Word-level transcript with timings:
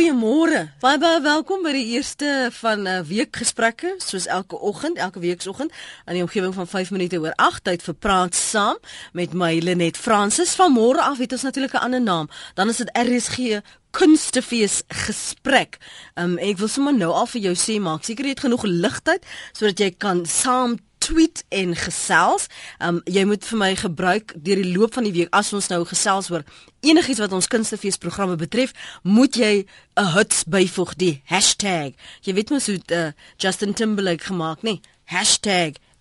Goeiemôre. 0.00 0.70
Baie 0.80 0.96
baie 0.96 1.18
welkom 1.20 1.60
by 1.60 1.74
die 1.76 1.90
eerste 1.92 2.48
van 2.56 2.88
'n 2.88 2.88
uh, 2.88 3.00
week 3.04 3.36
gesprekke, 3.36 3.94
soos 4.00 4.26
elke 4.26 4.56
oggend, 4.56 4.96
elke 4.96 5.20
weekoggend 5.20 5.72
aan 6.04 6.14
die 6.14 6.22
omgewing 6.22 6.54
van 6.54 6.66
5 6.66 6.90
minute 6.90 7.20
oor 7.20 7.32
8 7.36 7.64
tyd 7.64 7.82
vir 7.82 7.94
praat 7.94 8.34
saam 8.34 8.78
met 9.12 9.34
my 9.34 9.58
Lenet 9.58 9.96
Fransis. 9.96 10.56
Vanmôre 10.56 11.04
af 11.04 11.18
het 11.18 11.32
ons 11.32 11.42
natuurlik 11.42 11.72
'n 11.72 11.84
ander 11.84 12.00
naam. 12.00 12.28
Dan 12.54 12.68
is 12.68 12.76
dit 12.76 12.90
RSG 12.96 13.60
Kunstefees 13.90 14.82
gesprek. 14.88 15.76
Um, 16.14 16.38
ek 16.38 16.58
wil 16.58 16.68
sommer 16.68 16.94
nou 16.94 17.12
al 17.12 17.26
vir 17.26 17.40
jou 17.40 17.54
sê 17.54 17.80
maak 17.80 18.04
seker 18.04 18.24
jy 18.24 18.30
het 18.30 18.40
genoeg 18.40 18.62
ligtheid 18.62 19.26
sodat 19.52 19.78
jy 19.78 19.90
kan 19.98 20.26
saam 20.26 20.78
tweet 21.00 21.44
en 21.48 21.74
gesels. 21.76 22.46
Um 22.78 23.00
jy 23.08 23.24
moet 23.28 23.44
vir 23.48 23.58
my 23.58 23.72
gebruik 23.80 24.34
deur 24.36 24.60
die 24.60 24.72
loop 24.76 24.94
van 24.98 25.08
die 25.08 25.14
week 25.16 25.32
as 25.36 25.52
ons 25.56 25.70
nou 25.72 25.82
gesels 25.88 26.30
oor 26.30 26.44
enigiets 26.86 27.20
wat 27.20 27.34
ons 27.36 27.48
kunstefees 27.50 28.00
programme 28.00 28.36
betref, 28.40 28.72
moet 29.02 29.36
jy 29.36 29.66
'n 29.96 30.12
hits 30.14 30.44
byvoeg 30.44 30.94
die 30.96 31.22
hashtag. 31.24 31.92
Jy 32.22 32.34
weet 32.34 32.50
mos 32.50 32.66
hoe 32.66 32.80
uh, 32.92 33.12
Justin 33.36 33.74
Timberlake 33.74 34.24
gemaak? 34.24 34.62
Nee? 34.62 34.80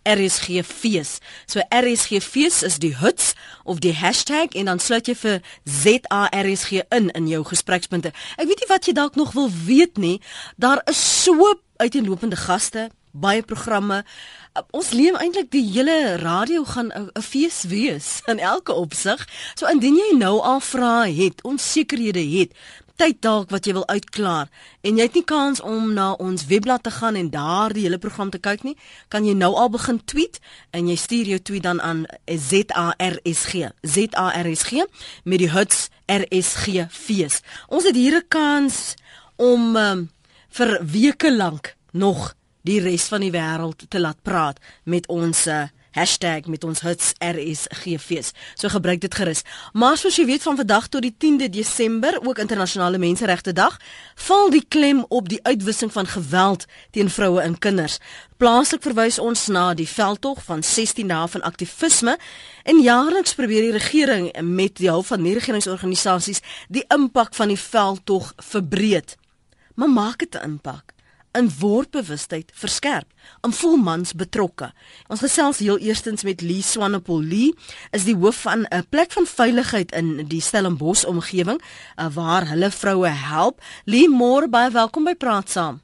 RSG 0.10 0.64
fees. 0.64 1.20
So 1.46 1.62
RSG 1.70 2.22
fees 2.22 2.64
is 2.64 2.80
die 2.80 2.96
hits 2.98 3.34
of 3.64 3.80
die 3.80 3.94
hashtag 3.94 4.56
en 4.58 4.72
dan 4.72 4.80
sluit 4.80 5.08
jy 5.08 5.16
vir 5.16 5.42
ZARSG 5.66 6.86
in 6.96 7.10
in 7.18 7.28
jou 7.28 7.44
gesprekspunte. 7.48 8.14
Ek 8.38 8.48
weet 8.50 8.64
nie 8.64 8.72
wat 8.72 8.88
jy 8.88 8.96
dalk 8.98 9.20
nog 9.20 9.36
wil 9.38 9.52
weet 9.52 9.98
nie. 9.98 10.20
Daar 10.58 10.82
is 10.90 11.02
so 11.24 11.54
uiteenlopende 11.80 12.40
gaste, 12.40 12.90
baie 13.12 13.42
programme. 13.42 14.04
Ons 14.72 14.92
leef 14.92 15.16
eintlik 15.20 15.52
die 15.52 15.66
hele 15.72 16.18
radio 16.18 16.64
gaan 16.66 16.92
'n 16.92 17.22
fees 17.22 17.64
wees 17.64 18.22
in 18.32 18.40
elke 18.40 18.74
opsig. 18.74 19.28
So 19.56 19.68
indien 19.68 19.96
jy 19.96 20.18
nou 20.18 20.40
al 20.42 20.60
vrae 20.60 21.14
het, 21.14 21.42
onsekerhede 21.44 22.24
het, 22.40 22.54
tyd 23.00 23.22
dalk 23.24 23.52
wat 23.54 23.68
jy 23.68 23.74
wil 23.78 23.88
uitklaar 23.88 24.50
en 24.84 24.98
jy 25.00 25.06
het 25.08 25.16
nie 25.16 25.24
kans 25.24 25.62
om 25.64 25.94
na 25.96 26.12
ons 26.20 26.46
webblad 26.50 26.84
te 26.84 26.92
gaan 26.92 27.16
en 27.16 27.30
daar 27.32 27.74
die 27.76 27.86
hele 27.86 28.00
program 28.02 28.32
te 28.34 28.42
kyk 28.44 28.66
nie, 28.68 28.76
kan 29.08 29.26
jy 29.26 29.36
nou 29.40 29.54
al 29.56 29.72
begin 29.72 30.02
tweet 30.04 30.40
en 30.76 30.90
jy 30.92 30.98
stuur 31.00 31.32
jou 31.34 31.40
tweet 31.40 31.64
dan 31.64 31.80
aan 31.82 32.04
ZARSG. 32.28 33.72
ZARSG 33.82 34.72
met 35.24 35.40
die 35.40 35.52
hits 35.54 35.88
RSG 36.12 36.90
fees. 36.92 37.42
Ons 37.68 37.88
het 37.88 37.96
hier 37.96 38.20
'n 38.20 38.28
kans 38.28 38.96
om 39.38 39.76
um, 39.76 40.10
vir 40.50 40.80
weke 40.84 41.32
lank 41.32 41.76
nog 41.92 42.34
die 42.62 42.80
res 42.80 43.08
van 43.12 43.22
die 43.22 43.32
wêreld 43.32 43.86
te 43.90 44.00
laat 44.00 44.22
praat 44.22 44.60
met 44.84 45.08
ons 45.08 45.48
uh, 45.48 45.68
Hashtag 45.92 46.46
met 46.46 46.64
ons 46.64 46.84
hits 46.86 47.14
RSGFees. 47.18 48.32
So 48.56 48.70
gebruik 48.70 49.02
dit 49.02 49.16
gerus. 49.16 49.42
Maar 49.74 49.98
soos 49.98 50.20
jy 50.20 50.28
weet 50.30 50.46
van 50.46 50.58
vandag 50.60 50.88
tot 50.94 51.02
die 51.02 51.16
10de 51.18 51.50
Desember, 51.50 52.20
ook 52.22 52.38
internasionale 52.38 53.02
menseregte 53.02 53.54
dag, 53.58 53.80
val 54.28 54.52
die 54.54 54.64
klem 54.68 55.02
op 55.10 55.30
die 55.30 55.40
uitwissing 55.44 55.92
van 55.92 56.06
geweld 56.06 56.68
teen 56.92 57.10
vroue 57.10 57.42
en 57.42 57.58
kinders. 57.58 57.98
Plaaslik 58.38 58.86
verwys 58.86 59.18
ons 59.20 59.48
na 59.48 59.74
die 59.74 59.88
veldtog 59.90 60.44
van 60.46 60.62
16 60.64 61.10
dae 61.10 61.28
van 61.28 61.42
aktivisme 61.42 62.16
en 62.64 62.84
jaarliks 62.84 63.34
probeer 63.36 63.68
die 63.68 63.78
regering 63.80 64.30
met 64.46 64.78
die 64.78 64.92
hulp 64.92 65.10
van 65.10 65.26
nie-regeringsorganisasies 65.26 66.46
die 66.70 66.86
impak 66.94 67.34
van 67.36 67.50
die 67.50 67.60
veldtog 67.60 68.32
verbreek. 68.38 69.18
Maar 69.76 69.90
maak 69.90 70.20
dit 70.20 70.36
'n 70.36 70.44
impak? 70.44 70.99
In 71.38 71.50
wordbewustheid 71.60 72.52
verskerp. 72.54 73.08
Om 73.42 73.54
voel 73.54 73.78
mans 73.78 74.14
betrokke. 74.14 74.72
Ons 75.08 75.24
gesels 75.26 75.60
heel 75.64 75.78
eerstens 75.78 76.24
met 76.24 76.42
Lee 76.42 76.62
Swanepoel. 76.62 77.22
Lee 77.22 77.54
is 77.92 78.08
die 78.08 78.16
hoof 78.16 78.42
van 78.48 78.66
'n 78.70 78.86
plek 78.90 79.12
van 79.12 79.26
veiligheid 79.26 79.92
in 79.92 80.28
die 80.28 80.42
Stellenbosch 80.42 81.06
omgewing 81.06 81.62
uh, 81.62 82.08
waar 82.14 82.48
hulle 82.48 82.72
vroue 82.72 83.08
help. 83.08 83.62
Lee, 83.86 84.10
môre 84.10 84.48
baie 84.48 84.72
welkom 84.72 85.04
by 85.04 85.16
Praat 85.16 85.50
Saam. 85.50 85.82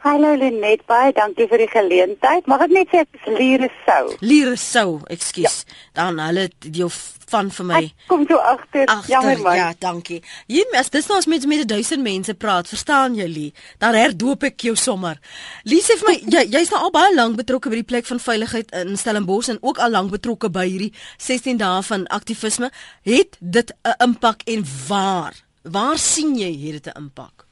Hallo 0.00 0.34
Lenet, 0.36 0.86
baie 0.88 1.12
dankie 1.12 1.46
vir 1.50 1.64
die 1.64 1.70
geleentheid. 1.70 2.46
Mag 2.48 2.62
ek 2.66 2.72
net 2.72 2.92
sê 2.92 3.02
ek 3.04 3.18
is 3.18 3.26
Lire 3.38 3.68
Sou. 3.84 4.14
Lire 4.24 4.56
Sou, 4.56 5.00
ekskuus. 5.12 5.64
Ja. 5.66 5.80
Dan 6.00 6.20
hulle 6.22 6.46
die 6.64 6.86
van 7.30 7.50
vir 7.54 7.66
my. 7.68 7.80
Ek 7.84 8.06
kom 8.10 8.24
toe 8.28 8.38
agter. 8.42 8.90
Jammer 9.10 9.42
man. 9.44 9.56
Ja, 9.58 9.68
dankie. 9.78 10.20
Jy 10.50 10.64
mes 10.72 10.90
dis 10.92 11.08
nou 11.10 11.18
as 11.20 11.28
mens 11.30 11.46
met 11.50 11.66
1000 11.68 12.02
mense 12.04 12.34
praat, 12.34 12.70
verstaan 12.70 13.18
jy 13.18 13.26
Lie? 13.30 13.50
Dan 13.82 13.98
herdoop 13.98 14.48
ek 14.50 14.66
jou 14.70 14.74
sommer. 14.78 15.20
Lie 15.68 15.82
sê 15.84 15.98
vir 16.00 16.10
my 16.10 16.16
jy 16.36 16.46
jy's 16.56 16.72
nou 16.74 16.80
al 16.86 16.94
baie 16.94 17.12
lank 17.14 17.38
betrokke 17.40 17.72
by 17.72 17.82
die 17.82 17.90
plek 17.92 18.08
van 18.10 18.22
veiligheid 18.22 18.72
in 18.82 18.96
Stellenbosch 19.00 19.52
en 19.52 19.60
ook 19.60 19.82
al 19.82 19.94
lank 19.96 20.14
betrokke 20.14 20.50
by 20.52 20.66
hierdie 20.68 20.94
16 21.18 21.60
dae 21.60 21.84
van 21.90 22.08
aktivisme. 22.08 22.72
Het 23.06 23.36
dit 23.40 23.72
'n 23.84 23.96
impak 24.08 24.42
en 24.46 24.64
waar? 24.88 25.34
Waar 25.62 25.98
sien 25.98 26.36
jy 26.38 26.50
hierdie 26.56 26.92
impak? 26.96 27.49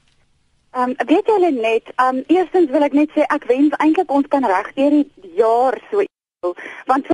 Ehm 0.72 0.90
um, 0.90 1.06
weet 1.06 1.26
julle 1.26 1.50
net, 1.50 1.92
ehm 1.96 2.16
um, 2.16 2.24
eerstens 2.26 2.70
wil 2.70 2.82
ek 2.84 2.92
net 2.92 3.10
sê 3.16 3.24
ek 3.32 3.44
wens 3.48 3.76
eintlik 3.80 4.10
ons 4.12 4.26
kan 4.28 4.44
regdeur 4.44 4.90
die 4.90 5.32
jaar 5.38 5.78
so 5.90 6.04
want 6.90 7.06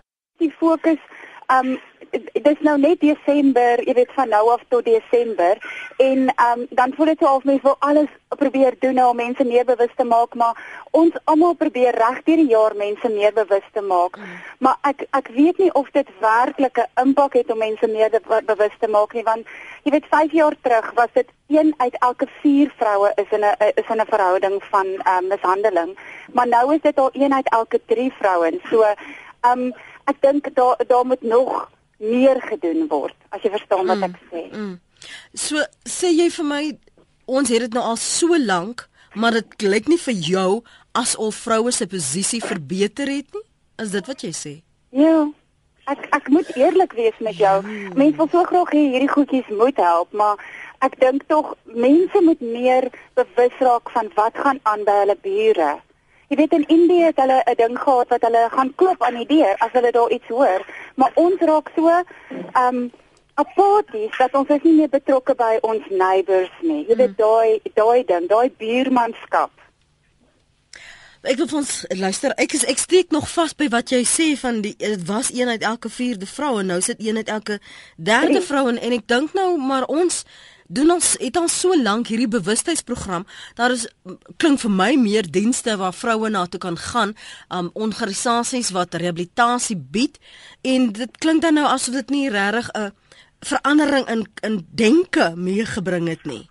die 0.43 0.51
fokus 0.59 0.99
ehm 1.47 1.75
um, 1.75 1.79
dit 2.15 2.47
is 2.51 2.61
nou 2.67 2.75
net 2.79 3.01
Desember, 3.01 3.83
jy 3.87 3.95
weet 3.95 4.13
van 4.15 4.29
nou 4.29 4.43
af 4.51 4.63
tot 4.69 4.85
Desember 4.87 5.59
en 5.97 6.19
um, 6.19 6.67
dan 6.71 6.93
voel 6.97 7.07
dit 7.07 7.19
so 7.19 7.35
of 7.35 7.45
mense 7.45 7.63
wil 7.63 7.77
alles 7.79 8.09
probeer 8.29 8.75
doen 8.79 8.99
om 9.05 9.17
mense 9.17 9.45
meer 9.45 9.65
bewus 9.65 9.93
te 9.97 10.05
maak, 10.05 10.35
maar 10.35 10.87
ons 10.91 11.15
almal 11.25 11.55
probeer 11.55 11.95
regdeur 11.95 12.37
die 12.37 12.51
jaar 12.51 12.77
mense 12.77 13.09
meer 13.09 13.33
bewus 13.33 13.67
te 13.73 13.81
maak. 13.81 14.19
Mm. 14.19 14.39
Maar 14.59 14.77
ek 14.91 15.07
ek 15.11 15.29
weet 15.37 15.59
nie 15.59 15.71
of 15.75 15.91
dit 15.91 16.09
werklik 16.21 16.79
'n 16.79 17.07
impak 17.07 17.33
het 17.33 17.51
om 17.51 17.59
mense 17.59 17.87
meer 17.87 18.11
bewus 18.47 18.75
te 18.79 18.89
maak 18.89 19.13
nie, 19.15 19.23
want 19.23 19.47
jy 19.83 19.91
weet 19.91 20.07
5 20.11 20.33
jaar 20.33 20.57
terug 20.61 20.93
was 20.95 21.13
dit 21.13 21.29
een 21.47 21.75
uit 21.77 21.97
elke 21.99 22.27
4 22.43 22.73
vroue 22.77 23.13
is 23.17 23.31
in 23.31 23.45
'n 23.45 23.55
is 23.75 23.89
in 23.89 24.01
'n 24.01 24.07
verhouding 24.07 24.63
van 24.65 24.87
um, 24.87 25.29
mishandeling, 25.29 25.99
maar 26.33 26.49
nou 26.49 26.75
is 26.75 26.81
dit 26.81 26.99
al 26.99 27.11
een 27.13 27.35
uit 27.35 27.49
elke 27.49 27.81
3 27.87 28.13
vrouens. 28.13 28.63
So 28.71 28.83
um, 29.47 29.73
ek 30.05 30.17
dink 30.21 30.55
daar 30.55 30.77
daar 30.87 31.07
moet 31.07 31.23
nog 31.23 31.71
meer 31.97 32.41
gedoen 32.43 32.89
word 32.89 33.15
as 33.29 33.43
jy 33.43 33.51
verstaan 33.51 33.87
wat 33.87 33.97
mm, 33.97 34.03
ek 34.03 34.17
sê. 34.31 34.43
Mm. 34.57 34.81
So 35.35 35.63
sê 35.89 36.13
jy 36.13 36.31
vir 36.31 36.45
my 36.45 36.65
ons 37.27 37.49
het 37.49 37.61
dit 37.61 37.75
nou 37.77 37.85
al 37.85 37.97
so 38.01 38.37
lank, 38.39 38.89
maar 39.15 39.33
dit 39.33 39.63
lyk 39.63 39.89
nie 39.89 39.99
vir 39.99 40.15
jou 40.15 40.51
asof 40.93 41.35
vroue 41.47 41.73
se 41.73 41.87
posisie 41.87 42.43
verbeter 42.45 43.09
het 43.09 43.33
nie. 43.35 43.47
Is 43.83 43.91
dit 43.91 44.07
wat 44.07 44.23
jy 44.23 44.33
sê? 44.37 44.55
Ja. 44.95 45.25
Ek 45.91 46.07
ek 46.17 46.29
moet 46.33 46.49
eerlik 46.57 46.95
wees 46.97 47.17
met 47.21 47.37
jou. 47.37 47.57
Mm. 47.61 47.97
Mense 47.99 48.17
wil 48.17 48.29
so 48.33 48.45
graag 48.49 48.71
hê 48.73 48.85
hierdie 48.95 49.11
goedjies 49.11 49.49
moet 49.53 49.77
help, 49.77 50.13
maar 50.17 50.41
ek 50.87 50.97
dink 51.01 51.27
tog 51.29 51.51
mense 51.65 52.23
moet 52.25 52.41
meer 52.41 52.89
bewus 53.19 53.59
raak 53.61 53.91
van 53.93 54.09
wat 54.17 54.39
gaan 54.45 54.61
aan 54.71 54.87
by 54.89 54.95
hulle 55.03 55.17
bure. 55.27 55.73
Jy 56.33 56.39
weet 56.41 56.57
in 56.57 56.65
Indië 56.73 57.11
het 57.11 57.21
hulle 57.21 57.43
'n 57.45 57.57
ding 57.61 57.77
gehad 57.79 58.09
wat 58.09 58.23
hulle 58.23 58.49
gaan 58.51 58.73
klop 58.81 59.03
aan 59.03 59.19
die 59.21 59.29
deur 59.37 59.55
as 59.61 59.73
hulle 59.77 59.93
daar 59.93 60.11
iets 60.11 60.29
hoor, 60.29 60.65
maar 60.95 61.13
ons 61.15 61.41
raak 61.41 61.69
so 61.77 61.89
um 62.65 62.91
apaties 63.35 64.17
dat 64.19 64.35
ons 64.39 64.49
is 64.49 64.63
nie 64.63 64.77
meer 64.79 64.93
betrokke 64.93 65.35
by 65.39 65.59
ons 65.67 65.85
neighbors 65.91 66.55
nie. 66.63 66.85
Jy 66.89 66.97
weet 66.97 67.15
mm. 67.15 67.21
daai 67.21 67.75
daai 67.75 68.05
ding, 68.09 68.29
daai 68.31 68.51
buurmanskap. 68.59 69.53
Ek 71.25 71.39
wil 71.41 71.49
ons 71.63 71.85
luister. 71.97 72.35
Ek 72.37 72.53
is 72.53 72.67
ek 72.69 72.81
steek 72.83 73.15
nog 73.15 73.31
vas 73.33 73.55
by 73.57 73.71
wat 73.73 73.95
jy 73.95 74.03
sê 74.05 74.27
van 74.37 74.61
die 74.65 74.75
dit 74.77 75.07
was 75.09 75.33
een 75.33 75.49
uit 75.49 75.63
elke 75.65 75.89
4de 75.89 76.29
vrou 76.29 76.59
en 76.61 76.69
nou 76.69 76.81
sit 76.85 77.01
een 77.01 77.17
uit 77.17 77.31
elke 77.33 77.61
3de 77.97 78.43
vrou 78.45 78.69
en, 78.69 78.81
en 78.81 78.97
ek 78.99 79.07
dink 79.09 79.33
nou 79.33 79.55
maar 79.57 79.89
ons 79.89 80.25
doen 80.69 80.95
ons 80.95 81.09
het 81.21 81.37
ons 81.37 81.55
so 81.61 81.77
lank 81.77 82.09
hierdie 82.09 82.29
bewustheidsprogram 82.29 83.27
daar 83.57 83.73
is 83.73 83.87
klink 84.41 84.61
vir 84.63 84.73
my 84.73 84.91
meer 85.01 85.29
dienste 85.29 85.77
waar 85.81 85.97
vroue 85.97 86.31
na 86.33 86.47
toe 86.47 86.61
kan 86.61 86.77
gaan 86.81 87.13
um 87.53 87.71
organisasies 87.73 88.73
wat 88.77 88.97
rehabilitasie 88.97 89.77
bied 89.77 90.21
en 90.63 90.91
dit 90.93 91.19
klink 91.25 91.45
dan 91.45 91.61
nou 91.61 91.67
asof 91.69 91.97
dit 92.01 92.11
nie 92.17 92.29
regtig 92.33 92.69
'n 92.73 92.93
verandering 93.45 94.09
in 94.15 94.25
in 94.43 94.59
denke 94.81 95.33
meegebring 95.37 96.09
het 96.09 96.25
nie 96.25 96.43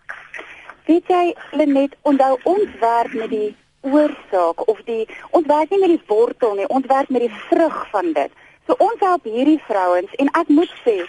weet 0.86 1.08
jy 1.08 1.26
Lenet 1.52 1.98
onthou 2.02 2.38
ons 2.44 2.80
werk 2.80 3.14
met 3.14 3.30
die 3.30 3.56
oorsaak 3.82 4.68
of 4.68 4.80
die 4.86 5.04
ons 5.32 5.48
werk 5.48 5.70
nie 5.70 5.80
met 5.80 5.96
die 5.96 6.06
wortel 6.08 6.56
nie 6.60 6.70
ons 6.78 6.88
werk 6.92 7.10
met 7.10 7.28
die 7.28 7.36
vrug 7.50 7.82
van 7.92 8.14
dit 8.14 8.32
so 8.68 8.76
ons 8.78 9.00
help 9.00 9.28
hierdie 9.28 9.62
vrouens 9.68 10.16
en 10.24 10.32
ek 10.44 10.56
moet 10.60 10.80
sê 10.86 11.02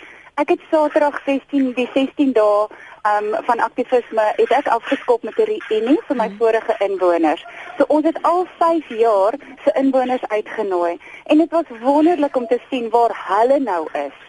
ek 0.43 0.49
het 0.49 0.63
Saterdag 0.71 1.21
16 1.27 1.73
die 1.79 1.89
16 1.95 2.33
dae 2.35 2.67
um, 3.07 3.31
van 3.47 3.61
aktivisme 3.61 4.25
het 4.37 4.51
ek 4.59 4.67
afgeskop 4.77 5.23
met 5.23 5.39
'n 5.39 5.47
reunie 5.51 6.01
vir 6.09 6.17
my 6.17 6.29
mm. 6.29 6.37
vorige 6.39 6.75
inwoners. 6.79 7.45
So 7.79 7.85
ons 7.89 8.05
het 8.05 8.19
al 8.23 8.47
5 8.59 8.89
jaar 8.89 9.35
se 9.65 9.73
inwoners 9.75 10.27
uitgenooi 10.29 10.99
en 11.25 11.39
dit 11.39 11.51
was 11.51 11.79
wonderlik 11.81 12.37
om 12.37 12.47
te 12.47 12.59
sien 12.71 12.91
waar 12.91 13.15
hulle 13.29 13.59
nou 13.59 13.89
is. 13.93 14.24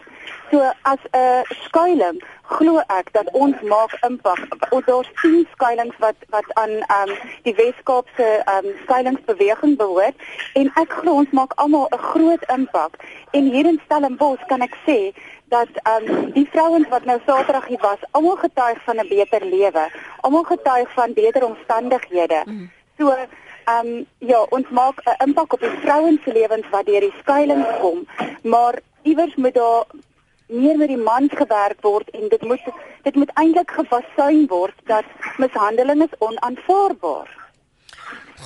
So 0.50 0.72
as 0.82 0.98
'n 1.12 1.44
skuilings 1.66 2.24
glo 2.42 2.78
ek 2.78 3.12
dat 3.12 3.28
ons 3.32 3.56
maak 3.62 3.92
impak. 4.08 4.40
Ons 4.70 4.84
daar 4.86 5.08
sien 5.14 5.46
skuilings 5.52 5.96
wat 5.98 6.16
wat 6.30 6.48
aan 6.54 6.74
um, 6.98 7.10
die 7.42 7.54
Weskaapse 7.54 8.28
um, 8.54 8.68
skuilingsbeweging 8.82 9.76
behoort 9.76 10.14
en 10.54 10.70
ek 10.74 10.92
glo 11.00 11.12
ons 11.22 11.30
maak 11.30 11.52
almal 11.56 11.88
'n 11.90 11.98
groot 11.98 12.44
impak. 12.58 12.92
En 13.30 13.44
hier 13.52 13.66
in 13.66 13.80
Stellenbosch 13.84 14.46
kan 14.46 14.62
ek 14.62 14.76
sê 14.86 15.14
dat 15.48 15.68
um 15.94 16.32
die 16.32 16.48
vrouens 16.50 16.88
wat 16.88 17.04
nou 17.04 17.18
Saterdag 17.26 17.66
hier 17.66 17.82
was, 17.82 17.98
almal 18.10 18.36
getuig 18.36 18.78
van 18.84 18.96
'n 19.00 19.08
beter 19.08 19.44
lewe. 19.44 19.90
almal 20.26 20.42
getuig 20.42 20.92
van 20.92 21.12
beter 21.12 21.44
omstandighede. 21.44 22.42
Mm. 22.44 22.70
So 22.98 23.10
ehm 23.10 23.86
um, 23.86 24.06
ja, 24.18 24.40
ons 24.48 24.68
maak 24.70 25.00
'n 25.04 25.24
impak 25.26 25.52
op 25.52 25.60
die 25.60 25.78
vrouens 25.82 26.22
se 26.24 26.32
lewens 26.32 26.68
wat 26.70 26.86
deur 26.86 27.00
die 27.00 27.14
skuilings 27.20 27.78
kom, 27.80 28.06
maar 28.42 28.74
iewers 29.02 29.34
moet 29.34 29.54
daar 29.54 29.84
meer 30.46 30.76
met 30.78 30.88
die 30.88 31.00
mans 31.00 31.32
gewerk 31.34 31.80
word 31.82 32.10
en 32.10 32.28
dit 32.28 32.42
moet 32.42 32.60
dit 33.02 33.14
moet 33.14 33.30
eintlik 33.34 33.70
gefasuin 33.70 34.46
word 34.50 34.74
dat 34.90 35.04
mishandeling 35.38 36.02
is 36.02 36.18
onaanvaarbaar. 36.18 37.30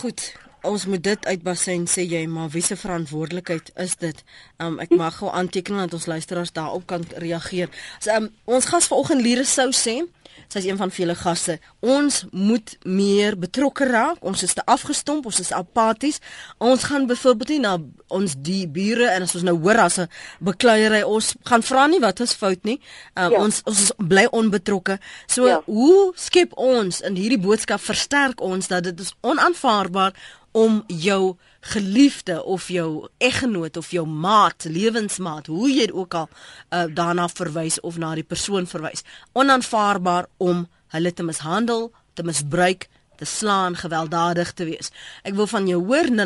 Goed, 0.01 0.25
ons 0.63 0.87
moet 0.87 1.03
dit 1.03 1.27
uitbasyn 1.27 1.87
sê 1.89 2.05
jy 2.05 2.27
maar 2.29 2.53
wie 2.55 2.63
se 2.65 2.77
verantwoordelikheid 2.77 3.73
is 3.81 3.97
dit? 4.01 4.25
Um, 4.59 4.79
ek 4.81 4.93
mag 4.97 5.17
gou 5.21 5.33
aanteken 5.33 5.81
dat 5.85 5.97
ons 5.97 6.07
luisteraars 6.07 6.53
daarop 6.53 6.87
kan 6.87 7.05
reageer. 7.17 7.73
So, 7.99 8.13
um, 8.17 8.31
ons 8.45 8.69
gas 8.69 8.89
vanoggend 8.93 9.25
Lire 9.25 9.45
sou 9.49 9.71
sê 9.77 10.01
Sy's 10.51 10.65
een 10.67 10.77
van 10.77 10.91
vele 10.91 11.15
gaste. 11.15 11.59
Ons 11.81 12.25
moet 12.31 12.77
meer 12.83 13.37
betrokke 13.39 13.87
raak. 13.87 14.25
Ons 14.27 14.43
is 14.43 14.55
te 14.55 14.65
afgestomp, 14.65 15.27
ons 15.27 15.41
is 15.41 15.53
apaties. 15.53 16.19
Ons 16.59 16.89
gaan 16.91 17.07
byvoorbeeld 17.07 17.49
nie 17.55 17.61
na 17.63 17.77
ons 18.09 18.35
die 18.39 18.67
bure 18.69 19.07
en 19.11 19.23
as 19.23 19.35
ons 19.39 19.47
nou 19.47 19.57
hoor 19.59 19.79
as 19.79 19.99
'n 19.99 20.09
bekleierery, 20.41 21.03
ons 21.03 21.35
gaan 21.45 21.63
vra 21.63 21.87
nie 21.87 22.01
wat 22.01 22.21
is 22.21 22.33
fout 22.33 22.65
nie. 22.65 22.81
Um, 23.15 23.33
ja. 23.33 23.39
Ons 23.39 23.63
ons 23.65 23.81
is 23.81 23.93
bly 23.97 24.27
onbetrokke. 24.31 24.99
So 25.27 25.47
ja. 25.47 25.63
hoe 25.67 26.13
skep 26.17 26.53
ons 26.57 27.01
in 27.01 27.17
hierdie 27.17 27.41
boodskap 27.41 27.81
versterk 27.81 28.41
ons 28.41 28.69
dat 28.69 28.85
dit 28.85 29.01
is 29.01 29.15
onaanvaarbaar 29.21 30.13
om 30.53 30.83
jou 30.87 31.37
geliefde 31.61 32.45
of 32.45 32.69
jou 32.69 33.09
eggenoot 33.19 33.77
of 33.77 33.91
jou 33.91 34.07
maat, 34.07 34.65
lewensmaat, 34.65 35.47
hoe 35.47 35.71
jy 35.73 35.91
ook 35.93 36.15
al 36.15 36.29
uh, 36.29 36.85
daarna 36.95 37.29
verwys 37.29 37.81
of 37.81 37.99
na 37.99 38.15
die 38.15 38.25
persoon 38.25 38.67
verwys, 38.67 39.05
onaanvaarbaar 39.33 40.27
om 40.37 40.69
hulle 40.95 41.13
te 41.13 41.23
mishandel, 41.23 41.93
te 42.15 42.23
misbruik, 42.23 42.89
te 43.21 43.25
slaan, 43.29 43.77
gewelddadig 43.77 44.53
te 44.57 44.65
wees. 44.65 44.89
Ek 45.29 45.35
wil 45.37 45.47
van 45.51 45.67
jou 45.69 45.85
hoor 45.85 46.09
0891104553 46.09 46.25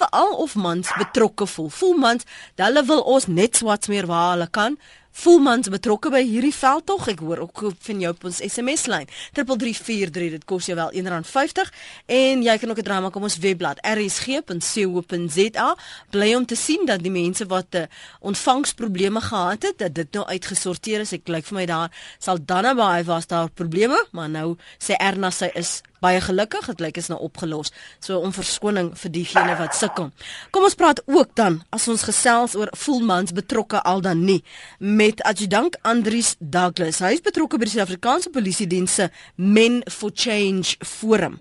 veral 0.00 0.32
of 0.46 0.54
mans 0.56 0.88
betrokke 0.96 1.46
voel. 1.46 1.68
Voel 1.68 1.96
mans, 2.00 2.24
hulle 2.56 2.84
wil 2.88 3.02
ons 3.16 3.26
net 3.28 3.56
swats 3.60 3.88
meer 3.92 4.06
waar 4.08 4.30
hulle 4.32 4.48
kan 4.48 4.78
voel 5.14 5.38
mans 5.38 5.70
betrokke 5.70 6.10
by 6.12 6.22
hierdie 6.26 6.54
veldtog. 6.54 7.08
Ek 7.12 7.20
hoor 7.24 7.44
ook 7.44 7.62
van 7.86 8.00
jou 8.02 8.12
op 8.14 8.24
ons 8.28 8.40
SMS 8.42 8.86
lyn. 8.90 9.06
3343 9.36 10.30
dit 10.34 10.44
kos 10.48 10.66
jou 10.70 10.76
wel 10.78 10.90
R1.50 11.02 11.70
en 12.18 12.42
jy 12.42 12.56
kan 12.58 12.70
ook 12.70 12.82
'n 12.82 12.88
drama 12.88 13.10
kom 13.10 13.22
ons 13.22 13.38
webblad 13.38 13.78
rsg.co.za. 13.82 15.68
Bly 16.10 16.34
om 16.34 16.46
te 16.46 16.56
sien 16.56 16.86
dat 16.86 17.02
die 17.02 17.10
mense 17.10 17.46
wat 17.46 17.74
uh, 17.74 17.82
ontvangsprobleme 18.20 19.20
gehad 19.20 19.62
het, 19.62 19.78
dat 19.78 19.94
dit 19.94 20.12
nou 20.12 20.26
uitgesorteer 20.26 21.00
is. 21.00 21.12
Ek 21.12 21.28
lyk 21.28 21.46
vir 21.46 21.58
my 21.58 21.66
daar 21.66 21.90
sal 22.18 22.38
dan 22.44 22.62
naby 22.62 23.04
was 23.04 23.26
daar 23.26 23.50
probleme, 23.50 24.06
maar 24.12 24.28
nou 24.28 24.56
sê 24.78 24.94
Erna 24.98 25.30
sy 25.30 25.50
is 25.54 25.82
baie 26.04 26.20
gelukkig, 26.20 26.66
dit 26.72 26.82
lyk 26.84 27.00
is 27.00 27.08
nou 27.12 27.18
opgelos. 27.24 27.72
So 28.04 28.20
om 28.20 28.34
verskoning 28.34 28.92
vir 29.00 29.14
diegene 29.14 29.56
wat 29.60 29.76
sukkel. 29.78 30.10
Kom 30.52 30.66
ons 30.68 30.76
praat 30.78 31.00
ook 31.08 31.32
dan 31.38 31.62
as 31.74 31.88
ons 31.88 32.04
gesels 32.08 32.56
oor 32.58 32.72
voelmans 32.84 33.34
betrokke 33.36 33.80
al 33.82 34.04
dan 34.04 34.24
nie 34.28 34.42
met 34.78 35.22
adjutant 35.24 35.78
Andries 35.82 36.34
Douglas. 36.38 37.00
Hy 37.04 37.14
is 37.16 37.24
betrokke 37.24 37.58
by 37.58 37.68
die 37.68 37.74
Suid-Afrikaanse 37.76 38.32
Polisie 38.34 38.68
Dienste 38.68 39.10
Men 39.36 39.82
for 39.88 40.12
Change 40.14 40.76
Forum. 40.84 41.40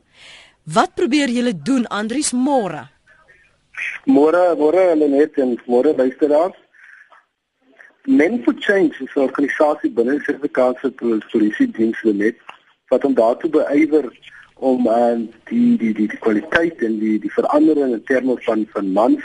Wat 0.63 0.95
probeer 0.95 1.31
julle 1.33 1.53
doen 1.53 1.87
Andries 1.91 2.31
môre? 2.31 2.87
Môre, 4.07 4.53
môre 4.55 4.91
hulle 4.93 5.09
net 5.11 5.39
en 5.43 5.57
môre 5.67 5.91
luisteraars. 5.97 6.55
Men 8.07 8.41
for 8.43 8.53
Change 8.59 8.99
is 9.03 9.15
'n 9.15 9.27
organisasie 9.27 9.91
binne 9.91 10.17
die 10.17 10.23
Suid-Afrikaanse 10.25 10.91
Polisie 11.31 11.67
Dienste 11.71 12.13
net 12.13 12.35
wat 12.89 13.05
om 13.05 13.13
daartoe 13.13 13.49
beywer 13.49 14.11
om 14.55 14.87
uh, 14.87 15.19
die 15.49 15.77
die 15.77 15.93
die 15.93 16.07
die 16.07 16.19
kwaliteit 16.19 16.81
en 16.81 16.99
die 16.99 17.19
die 17.19 17.33
verandering 17.33 17.93
in 17.93 18.03
terme 18.03 18.37
van 18.45 18.67
van 18.73 18.91
mans 18.91 19.23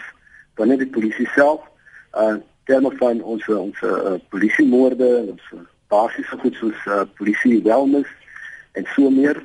binne 0.54 0.76
die 0.76 0.92
polisie 0.98 1.28
self 1.34 1.60
uh 2.14 2.36
terme 2.68 2.90
van 3.00 3.22
ons 3.22 3.48
ons 3.48 3.78
uh, 3.82 4.16
polisie 4.28 4.66
moorde 4.68 5.06
ons 5.32 5.52
basiese 5.88 6.36
goed 6.42 6.56
soos 6.60 6.80
uh, 6.86 7.04
polisie 7.16 7.62
wellness 7.64 8.10
en 8.76 8.84
so 8.94 9.10
meer. 9.10 9.40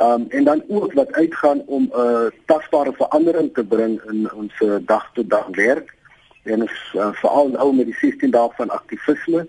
Um 0.00 0.26
en 0.28 0.44
dan 0.44 0.62
ook 0.68 0.92
wat 0.92 1.12
uitgaan 1.12 1.62
om 1.66 1.82
'n 1.82 2.00
uh, 2.00 2.26
tasbare 2.44 2.92
verandering 2.92 3.54
te 3.54 3.64
bring 3.64 4.02
in 4.12 4.32
ons 4.32 4.52
uh, 4.60 4.76
dag 4.80 5.10
tot 5.12 5.30
dag 5.30 5.46
werk. 5.50 5.94
En 6.42 6.60
ons 6.60 6.92
uh, 6.94 7.12
veral 7.12 7.48
nou 7.48 7.74
met 7.74 7.86
die 7.86 7.96
16 8.00 8.30
dae 8.30 8.50
van 8.56 8.70
aktivisme 8.70 9.46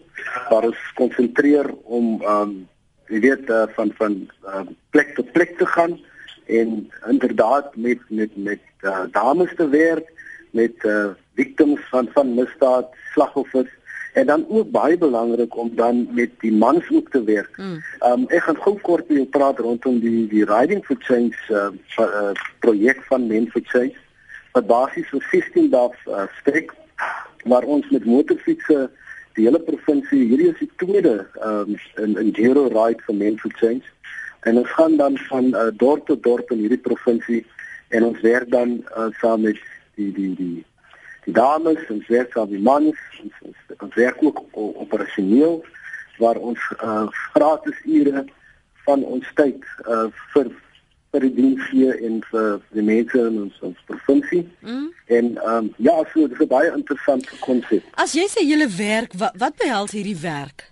waar 0.49 0.63
ons 0.63 0.91
konsentreer 0.95 1.73
om 1.83 2.23
um 2.23 2.67
jy 3.07 3.19
weet 3.23 3.49
uh, 3.49 3.63
van 3.77 3.91
van 3.97 4.19
uh, 4.45 4.65
plek 4.89 5.15
tot 5.15 5.31
plek 5.31 5.57
te 5.57 5.65
gaan 5.65 5.97
en 6.45 6.91
inderdaad 7.07 7.75
met 7.75 7.99
met 8.09 8.35
met 8.35 8.63
uh, 8.81 9.03
dames 9.11 9.55
te 9.55 9.69
werk 9.69 10.11
met 10.51 10.83
uh, 10.83 11.09
victims 11.35 11.81
van 11.89 12.09
van 12.13 12.33
misdaad 12.35 12.93
slagoffers 13.13 13.71
en 14.13 14.25
dan 14.25 14.45
ook 14.49 14.71
baie 14.71 14.97
belangrik 14.97 15.57
om 15.57 15.71
dan 15.75 16.07
met 16.11 16.29
die 16.39 16.53
mans 16.53 16.89
ook 16.91 17.09
te 17.09 17.23
werk. 17.23 17.57
Mm. 17.57 17.83
Um 17.99 18.25
ek 18.27 18.43
gaan 18.43 18.61
gou 18.65 18.75
kort 18.81 19.07
met 19.07 19.17
jou 19.17 19.29
praat 19.29 19.59
rondom 19.59 19.99
die 19.99 20.27
die 20.27 20.45
riding 20.45 20.81
for 20.85 20.97
change 20.99 21.37
uh, 21.49 21.69
uh, 21.99 22.31
projek 22.59 23.03
van 23.09 23.27
Men 23.27 23.49
for 23.51 23.61
Change 23.63 23.95
wat 24.57 24.67
basies 24.67 25.09
vir 25.13 25.21
15 25.31 25.69
dae 25.69 25.89
uh, 26.09 26.25
strek 26.39 26.73
waar 27.45 27.67
ons 27.75 27.89
met 27.93 28.05
motorfietsse 28.05 28.87
die 29.37 29.45
hele 29.45 29.59
provinsie 29.61 30.23
hierdie 30.31 30.49
is 30.51 30.59
die 30.61 30.71
tweede 30.81 31.27
um, 31.45 31.75
in 32.01 32.17
in 32.17 32.33
Giro 32.33 32.65
ride 32.73 33.03
vir 33.05 33.15
Men 33.15 33.37
for 33.37 33.53
Change. 33.61 33.85
En 34.49 34.57
ons 34.57 34.71
gaan 34.77 34.97
dan 34.97 35.17
van 35.29 35.51
uh, 35.53 35.69
dorp 35.83 36.07
tot 36.07 36.23
dorp 36.23 36.51
in 36.51 36.63
hierdie 36.65 36.81
provinsie 36.81 37.43
en 37.93 38.07
ons 38.09 38.19
werk 38.25 38.49
dan 38.51 38.79
uh, 38.97 39.09
saam 39.21 39.45
met 39.45 39.59
die 39.99 40.09
die 40.15 40.33
die 40.39 40.65
die 41.27 41.35
dames 41.35 41.81
en 41.91 42.03
werk 42.07 42.33
saam 42.33 42.49
met 42.51 42.63
mans 42.63 43.03
ons, 43.23 43.41
ons, 43.49 43.77
ons 43.77 43.95
werk 43.99 44.23
ook 44.23 44.41
operasioneel 44.57 45.59
waar 46.17 46.39
ons 46.41 46.69
uh, 46.81 47.05
gratis 47.33 47.81
ure 47.85 48.25
van 48.87 49.03
ons 49.03 49.33
tyd 49.35 49.65
uh, 49.85 50.07
vir 50.33 50.49
vir 51.11 51.23
die 51.25 51.33
diensie 51.33 51.91
en 52.07 52.21
vir 52.31 52.57
die 52.75 52.85
mense 52.85 53.19
in 53.29 53.41
ons 53.45 53.59
ons 53.61 53.83
provinsie. 53.89 54.43
Mm. 54.61 54.87
En 55.17 55.29
ehm 55.35 55.51
um, 55.57 55.69
ja, 55.77 55.95
so 56.13 56.27
dis 56.27 56.39
'n 56.39 56.47
baie 56.47 56.71
interessante 56.73 57.37
konsep. 57.39 57.83
As 57.95 58.13
jy 58.13 58.25
sê 58.27 58.43
julle 58.43 58.67
werk, 58.77 59.13
wat, 59.13 59.33
wat 59.37 59.55
behels 59.55 59.91
hierdie 59.91 60.19
werk? 60.21 60.71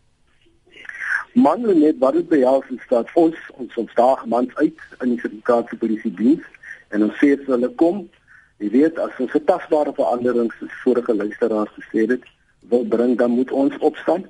Man 1.34 1.62
net 1.80 1.98
wat 2.00 2.14
dit 2.14 2.28
behels 2.28 2.66
is 2.70 2.86
dat 2.90 3.08
ons 3.14 3.36
ons 3.60 3.76
ons 3.76 3.94
daag 3.96 4.25
mans 4.25 4.56
uit 4.56 4.80
in 5.04 5.10
die 5.10 5.20
Suid-Afrikaanse 5.20 5.75
polisie 5.75 6.13
diens 6.13 6.46
en 6.89 7.04
ons 7.04 7.18
sê 7.20 7.34
as 7.36 7.48
hulle 7.48 7.70
kom, 7.82 8.10
jy 8.63 8.70
weet 8.70 9.00
as 9.00 9.12
ons 9.20 9.36
'n 9.36 9.44
tasbare 9.44 9.94
verandering 9.94 10.51
soos 10.60 10.75
vorige 10.84 11.13
luisteraars 11.13 11.74
gesê 11.80 12.08
het, 12.12 12.24
wil 12.70 12.86
bring 12.86 13.18
dan 13.18 13.32
moet 13.32 13.51
ons 13.51 13.77
opstaan. 13.80 14.24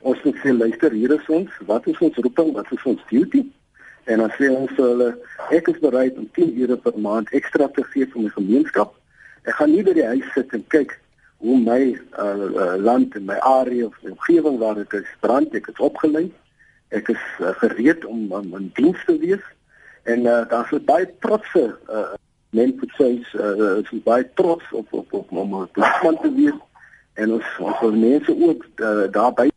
Ons 0.00 0.22
moet 0.24 0.36
sê 0.36 0.52
luister, 0.52 0.92
hier 0.92 1.12
is 1.12 1.26
ons, 1.28 1.50
wat 1.66 1.86
is 1.86 1.98
ons 1.98 2.16
roeping, 2.16 2.52
wat 2.52 2.72
is 2.72 2.84
ons 2.84 3.00
duty? 3.08 3.46
En 4.04 4.18
dan 4.18 4.32
sê 4.38 4.48
ons 4.50 4.72
vir 4.74 4.88
hulle, 4.88 5.10
ek 5.54 5.68
is 5.70 5.78
bereid 5.82 6.18
om 6.18 6.26
10 6.34 6.56
ure 6.64 6.76
per 6.76 6.96
maand 6.98 7.30
ekstra 7.38 7.68
te 7.76 7.84
gee 7.92 8.08
vir 8.10 8.24
my 8.24 8.32
gemeenskap. 8.34 8.94
Ek 9.46 9.54
gaan 9.58 9.70
nie 9.74 9.84
by 9.86 9.94
die 9.94 10.06
huis 10.06 10.28
sit 10.34 10.54
en 10.56 10.64
kyk 10.74 10.96
hoe 11.42 11.58
my 11.58 11.80
uh, 12.22 12.46
uh, 12.46 12.74
land 12.78 13.14
en 13.18 13.26
my 13.26 13.38
area 13.46 13.86
of 13.86 13.94
my 14.02 14.12
omgewing 14.14 14.58
waar 14.62 14.78
ek 14.82 14.94
is 15.00 15.14
brand. 15.22 15.54
Ek 15.54 15.70
is 15.70 15.82
opgelei. 15.82 16.28
Ek 16.94 17.10
is 17.14 17.22
uh, 17.40 17.54
gereed 17.62 18.04
om 18.06 18.28
om 18.34 18.50
in 18.58 18.68
diens 18.78 19.06
te 19.06 19.16
wees. 19.22 19.46
En 20.10 20.26
uh, 20.26 20.42
daar 20.50 20.66
is 20.70 20.84
baie 20.86 21.06
trotse 21.22 21.64
uh, 21.90 22.04
mense 22.54 22.90
sê 22.98 23.14
uh, 23.38 23.78
is 23.80 23.94
baie 24.06 24.26
trots 24.38 24.66
op 24.74 24.92
op 24.92 25.14
op 25.22 25.32
om 25.32 25.56
'n 25.62 25.70
plaasman 25.78 26.18
te 26.22 26.34
wees. 26.34 26.58
En 27.14 27.38
ons 27.38 27.56
ons 27.58 27.94
mense 27.94 28.34
ook 28.48 28.66
uh, 28.76 29.06
daarbey 29.10 29.51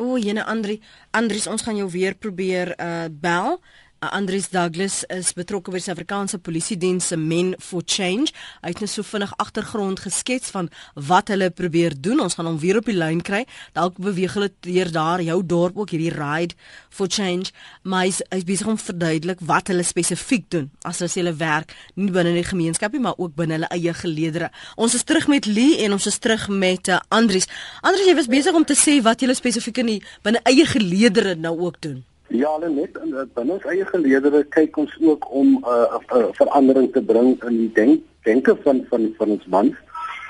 O, 0.00 0.16
jene 0.16 0.44
Andri, 0.48 0.78
Andries, 1.12 1.46
ons 1.50 1.62
gaan 1.62 1.76
jou 1.76 1.88
weer 1.92 2.16
probeer 2.16 2.72
uh 2.80 3.08
bel. 3.12 3.58
Andries 4.00 4.48
Douglas 4.48 5.02
is 5.12 5.34
betrokke 5.36 5.68
by 5.68 5.76
die 5.76 5.84
Suid-Afrikaanse 5.84 6.38
Polisie 6.40 6.78
Diens 6.80 7.10
se 7.10 7.18
Men 7.20 7.50
for 7.60 7.82
Change. 7.84 8.32
Hy 8.62 8.70
het 8.72 8.80
net 8.80 8.88
so 8.88 9.04
vinnig 9.04 9.34
agtergrond 9.36 10.00
geskets 10.00 10.48
van 10.54 10.70
wat 10.96 11.28
hulle 11.28 11.50
probeer 11.52 11.92
doen. 11.92 12.22
Ons 12.24 12.38
gaan 12.38 12.48
hom 12.48 12.56
weer 12.62 12.78
op 12.80 12.88
die 12.88 12.96
lyn 12.96 13.20
kry. 13.20 13.42
Dalk 13.76 14.00
beweeg 14.00 14.38
hulle 14.38 14.48
deur 14.64 14.88
daar 14.94 15.20
jou 15.20 15.36
dorp 15.44 15.76
ook 15.76 15.92
hierdie 15.92 16.14
ride 16.16 16.56
for 16.88 17.12
change. 17.12 17.52
Maar 17.84 18.08
hy's 18.08 18.24
hy's 18.32 18.48
besig 18.48 18.72
om 18.72 18.80
verduidelik 18.80 19.44
wat 19.44 19.68
hulle 19.68 19.84
spesifiek 19.84 20.48
doen 20.48 20.70
as 20.88 21.04
hulle 21.04 21.12
hulle 21.20 21.36
werk 21.36 21.76
nie 22.00 22.08
binne 22.08 22.32
die 22.32 22.48
gemeenskap 22.48 22.96
nie, 22.96 23.04
maar 23.04 23.20
ook 23.20 23.36
binne 23.36 23.58
hulle 23.58 23.72
eie 23.76 23.92
geleedere. 24.00 24.48
Ons 24.80 24.96
is 24.96 25.04
terug 25.04 25.28
met 25.28 25.44
Lee 25.44 25.76
en 25.84 26.00
ons 26.00 26.08
is 26.08 26.16
terug 26.24 26.48
met 26.48 26.88
uh, 26.88 27.02
Andries. 27.12 27.52
Andries, 27.84 28.08
jy 28.08 28.16
was 28.16 28.32
besig 28.32 28.56
om 28.56 28.64
te 28.64 28.80
sê 28.80 29.02
wat 29.04 29.20
julle 29.20 29.36
spesifiek 29.36 29.84
in 29.84 29.98
die 29.98 30.04
binne 30.24 30.40
eie 30.48 30.64
geleedere 30.64 31.36
nou 31.36 31.58
ook 31.68 31.84
doen. 31.84 32.06
Ja, 32.30 32.52
hulle 32.54 32.68
net 32.70 32.98
in 33.02 33.14
binne 33.34 33.56
ons 33.56 33.64
eie 33.66 33.84
geleedere 33.88 34.44
kyk 34.54 34.76
ons 34.78 34.92
ook 35.02 35.26
om 35.34 35.56
'n 35.58 35.64
uh, 35.66 35.98
uh, 36.14 36.28
verandering 36.38 36.92
te 36.92 37.02
bring 37.02 37.42
in 37.44 37.56
die 37.56 37.72
denk 37.72 38.02
denke 38.22 38.56
van 38.62 38.84
van 38.88 39.14
van 39.18 39.30
ons 39.30 39.46
mans. 39.46 39.76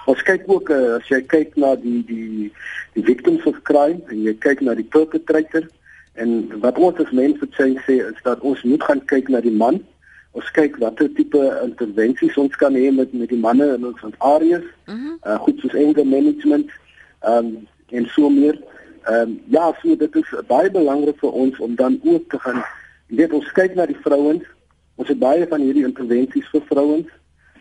Ons 0.07 0.23
kyk 0.23 0.43
ook 0.47 0.71
uh, 0.71 0.97
as 0.97 1.09
jy 1.09 1.21
kyk 1.21 1.57
na 1.57 1.75
die 1.77 2.01
die 2.07 2.53
die 2.97 3.05
victims 3.05 3.45
of 3.45 3.63
crime 3.63 4.01
en 4.09 4.23
jy 4.23 4.35
kyk 4.39 4.61
na 4.61 4.75
die 4.75 4.89
perpetrator 4.97 5.69
en 6.15 6.49
wat 6.61 6.79
ons 6.79 6.99
as 7.05 7.13
mense 7.13 7.47
sê 7.59 8.01
is 8.01 8.23
dat 8.23 8.41
ons 8.41 8.63
moet 8.63 8.83
gaan 8.83 9.05
kyk 9.05 9.29
na 9.29 9.41
die 9.41 9.57
man 9.65 9.85
ons 10.33 10.51
kyk 10.57 10.79
watter 10.81 11.09
tipe 11.15 11.41
intervensies 11.65 12.37
ons 12.41 12.57
kan 12.57 12.75
hê 12.75 12.91
met 12.95 13.13
met 13.13 13.29
die 13.29 13.43
manne 13.45 13.75
in 13.75 13.85
ons 13.85 14.19
areas. 14.19 14.65
Mm 14.87 15.19
uh, 15.27 15.39
goed 15.45 15.61
soos 15.61 15.77
anger 15.77 16.07
management 16.07 16.71
ehm 17.21 17.47
um, 17.47 17.69
en 17.91 18.07
so 18.07 18.31
meer. 18.31 18.57
Ehm 19.05 19.21
um, 19.21 19.41
ja, 19.47 19.73
so 19.83 19.97
dit 19.97 20.17
is 20.17 20.35
baie 20.47 20.71
belangrik 20.71 21.19
vir 21.19 21.33
ons 21.33 21.59
om 21.59 21.75
dan 21.75 22.01
ook 22.05 22.31
te 22.31 22.39
gaan 22.39 22.63
weet 23.07 23.33
ons 23.33 23.53
kyk 23.53 23.75
na 23.75 23.87
die 23.87 24.01
vrouens. 24.05 24.45
Ons 24.97 25.09
het 25.09 25.19
baie 25.19 25.47
van 25.49 25.61
hierdie 25.61 25.87
intervensies 25.87 26.51
vir 26.53 26.67
vrouens 26.69 27.09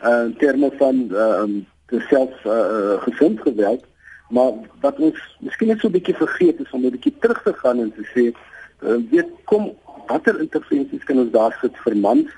uh, 0.03 0.25
in 0.25 0.35
terme 0.37 0.71
van 0.77 1.05
ehm 1.09 1.43
um, 1.43 1.59
die 1.89 2.01
self 2.09 2.45
uh, 2.45 3.01
gesond 3.01 3.39
geweld. 3.41 3.85
Maar 4.29 4.51
wat 4.81 4.99
ons 4.99 5.21
miskien 5.39 5.67
net 5.67 5.79
so 5.79 5.87
'n 5.87 5.97
bietjie 5.97 6.15
vergeet 6.15 6.59
is 6.59 6.71
om 6.71 6.85
'n 6.85 6.91
bietjie 6.97 7.15
terug 7.19 7.41
te 7.43 7.53
gaan 7.53 7.79
en 7.79 7.93
te 7.93 8.05
sê, 8.13 8.29
uh, 8.83 8.99
weet 9.11 9.31
kom 9.45 9.71
watter 10.07 10.39
intervensies 10.39 11.03
kan 11.03 11.19
ons 11.19 11.31
daar 11.31 11.57
sit 11.61 11.77
vir 11.85 11.97
mans? 11.97 12.29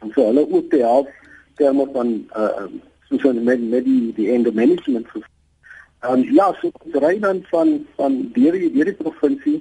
en 0.00 0.10
so 0.14 0.24
hulle 0.24 0.50
ook 0.50 0.70
te 0.70 0.76
help 0.76 1.08
terme 1.54 1.86
van 1.92 2.12
uh 2.36 2.66
soos 3.08 3.20
so 3.20 3.32
met 3.32 3.60
met 3.70 3.84
die 3.84 4.12
die 4.14 4.30
end 4.32 4.54
management 4.54 5.08
so 6.02 6.12
en 6.14 6.22
ja 6.34 6.52
so 6.60 6.70
ry 7.04 7.18
dan 7.18 7.42
van 7.50 7.86
van 7.96 8.20
deur 8.36 8.52
die 8.52 8.72
deur 8.76 8.92
die 8.92 9.00
provinsie 9.02 9.58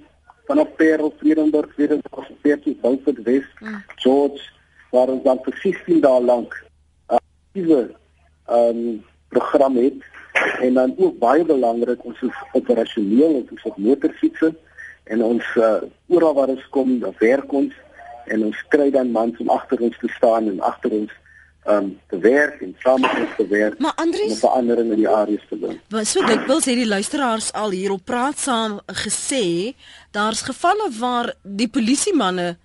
van 0.48 0.60
op 0.60 0.78
Parel 0.78 1.14
Vredenburg 1.20 1.74
Vredenburg 1.74 2.30
Peertjie 2.42 2.78
Beaufort 2.82 3.24
Wes 3.24 3.48
mm. 3.60 3.84
George 3.96 4.44
waar 4.92 5.12
ons 5.12 5.24
dan 5.24 5.40
vir 5.44 5.60
16 5.64 6.02
dae 6.02 6.22
lank 6.24 6.56
aktiewe 7.08 7.82
uh, 8.50 8.70
um 8.70 9.04
program 9.30 9.76
het. 9.76 9.94
En 10.62 10.74
dan 10.74 10.94
ook 10.98 11.20
baie 11.20 11.46
belangrik 11.46 12.04
ons 12.06 12.22
is 12.22 12.40
operasioneel 12.54 13.34
ons 13.42 13.52
is 13.52 13.64
op 13.64 13.78
motorfietsse 13.78 14.54
en 15.04 15.24
ons 15.24 15.46
uh, 15.56 15.82
oral 16.08 16.34
waar 16.34 16.54
ons 16.54 16.70
kom 16.70 17.00
dan 17.00 17.16
werk 17.20 17.52
ons. 17.52 17.74
En 18.28 18.44
ons 18.44 18.64
kry 18.70 18.90
dan 18.92 19.12
mans 19.12 19.40
om 19.40 19.50
agter 19.50 19.82
ons 19.82 19.98
te 20.00 20.10
staan 20.16 20.48
en 20.52 20.60
agter 20.60 20.92
ons 20.92 21.12
um 21.68 21.90
te 22.10 22.20
werk 22.20 22.62
en 22.62 22.76
saam 22.84 23.02
met 23.02 23.16
ons 23.20 23.34
te 23.38 23.48
werk 23.48 23.80
maar 23.80 23.96
Andries, 23.96 24.32
om 24.32 24.44
verandering 24.44 24.92
in 24.92 25.02
die 25.04 25.10
areas 25.10 25.44
te 25.50 25.60
doen. 25.60 25.80
Want 25.90 26.08
so 26.08 26.26
dit 26.26 26.46
wil 26.48 26.62
sê 26.64 26.78
die 26.80 26.88
luisteraars 26.88 27.52
al 27.54 27.76
hier 27.76 27.92
op 27.96 28.06
praat 28.06 28.40
saam 28.40 28.80
gesê 29.04 29.74
daar's 30.16 30.46
gevalle 30.48 30.90
waar 31.00 31.34
die 31.44 31.70
polisie 31.70 32.16
manne 32.16 32.56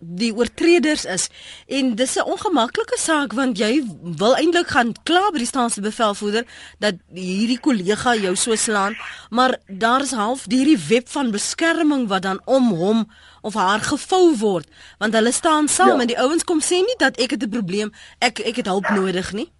die 0.00 0.30
oortreders 0.32 1.04
is 1.04 1.28
en 1.68 1.94
dis 1.94 2.16
'n 2.16 2.24
ongemaklike 2.24 2.96
saak 2.98 3.32
want 3.32 3.58
jy 3.58 3.84
wil 4.02 4.34
eintlik 4.34 4.68
gaan 4.68 4.94
kla 5.04 5.30
by 5.30 5.38
die 5.38 5.52
staatse 5.52 5.80
bevelvoerder 5.80 6.44
dat 6.78 6.94
hierdie 7.12 7.60
kollega 7.60 8.14
jou 8.16 8.34
so 8.36 8.56
slaan 8.56 8.96
maar 9.30 9.58
daar's 9.68 10.12
half 10.12 10.44
hierdie 10.48 10.80
web 10.88 11.08
van 11.08 11.30
beskerming 11.30 12.08
wat 12.08 12.22
dan 12.22 12.40
om 12.44 12.72
hom 12.72 13.10
of 13.40 13.54
haar 13.54 13.80
gevou 13.80 14.36
word 14.40 14.66
want 14.98 15.14
hulle 15.14 15.32
staan 15.32 15.68
saam 15.68 15.96
ja. 15.96 16.00
en 16.00 16.12
die 16.12 16.18
ouens 16.18 16.44
kom 16.44 16.60
sê 16.60 16.82
nie 16.84 16.98
dat 16.98 17.20
ek 17.20 17.36
het 17.36 17.42
'n 17.42 17.50
probleem 17.50 17.92
ek 18.18 18.40
ek 18.40 18.56
het 18.56 18.66
hulp 18.66 18.88
nodig 18.90 19.32
nie 19.32 19.50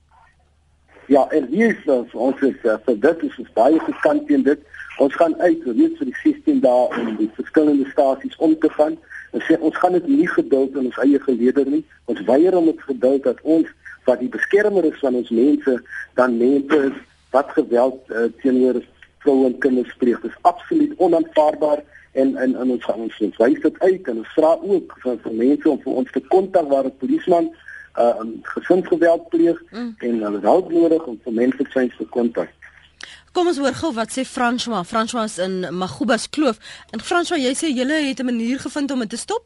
Ja 1.11 1.27
en 1.31 1.47
hier 1.51 1.71
is 1.75 1.87
uh, 1.87 2.03
ons 2.15 2.41
is 2.41 2.61
uh, 2.63 2.79
vir 2.87 3.01
dit 3.01 3.23
is 3.23 3.53
baie 3.55 3.79
gekant 3.81 4.27
teen 4.27 4.43
dit 4.43 4.61
ons 4.99 5.15
gaan 5.15 5.35
uit 5.41 5.65
weet 5.65 5.97
vir 5.99 6.07
die 6.07 6.19
16 6.23 6.61
dae 6.61 6.85
om 7.01 7.17
die 7.17 7.31
verskillende 7.35 7.91
stasies 7.91 8.37
om 8.37 8.59
te 8.59 8.71
gaan 8.71 8.99
Ons 9.31 9.47
sê 9.47 9.57
ons 9.63 9.77
gaan 9.79 9.95
dit 9.95 10.07
nie 10.11 10.27
geduld 10.29 10.75
in 10.77 10.89
ons 10.91 10.99
eie 11.05 11.21
geleder 11.23 11.69
nie. 11.71 11.85
Ons 12.11 12.23
weier 12.27 12.57
om 12.57 12.67
dit 12.67 12.83
geduld 12.83 13.23
dat 13.29 13.39
ons 13.43 13.69
wat 14.09 14.23
die 14.23 14.31
beskermer 14.33 14.87
is 14.89 14.99
van 15.03 15.19
ons 15.21 15.31
mense 15.31 15.77
dan 16.19 16.39
mense 16.41 16.81
is 16.89 16.97
wat 17.35 17.53
geweld 17.55 18.11
uh, 18.11 18.27
teenoor 18.43 18.81
vroue 19.23 19.47
en 19.47 19.59
kinders 19.63 19.93
pleeg. 20.03 20.19
Dit 20.25 20.33
is 20.33 20.43
absoluut 20.51 20.97
onaanvaarbaar 20.99 21.85
en 22.13 22.37
en 22.37 22.55
en 22.57 22.71
ons 22.71 22.85
gaan 22.85 23.01
ons 23.01 23.19
wys 23.39 23.61
dit 23.61 23.81
uit 23.81 24.09
en 24.09 24.17
ons 24.19 24.33
vra 24.37 24.53
ook 24.63 24.95
van 25.03 25.19
vir 25.25 25.33
mense 25.33 25.69
om 25.71 25.83
vir 25.83 25.99
ons 26.03 26.11
te 26.13 26.23
kontak 26.29 26.69
waar 26.69 26.85
'n 26.85 26.97
polisieman 26.99 27.51
uh, 27.99 28.23
'n 28.23 28.41
gesinsgeweld 28.43 29.29
pleeg 29.29 29.63
mm. 29.71 29.95
en 29.99 30.23
hulle 30.23 30.41
hulp 30.41 30.73
nodig 30.73 31.05
om 31.05 31.21
vir 31.25 31.33
mense 31.33 31.91
te 31.99 32.07
kontak. 32.11 32.51
Kom 33.33 33.47
ons 33.47 33.59
hoor 33.59 33.75
gou 33.75 33.93
wat 33.95 34.11
sê 34.11 34.25
François. 34.27 34.83
François 34.85 35.25
is 35.25 35.39
in 35.39 35.75
Magubas 35.75 36.29
Kloof. 36.31 36.59
En 36.91 37.01
François, 37.01 37.39
jy 37.39 37.55
sê 37.55 37.71
julle 37.71 38.03
het 38.09 38.21
'n 38.21 38.25
manier 38.25 38.59
gevind 38.59 38.91
om 38.91 38.99
dit 38.99 39.11
te 39.11 39.17
stop? 39.17 39.45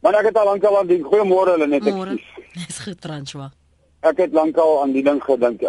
Maar 0.00 0.14
ek 0.14 0.24
het 0.24 0.36
al 0.36 0.44
lankal 0.44 0.78
aan 0.78 0.86
die 0.86 1.02
goeiemôre 1.02 1.50
hulle 1.56 1.66
net 1.66 1.86
ek. 1.86 1.94
Dis 2.66 2.78
goed 2.78 2.98
François. 3.00 3.50
Ek 4.00 4.16
het 4.16 4.32
lankal 4.32 4.82
aan 4.82 4.92
die 4.92 5.02
ding 5.02 5.22
gedink. 5.22 5.60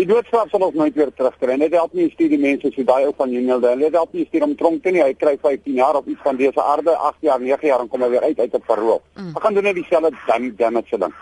Die 0.00 0.06
doodstraf 0.08 0.48
sal 0.48 0.64
ons 0.64 0.76
nooit 0.80 0.94
weer 0.96 1.10
terugkry. 1.12 1.58
Net 1.60 1.74
help 1.76 1.92
nie 1.92 2.08
stuur 2.14 2.30
die 2.32 2.40
mense 2.40 2.70
so 2.72 2.86
daai 2.88 3.04
ou 3.04 3.12
van 3.18 3.34
Junior 3.34 3.60
daar. 3.60 3.76
Net 3.76 3.98
help 3.98 4.14
nie 4.16 4.24
stuur 4.30 4.46
hom 4.46 4.54
tronk 4.56 4.80
toe 4.84 4.94
nie. 4.96 5.02
Hy 5.04 5.12
kry 5.20 5.34
15 5.42 5.76
jaar 5.76 5.98
of 6.00 6.08
iets 6.08 6.24
van 6.24 6.40
dese 6.40 6.62
aarde, 6.62 6.96
8 7.10 7.28
jaar, 7.28 7.42
9 7.42 7.68
jaar 7.68 7.84
en 7.84 7.92
kom 7.92 8.06
hy 8.06 8.08
weer 8.14 8.24
uit 8.30 8.40
uit 8.40 8.54
'n 8.54 8.64
parol. 8.66 9.02
Mm. 9.16 9.36
Ek 9.36 9.42
gaan 9.44 9.54
doen 9.54 9.68
net 9.68 9.76
dieselfde 9.76 10.16
dan 10.26 10.54
damage 10.56 10.98
dan. 10.98 11.12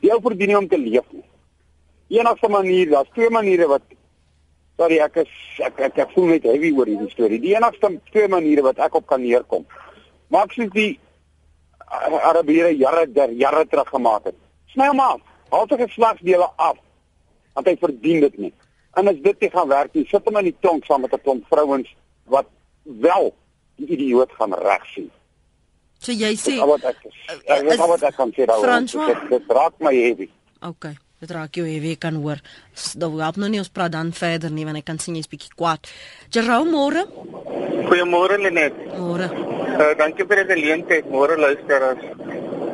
Die 0.00 0.10
ou 0.10 0.20
verdien 0.20 0.48
nie 0.48 0.58
om 0.58 0.68
te 0.68 0.78
leef 0.78 1.12
nie 1.12 1.24
enigste 2.18 2.48
manier, 2.48 2.90
daar's 2.90 3.08
twee 3.12 3.30
maniere 3.30 3.66
wat 3.66 3.82
sorry, 4.76 4.98
ek 5.04 5.16
is 5.22 5.32
ek 5.64 5.80
ek, 5.88 5.98
ek 6.04 6.12
voel 6.14 6.32
net 6.34 6.46
heavy 6.48 6.72
oor 6.76 6.88
hierdie 6.90 7.12
storie. 7.12 7.40
Die 7.40 7.54
enigste 7.56 7.92
twee 8.10 8.28
maniere 8.28 8.64
wat 8.66 8.80
ek 8.82 8.96
op 8.98 9.06
kan 9.08 9.22
neerkom. 9.22 9.66
Maak 10.32 10.54
soos 10.56 10.72
die 10.76 10.98
Arabiere 11.92 12.72
jare 12.76 13.04
der 13.12 13.34
jare 13.36 13.66
terug 13.68 13.90
gemaak 13.92 14.30
het. 14.30 14.38
Sny 14.72 14.88
hom 14.88 15.02
af. 15.04 15.20
Haal 15.52 15.68
sy 15.68 15.78
geslagsdele 15.82 16.48
af. 16.56 16.80
Want 17.54 17.68
hy 17.68 17.76
verdien 17.80 18.20
dit 18.20 18.38
nie. 18.38 18.52
En 18.96 19.08
as 19.08 19.20
dit 19.24 19.40
nie 19.40 19.50
gaan 19.50 19.68
werk 19.68 19.94
nie, 19.94 20.06
sit 20.10 20.24
hom 20.28 20.38
in 20.40 20.50
die 20.50 20.56
tronk 20.60 20.84
saam 20.84 21.00
met 21.00 21.12
'n 21.12 21.22
klomp 21.24 21.46
vrouens 21.48 21.88
wat 22.24 22.46
wel 22.84 23.34
die 23.76 23.86
idioot 23.86 24.32
gaan 24.38 24.54
regsien. 24.54 25.10
So 25.98 26.12
jy 26.12 26.34
sê 26.34 26.58
wat 26.66 26.84
ek 26.84 26.98
is. 27.06 27.14
Ek 27.46 27.62
weet 27.62 27.78
wat 27.78 28.02
ek 28.02 28.16
kan 28.16 28.32
sê 28.34 28.46
daaroor. 28.46 28.86
Dit, 29.06 29.30
dit 29.30 29.44
raak 29.48 29.74
my 29.78 29.94
heavy. 29.94 30.28
Okay. 30.60 30.96
Dit 31.22 31.30
raak 31.30 31.54
jou 31.54 31.62
heavy 31.62 31.94
kan 31.96 32.14
hoor. 32.18 32.40
Dan 32.98 33.20
help 33.20 33.36
nou 33.38 33.48
nie 33.48 33.60
ons 33.62 33.70
praat 33.70 33.92
dan 33.94 34.10
verder 34.12 34.50
nie 34.50 34.64
want 34.66 34.80
ek 34.80 34.88
kan 34.90 34.98
sien 34.98 35.14
jy's 35.14 35.30
bietjie 35.30 35.54
kwaad. 35.54 35.86
Jerome 36.34 36.74
môre. 36.74 37.06
Goeiemôre 37.86 38.40
Lenet. 38.42 38.74
Môre. 38.98 39.30
Uh, 39.30 39.92
dankie 39.98 40.26
vir 40.26 40.42
die 40.42 40.48
geleentheid. 40.54 41.06
Môre 41.14 41.38
luisteraars. 41.38 42.02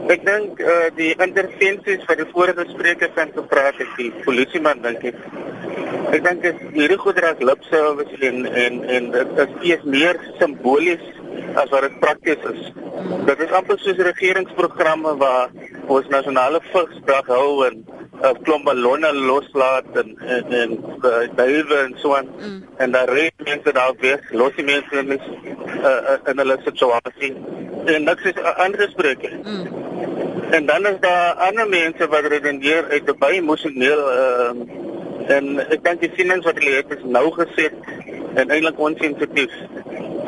Ek 0.08 0.22
dink 0.24 0.60
uh, 0.64 0.88
die 0.96 1.10
intervensies 1.20 2.04
vir 2.08 2.16
die 2.16 2.26
vorige 2.30 2.64
sprekers 2.70 3.12
van 3.16 3.32
gepraat 3.34 3.76
het 3.76 3.90
die 3.98 4.08
polisieman 4.24 4.80
dink 4.80 5.04
ek. 5.10 5.18
Ek 6.16 6.22
dink 6.24 6.46
dit 6.46 6.62
hierdie 6.78 6.96
goeie 7.02 7.32
lip 7.44 7.66
service 7.68 8.22
en 8.30 8.46
en 8.48 8.78
en 8.96 9.10
dit 9.12 9.34
is 9.44 9.52
eers 9.70 9.84
meer 9.84 10.20
simbolies 10.38 11.04
as 11.60 11.68
wat 11.74 11.84
dit 11.84 12.00
prakties 12.00 12.48
is. 12.54 12.72
Dit 13.28 13.44
is 13.44 13.52
amper 13.60 13.76
soos 13.82 14.00
regeringsprogramme 14.08 15.12
waar 15.20 15.52
ons 15.92 16.08
nasionale 16.12 16.62
vigsdag 16.72 17.28
hou 17.28 17.66
en 17.68 17.84
'n 18.18 18.42
klomp 18.44 18.64
ballonne 18.64 19.12
loslaat 19.12 19.92
en 20.00 20.08
en 20.36 20.52
en 20.62 20.72
duiwe 21.36 21.76
en 21.84 21.94
so 22.02 22.16
aan 22.16 22.28
mm. 22.38 22.62
en 22.82 22.90
daar 22.96 23.12
ry 23.16 23.30
mense 23.44 23.72
daar 23.72 23.94
weg 24.00 24.20
los 24.40 24.56
die 24.56 24.64
mense 24.64 24.98
in 25.02 25.12
is 25.18 25.26
uh, 25.84 26.16
in 26.30 26.38
hulle 26.42 26.56
situasie 26.64 27.32
en 27.94 28.04
dit 28.04 28.24
is 28.24 28.32
'n 28.42 28.54
ander 28.64 28.80
gesprek 28.86 29.30
mm. 29.44 29.66
en 30.50 30.66
dan 30.66 30.86
is 30.86 31.00
daar 31.00 31.34
ander 31.48 31.68
mense 31.68 32.08
wat 32.08 32.26
redeneer 32.26 32.84
uit 32.90 33.06
die 33.06 33.14
baie 33.14 33.40
emosioneel 33.40 34.02
uh, 34.12 34.52
en 35.36 35.58
ek 35.58 35.84
dink 35.84 36.00
die 36.00 36.12
sienings 36.16 36.44
wat 36.44 36.58
hulle 36.58 36.76
het 36.80 36.90
is 36.98 37.04
nou 37.04 37.26
geset 37.32 37.74
en 38.34 38.50
eintlik 38.50 38.78
onsensitief 38.78 39.52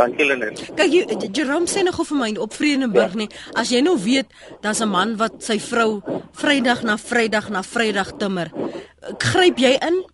Dankie 0.00 0.24
Lenet. 0.24 0.60
Kyk 0.78 0.92
jy 0.92 1.28
Jerome 1.34 1.68
sê 1.68 1.82
nog 1.84 1.98
vir 1.98 2.16
my 2.16 2.30
op 2.40 2.54
Vredenburg 2.56 3.16
ja. 3.16 3.20
nie. 3.20 3.28
As 3.58 3.72
jy 3.74 3.82
nou 3.84 3.96
weet 4.00 4.30
daar's 4.62 4.80
'n 4.80 4.88
man 4.88 5.16
wat 5.16 5.42
sy 5.44 5.58
vrou 5.58 6.00
Vrydag 6.32 6.82
na 6.82 6.96
Vrydag 6.96 7.50
na 7.50 7.62
Vrydag 7.62 8.16
timmer. 8.16 8.48
Gryp 9.18 9.58
jy 9.58 9.76
in? 9.80 10.04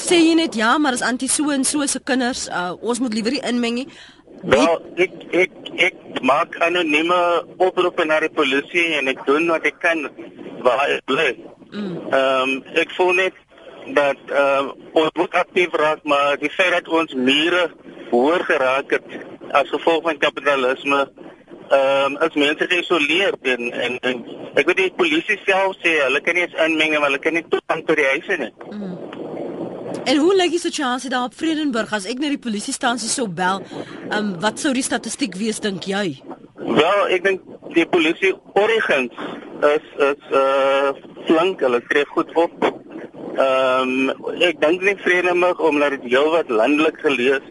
Sê 0.00 0.16
jy 0.16 0.34
net 0.34 0.54
ja, 0.54 0.78
maar 0.78 0.92
as 0.92 1.02
antie 1.02 1.28
so 1.28 1.50
en 1.50 1.64
so 1.64 1.84
se 1.86 2.00
kinders, 2.00 2.48
uh, 2.48 2.72
ons 2.80 3.00
moet 3.00 3.14
liewer 3.14 3.32
nie 3.32 3.44
inmeng 3.44 3.74
nie. 3.74 3.88
Wel, 4.42 4.82
ek 4.96 5.12
ek 5.30 5.52
ek 5.88 6.20
maak 6.22 6.56
anonieme 6.64 7.20
oproepe 7.56 8.04
na 8.04 8.20
die 8.20 8.32
polisie 8.32 8.94
en 8.98 9.08
ek 9.12 9.24
doen 9.26 9.48
wat 9.52 9.64
ek 9.68 9.78
kan 9.80 10.04
waar 10.64 10.84
ek 10.88 11.04
bly. 11.08 11.30
Mm. 11.70 11.96
Ehm 12.10 12.42
um, 12.42 12.54
ek 12.80 12.92
voel 12.96 13.14
net 13.22 13.40
dat 13.92 14.20
uh, 14.32 14.72
ons 14.92 15.12
moet 15.20 15.34
aktief 15.36 15.74
raak 15.76 16.04
maar 16.08 16.38
die 16.40 16.50
feit 16.50 16.72
dat 16.72 16.88
ons 16.88 17.14
mure 17.14 17.70
hoor 18.10 18.44
geraak 18.48 18.90
het 18.96 19.16
as 19.52 19.68
gevolg 19.68 20.02
van 20.08 20.18
kapitalisme 20.18 21.00
ehm 21.04 22.14
um, 22.14 22.16
as 22.26 22.36
mense 22.36 22.68
geïsoleer 22.68 23.36
en, 23.42 23.72
en 23.72 23.98
en 24.00 24.22
ek 24.54 24.66
weet 24.68 24.80
die 24.82 24.92
polisie 24.96 25.40
self 25.44 25.76
sê 25.82 25.96
hulle 26.02 26.20
kan 26.24 26.36
nie 26.36 26.44
eens 26.44 26.56
inmeng 26.66 26.96
maar 26.98 27.08
hulle 27.08 27.22
kan 27.24 27.36
nie 27.36 27.46
toegang 27.48 27.84
tot 27.88 27.96
die 27.96 28.10
huise 28.12 28.40
nie. 28.44 28.52
Mm. 28.70 29.13
En 30.04 30.16
hoe 30.16 30.34
lyk 30.36 30.50
die 30.56 30.62
situasie 30.62 31.10
daar 31.10 31.30
op 31.30 31.34
Vredenburg 31.38 31.92
as 31.92 32.06
ek 32.10 32.18
na 32.18 32.30
die 32.32 32.40
polisiestasie 32.40 33.08
sou 33.08 33.28
bel? 33.28 33.62
Ehm 34.10 34.18
um, 34.18 34.32
wat 34.40 34.60
sou 34.60 34.74
die 34.74 34.84
statistiek 34.84 35.36
wees 35.40 35.60
dink 35.60 35.86
jy? 35.88 36.20
Wel, 36.58 37.00
ek 37.14 37.24
dink 37.24 37.42
die 37.74 37.86
polisie 37.86 38.34
origens 38.54 39.12
is 39.74 39.86
is 40.10 40.32
uh 40.32 40.92
flink, 41.24 41.62
hulle 41.64 41.80
tree 41.88 42.04
goed 42.12 42.34
op 42.36 42.72
Ehm 43.34 44.10
um, 44.14 44.32
ek 44.46 44.60
dink 44.62 44.82
nie 44.86 44.94
vreemdig 45.02 45.58
omdat 45.58 45.96
dit 45.96 46.04
heelwat 46.12 46.50
landelik 46.54 47.00
gelees 47.02 47.42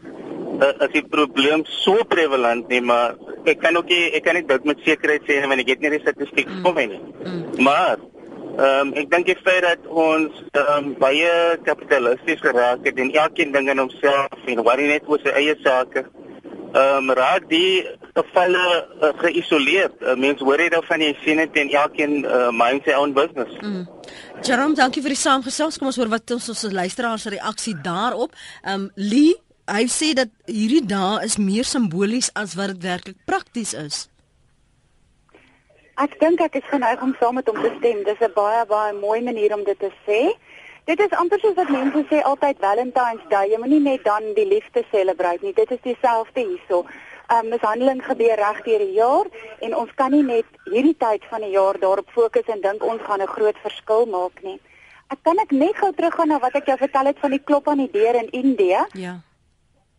uh, 0.64 0.70
is 0.86 0.94
die 0.94 1.04
probleem 1.04 1.66
so 1.68 2.06
prevalent 2.08 2.70
nie, 2.72 2.80
maar 2.80 3.18
ek 3.44 3.60
kan 3.60 3.76
ook 3.76 3.92
nie 3.92 4.06
ek 4.16 4.24
kan 4.24 4.38
nie 4.40 4.46
dit 4.48 4.70
met 4.70 4.86
sekerheid 4.86 5.28
sê 5.28 5.42
want 5.44 5.60
ek 5.60 5.74
het 5.74 5.84
nie 5.84 5.92
die 5.98 6.00
statistiek 6.06 6.48
mm. 6.48 6.62
kom 6.64 6.80
nie. 6.80 7.02
Mm. 7.26 7.42
Maar 7.68 8.00
ehm 8.54 8.88
um, 8.88 8.94
ek 9.02 9.08
dink 9.12 9.26
die 9.26 9.38
feit 9.42 9.64
dat 9.66 9.86
ons 9.90 10.42
ehm 10.52 10.74
um, 10.76 10.90
baie 11.02 11.30
kapitalisties 11.66 12.42
geraak 12.42 12.86
het 12.86 13.00
en 13.02 13.10
elkeen 13.12 13.52
ding 13.56 13.70
in 13.70 13.82
homself 13.82 14.46
en 14.46 14.62
worry 14.68 14.90
net 14.92 15.08
oor 15.10 15.22
sy 15.24 15.34
eie 15.40 15.56
sake. 15.64 16.06
Ehm 16.74 17.10
um, 17.10 17.14
raak 17.18 17.50
die 17.50 17.86
gevalle 18.14 18.66
uh, 19.02 19.14
geïsoleer. 19.24 19.90
Uh, 20.02 20.14
Mense 20.18 20.46
hoor 20.46 20.62
dit 20.62 20.78
van 20.90 21.02
jy 21.02 21.14
sien 21.24 21.42
dit 21.42 21.58
en 21.64 21.74
elkeen 21.84 22.20
uh, 22.26 22.52
mind 22.54 22.86
sy 22.86 22.98
own 22.98 23.14
business. 23.18 23.58
Mm. 23.62 23.88
Jerome, 24.46 24.78
dankie 24.78 25.02
vir 25.02 25.16
die 25.16 25.22
saamgesels. 25.24 25.78
Kom 25.78 25.90
ons 25.90 25.98
hoor 26.02 26.14
wat 26.14 26.38
ons 26.38 26.50
ons 26.54 26.64
luisteraars 26.78 27.30
reaksie 27.38 27.76
daarop. 27.82 28.38
Ehm 28.62 28.86
um, 28.86 28.92
Lee 28.96 29.34
hy 29.70 29.86
sê 29.88 30.12
dat 30.18 30.32
hierdie 30.50 30.84
dae 30.86 31.24
is 31.26 31.38
meer 31.40 31.68
simbolies 31.68 32.30
as 32.36 32.58
wat 32.60 32.76
dit 32.76 32.84
werklik 32.84 33.20
prakties 33.26 33.74
is. 33.78 34.08
Ek 36.02 36.16
dink 36.20 36.42
ek 36.42 36.56
is 36.58 36.70
geneig 36.72 37.02
om 37.06 37.14
saam 37.20 37.36
met 37.38 37.48
hom 37.48 37.60
te 37.62 37.70
stem. 37.78 38.04
Dis 38.04 38.22
'n 38.22 38.34
baie 38.34 38.66
baie 38.66 38.94
mooi 38.94 39.22
manier 39.22 39.54
om 39.54 39.64
dit 39.64 39.80
te 39.80 39.92
sê. 40.08 40.34
Dit 40.86 41.00
is 41.00 41.18
amper 41.18 41.40
soos 41.40 41.56
wat 41.56 41.70
mense 41.70 42.06
sê 42.10 42.22
altyd 42.22 42.58
Valentine's 42.60 43.28
Day. 43.30 43.50
Jy 43.50 43.58
moenie 43.58 43.80
net 43.80 44.04
dan 44.04 44.34
die 44.34 44.46
liefde 44.46 44.84
celebrate 44.92 45.44
nie. 45.46 45.54
Dit 45.54 45.72
is 45.72 45.82
dieselfde 45.82 46.42
hierso. 46.42 46.86
'n 47.30 47.36
um, 47.36 47.50
Mishandeling 47.50 48.04
gebeur 48.04 48.36
reg 48.36 48.64
deur 48.64 48.80
die 48.80 48.94
jaar 48.94 49.26
en 49.60 49.76
ons 49.76 49.92
kan 49.96 50.12
nie 50.12 50.24
net 50.24 50.46
hierdie 50.66 50.98
tyd 50.98 51.24
van 51.30 51.42
die 51.42 51.52
jaar 51.52 51.80
daarop 51.80 52.10
fokus 52.10 52.48
en 52.48 52.62
dink 52.62 52.84
ons 52.84 53.02
gaan 53.02 53.22
'n 53.22 53.28
groot 53.36 53.58
verskil 53.58 54.06
maak 54.06 54.44
nie. 54.44 54.60
Ek 55.08 55.20
kan 55.24 55.38
ek 55.40 55.52
net 55.52 55.76
gou 55.76 55.92
teruggaan 55.94 56.28
na 56.28 56.40
wat 56.40 56.56
ek 56.56 56.66
jou 56.66 56.78
vertel 56.78 57.06
het 57.06 57.20
van 57.20 57.32
die 57.32 57.44
klop 57.44 57.68
aan 57.68 57.78
die 57.78 57.92
deur 57.92 58.16
in 58.16 58.30
Indië. 58.32 58.86
Ja 58.94 59.22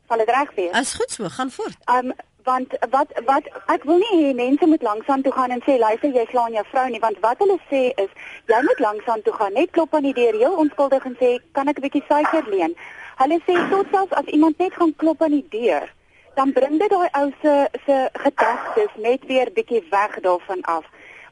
sal 0.09 0.19
dit 0.19 0.29
reg 0.37 0.55
wees. 0.55 0.73
As 0.73 0.95
goed 0.95 1.11
so, 1.11 1.29
gaan 1.29 1.51
voort. 1.51 1.77
Um 1.91 2.13
want 2.45 2.75
wat 2.91 3.09
wat 3.27 3.45
ek 3.75 3.85
wil 3.89 3.99
nie 4.03 4.17
hê 4.21 4.35
mense 4.35 4.67
moet 4.67 4.83
langsaan 4.83 5.23
toe 5.23 5.33
gaan 5.33 5.51
en 5.51 5.63
sê 5.67 5.79
luister 5.79 6.11
jy 6.17 6.25
slaan 6.31 6.53
jou 6.53 6.65
vrou 6.71 6.87
nie 6.93 7.01
want 7.07 7.21
wat 7.27 7.39
hulle 7.45 7.59
sê 7.71 7.83
is 8.05 8.11
jy 8.53 8.61
moet 8.69 8.85
langsaan 8.87 9.23
toe 9.23 9.35
gaan 9.39 9.57
net 9.59 9.71
klop 9.71 9.95
aan 9.95 10.09
die 10.09 10.17
deur 10.21 10.39
heel 10.43 10.57
onskuldig 10.65 11.05
en 11.11 11.17
sê 11.23 11.31
kan 11.53 11.69
ek 11.69 11.79
'n 11.79 11.87
bietjie 11.87 12.05
suiker 12.09 12.45
leen. 12.55 12.77
Hulle 13.23 13.39
sê 13.47 13.55
tot 13.71 13.87
selfs 13.93 14.17
as 14.21 14.33
iemand 14.37 14.59
net 14.59 14.75
gaan 14.75 14.97
klop 14.97 15.23
aan 15.23 15.37
die 15.39 15.49
deur 15.59 15.89
dan 16.35 16.53
bring 16.53 16.79
dit 16.79 16.91
daai 16.91 17.09
ou 17.21 17.29
se 17.43 17.55
se 17.87 17.97
gedagtes 18.13 18.93
net 19.07 19.27
weer 19.31 19.51
bietjie 19.55 19.83
weg 19.91 20.21
daarvan 20.21 20.63
af. 20.63 20.85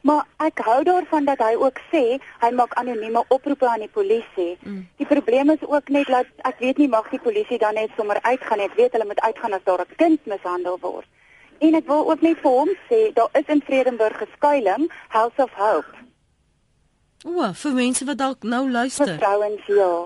Maar 0.03 0.25
ek 0.43 0.59
hou 0.67 0.81
daarvan 0.83 1.25
dat 1.25 1.39
hy 1.39 1.53
ook 1.55 1.79
sê 1.91 2.03
hy 2.41 2.49
maak 2.51 2.73
anonieme 2.79 3.23
oproepe 3.31 3.67
aan 3.67 3.85
die 3.85 3.91
polisie. 3.91 4.57
Mm. 4.59 4.81
Die 4.99 5.07
probleem 5.07 5.49
is 5.53 5.63
ook 5.63 5.87
net 5.95 6.09
dat 6.11 6.27
ek 6.49 6.59
weet 6.59 6.81
nie 6.81 6.89
mag 6.91 7.07
die 7.09 7.21
polisie 7.23 7.59
dan 7.61 7.79
net 7.79 7.93
sommer 7.95 8.19
uitgaan 8.21 8.59
nie. 8.59 8.67
Ek 8.67 8.75
weet 8.79 8.97
hulle 8.97 9.07
moet 9.07 9.23
uitgaan 9.23 9.55
as 9.55 9.63
daar 9.63 9.85
'n 9.85 9.95
kind 9.95 10.25
mishandel 10.25 10.77
word. 10.81 11.07
En 11.59 11.75
ek 11.75 11.87
wil 11.87 12.09
ook 12.09 12.21
net 12.21 12.37
vir 12.43 12.51
hom 12.51 12.69
sê 12.89 13.13
daar 13.13 13.31
is 13.31 13.47
in 13.47 13.61
Vredenburg 13.61 14.21
'n 14.21 14.33
skuilings 14.35 14.91
House 15.07 15.37
of 15.43 15.51
Hope. 15.55 15.91
O, 17.23 17.53
vir 17.53 17.71
mense 17.71 18.05
wat 18.05 18.17
dalk 18.17 18.43
nou 18.43 18.71
luister. 18.71 19.07
Vir 19.07 19.17
vrouens 19.17 19.65
ja. 19.65 20.05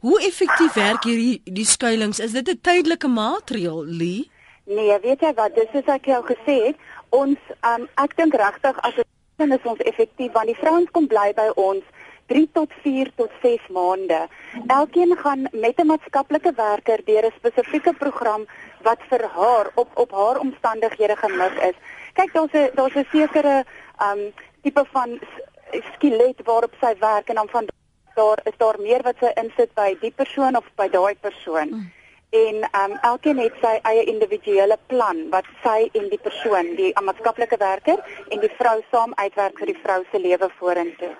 Hoe 0.00 0.20
effektief 0.20 0.72
werk 0.74 1.04
hierdie 1.04 1.40
die 1.44 1.64
skuilings? 1.64 2.18
Is 2.18 2.32
dit 2.32 2.48
'n 2.48 2.60
tydelike 2.60 3.08
maatreel, 3.08 3.84
Lee? 3.84 4.30
Nee, 4.64 5.00
weet 5.00 5.20
jy 5.20 5.32
wat? 5.34 5.54
Dis 5.54 5.70
soos 5.72 5.86
ek 5.86 6.04
jou 6.04 6.24
gesê 6.24 6.66
het, 6.66 6.76
ons 7.08 7.38
um, 7.64 7.88
ek 7.94 8.16
dink 8.16 8.34
regtig 8.34 8.76
as 8.84 8.94
dan 9.38 9.52
is 9.54 9.66
ons 9.70 9.82
effektief 9.90 10.32
want 10.34 10.50
die 10.50 10.58
vrouens 10.58 10.90
kom 10.96 11.06
bly 11.10 11.30
by 11.38 11.48
ons 11.54 11.84
3 12.28 12.44
tot 12.52 12.72
4 12.84 13.08
tot 13.16 13.32
6 13.42 13.68
maande. 13.72 14.18
Elkeen 14.66 15.14
gaan 15.16 15.46
met 15.52 15.80
'n 15.80 15.86
maatskaplike 15.86 16.52
werker 16.56 17.00
deur 17.04 17.24
'n 17.26 17.38
spesifieke 17.38 17.92
program 18.02 18.46
wat 18.82 19.00
vir 19.10 19.22
haar 19.36 19.70
op 19.74 19.88
op 19.94 20.10
haar 20.10 20.38
omstandighede 20.38 21.16
gemik 21.16 21.56
is. 21.70 21.76
Kyk, 22.12 22.32
daar's 22.32 22.52
'n 22.52 22.70
daar's 22.74 22.96
'n 22.96 23.06
sekere 23.12 23.64
um 24.08 24.20
tipe 24.62 24.84
van 24.92 25.20
skelet 25.94 26.38
waarop 26.44 26.74
sy 26.80 26.94
werk 26.98 27.28
en 27.28 27.34
dan 27.34 27.48
van 27.48 27.68
daar 28.14 28.40
is 28.44 28.56
daar 28.56 28.76
meer 28.80 29.02
wat 29.02 29.16
sy 29.20 29.30
insit 29.34 29.74
by 29.74 29.96
die 30.00 30.12
persoon 30.12 30.56
of 30.56 30.64
by 30.74 30.88
daai 30.88 31.14
persoon. 31.20 31.68
Mm 31.68 31.92
en 32.30 32.56
um, 32.76 32.94
elkeen 33.02 33.38
het 33.40 33.54
sy 33.62 33.74
eie 33.88 34.04
individuele 34.10 34.76
plan 34.86 35.20
wat 35.32 35.46
sy 35.62 35.88
en 35.96 36.08
die 36.12 36.20
persoon, 36.20 36.74
die 36.76 36.90
maatskaplike 37.00 37.56
werker 37.60 38.02
en 38.28 38.42
die 38.42 38.52
vrou 38.58 38.76
saam 38.92 39.14
uitwerk 39.16 39.56
vir 39.60 39.72
die 39.72 39.78
vrou 39.82 40.02
se 40.10 40.20
lewe 40.20 40.50
vorentoe. 40.58 41.14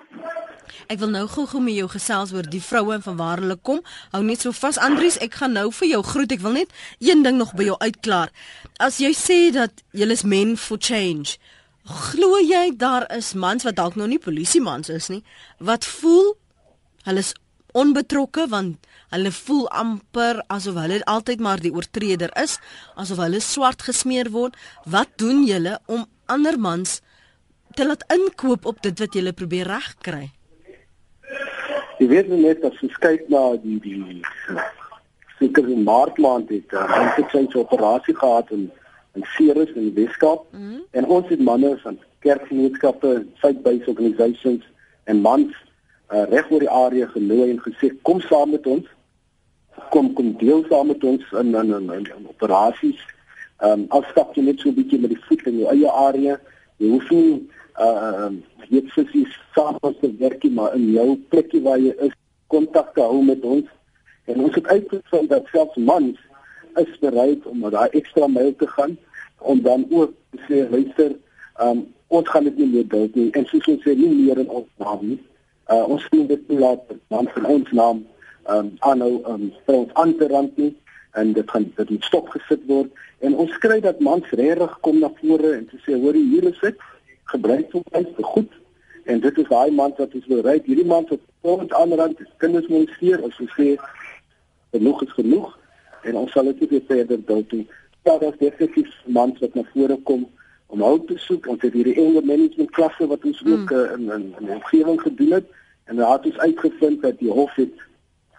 Ek 0.89 0.99
wil 1.01 1.09
nou 1.13 1.25
gou-gou 1.29 1.61
met 1.61 1.75
jou 1.79 1.87
gesels 1.89 2.33
oor 2.33 2.45
die 2.45 2.61
vroue 2.61 2.93
en 2.99 3.05
van 3.05 3.17
waar 3.17 3.41
hulle 3.41 3.57
kom. 3.57 3.81
Hou 4.13 4.21
net 4.25 4.45
so 4.45 4.53
vas 4.53 4.77
Andries, 4.77 5.17
ek 5.25 5.39
gaan 5.41 5.57
nou 5.57 5.67
vir 5.73 5.89
jou 5.95 6.03
groet. 6.05 6.33
Ek 6.37 6.45
wil 6.45 6.59
net 6.61 6.73
een 7.01 7.25
ding 7.25 7.39
nog 7.41 7.55
by 7.57 7.71
jou 7.71 7.77
uitklaar. 7.81 8.29
As 8.77 9.01
jy 9.01 9.11
sê 9.17 9.39
dat 9.55 9.83
jy 9.97 10.09
is 10.13 10.23
men 10.23 10.55
for 10.57 10.77
change, 10.77 11.39
glo 11.89 12.37
jy 12.37 12.69
daar 12.77 13.07
is 13.15 13.33
mans 13.33 13.65
wat 13.65 13.79
dalk 13.81 13.97
nog 13.97 14.11
nie 14.13 14.21
polisiemans 14.21 14.93
is 14.93 15.09
nie, 15.09 15.23
wat 15.57 15.85
voel 15.85 16.35
hulle 17.07 17.25
is 17.25 17.33
onbetrokke 17.73 18.47
want 18.49 18.87
hulle 19.13 19.31
voel 19.31 19.67
amper 19.69 20.41
asof 20.47 20.77
hulle 20.81 21.01
altyd 21.05 21.39
maar 21.39 21.61
die 21.61 21.73
oortreder 21.73 22.33
is, 22.41 22.57
asof 22.95 23.21
hulle 23.23 23.39
swart 23.39 23.81
gesmeer 23.81 24.29
word. 24.33 24.57
Wat 24.85 25.09
doen 25.17 25.45
julle 25.45 25.79
om 25.87 26.05
ander 26.25 26.59
mans 26.59 27.01
te 27.75 27.85
laat 27.85 28.03
inkoop 28.13 28.65
op 28.65 28.81
dit 28.81 28.99
wat 28.99 29.13
julle 29.13 29.33
probeer 29.33 29.69
regkry? 29.69 30.29
Jy 31.99 32.07
weet 32.07 32.29
net 32.31 32.63
as 32.63 32.77
jy 32.81 32.89
kyk 32.99 33.25
na 33.29 33.55
die 33.63 33.79
die 33.83 34.21
seker 35.39 35.67
in 35.71 35.83
maart 35.87 36.17
maand 36.19 36.49
het 36.51 36.73
ons 36.75 37.15
het 37.15 37.33
'n 37.35 37.57
operasie 37.57 38.15
gehad 38.15 38.51
in 38.51 38.69
in 39.15 39.25
Ceres 39.35 39.71
in 39.75 39.91
die 39.91 40.05
Weskaap 40.05 40.45
mm 40.51 40.59
-hmm. 40.59 40.81
en 40.91 41.05
ons 41.05 41.29
het 41.29 41.39
manne 41.39 41.77
van 41.83 41.99
kerkgenootskappe, 42.19 43.25
faith-based 43.35 43.87
organisations 43.87 44.63
en 45.03 45.21
mans 45.21 45.53
uh, 46.13 46.25
reg 46.29 46.51
oor 46.51 46.59
die 46.59 46.69
area 46.69 47.07
genooi 47.13 47.49
en 47.51 47.61
gesê 47.63 47.91
kom 48.01 48.21
saam 48.21 48.55
met 48.55 48.67
ons 48.67 48.87
kom 49.93 50.13
kom 50.13 50.33
deel 50.41 50.63
saam 50.69 50.91
met 50.91 51.03
ons 51.03 51.25
in 51.41 51.55
in 51.55 51.73
in, 51.73 51.89
in, 51.93 52.05
in 52.17 52.27
operasies. 52.33 53.01
Ehm 53.59 53.71
um, 53.71 53.85
al 53.95 54.05
stap 54.11 54.35
jy 54.35 54.43
net 54.43 54.59
so 54.59 54.69
'n 54.69 54.75
bietjie 54.75 54.99
met 54.99 55.13
die 55.15 55.23
voet 55.27 55.45
in 55.47 55.59
jou 55.59 55.69
eie 55.73 55.91
area. 55.91 56.39
Jy 56.77 56.89
hoef 56.89 57.09
nie 57.09 57.49
uh 57.79 58.31
jy 58.69 58.81
presies 58.93 59.37
saam 59.55 59.77
te 60.01 60.09
werk 60.19 60.43
maar 60.51 60.75
in 60.75 60.91
jou 60.93 61.17
plekkie 61.29 61.61
waar 61.61 61.79
jy 61.79 61.93
is 62.07 62.15
kontak 62.47 62.93
te 62.93 63.01
hou 63.01 63.21
met 63.23 63.43
ons. 63.43 63.65
En 64.25 64.41
ons 64.45 64.55
het 64.55 64.67
uitgevind 64.67 65.29
dat 65.29 65.47
selfs 65.51 65.77
mans 65.77 66.17
is 66.75 66.99
bereid 66.99 67.45
om 67.45 67.69
daai 67.69 67.89
ekstra 67.89 68.27
myl 68.27 68.53
te 68.55 68.67
gaan 68.67 68.97
om 69.39 69.61
dan 69.61 69.85
ook 69.89 70.13
te 70.31 70.39
sê 70.47 70.69
luister, 70.69 71.15
ehm 71.59 71.69
um, 71.69 71.87
ons 72.07 72.29
gaan 72.29 72.43
dit 72.43 72.57
nie 72.57 72.67
meer 72.67 72.87
doen 72.87 73.11
nie 73.13 73.31
en 73.37 73.45
soos 73.45 73.67
ons 73.67 73.83
sê 73.85 73.93
nie 73.95 74.09
meer 74.09 74.39
in 74.39 74.49
ons 74.49 74.69
naam 74.81 75.01
nie 75.05 75.19
uh, 75.69 75.85
ons 75.87 76.05
sien 76.09 76.27
dit 76.27 76.47
nie 76.49 76.59
laat 76.59 76.93
man 77.13 77.29
van 77.33 77.45
ons 77.45 77.71
naam 77.71 78.05
um, 78.49 78.71
aanhou 78.79 79.11
um, 79.29 79.49
vir 79.65 79.77
ons 79.81 79.93
aan 80.01 80.15
te 80.17 80.27
rand 80.31 80.57
nie 80.57 80.71
en 81.19 81.33
dit 81.33 81.51
gaan 81.51 81.65
dit 81.75 81.89
moet 81.89 82.03
stopgesit 82.05 82.65
word. 82.69 82.89
En 83.25 83.35
ons 83.35 83.57
kry 83.63 83.79
dat 83.83 83.99
mans 83.99 84.33
regtig 84.39 84.77
kom 84.85 84.99
na 85.01 85.09
vore 85.21 85.53
en 85.57 85.65
te 85.67 85.79
sê 85.85 85.97
hoor 85.97 86.17
hier 86.17 86.45
is 86.49 86.59
dit. 86.61 86.83
Gebruik 87.33 87.71
vir 87.73 88.01
ons 88.01 88.11
vir 88.17 88.27
goed. 88.33 88.51
En 89.09 89.21
dit 89.23 89.41
is 89.41 89.49
daai 89.49 89.71
man 89.73 89.93
wat 89.97 90.13
is 90.17 90.29
bereid 90.29 90.69
hierdie 90.69 90.87
man 90.87 91.07
wat 91.09 91.25
ons 91.41 91.73
aanrand 91.81 92.21
is 92.21 92.29
kinders 92.43 92.69
moet 92.69 92.91
steur 92.97 93.25
as 93.25 93.41
ons 93.41 93.55
sê 93.57 93.73
genoeg 94.75 95.03
is 95.07 95.15
genoeg. 95.17 95.53
En 96.05 96.21
ons 96.23 96.31
sal 96.31 96.51
dit 96.53 96.69
weer 96.69 96.85
verder 96.87 97.25
doen 97.25 97.45
toe 97.51 97.65
daar 98.07 98.21
is 98.23 98.37
definitief 98.39 98.89
mans 99.05 99.39
wat 99.39 99.53
na 99.53 99.63
vore 99.73 99.97
kom 100.07 100.29
om 100.67 100.81
hulp 100.81 101.07
te 101.07 101.17
soek. 101.17 101.47
Ons 101.51 101.61
het 101.65 101.73
hierdie 101.73 101.97
anger 101.99 102.25
management 102.25 102.71
klasse 102.77 103.07
wat 103.09 103.25
ons 103.25 103.41
mm. 103.43 103.53
ook 103.53 103.71
uh, 103.71 103.85
in 103.97 104.05
in 104.15 104.27
in 104.39 104.53
omgewing 104.55 105.01
gedoen 105.01 105.33
het 105.37 105.57
En 105.89 105.97
daar 105.97 106.17
het 106.17 106.25
ons 106.29 106.37
uitgevind 106.37 107.01
dat 107.01 107.17
die 107.19 107.31
hof 107.33 107.55
het 107.57 107.75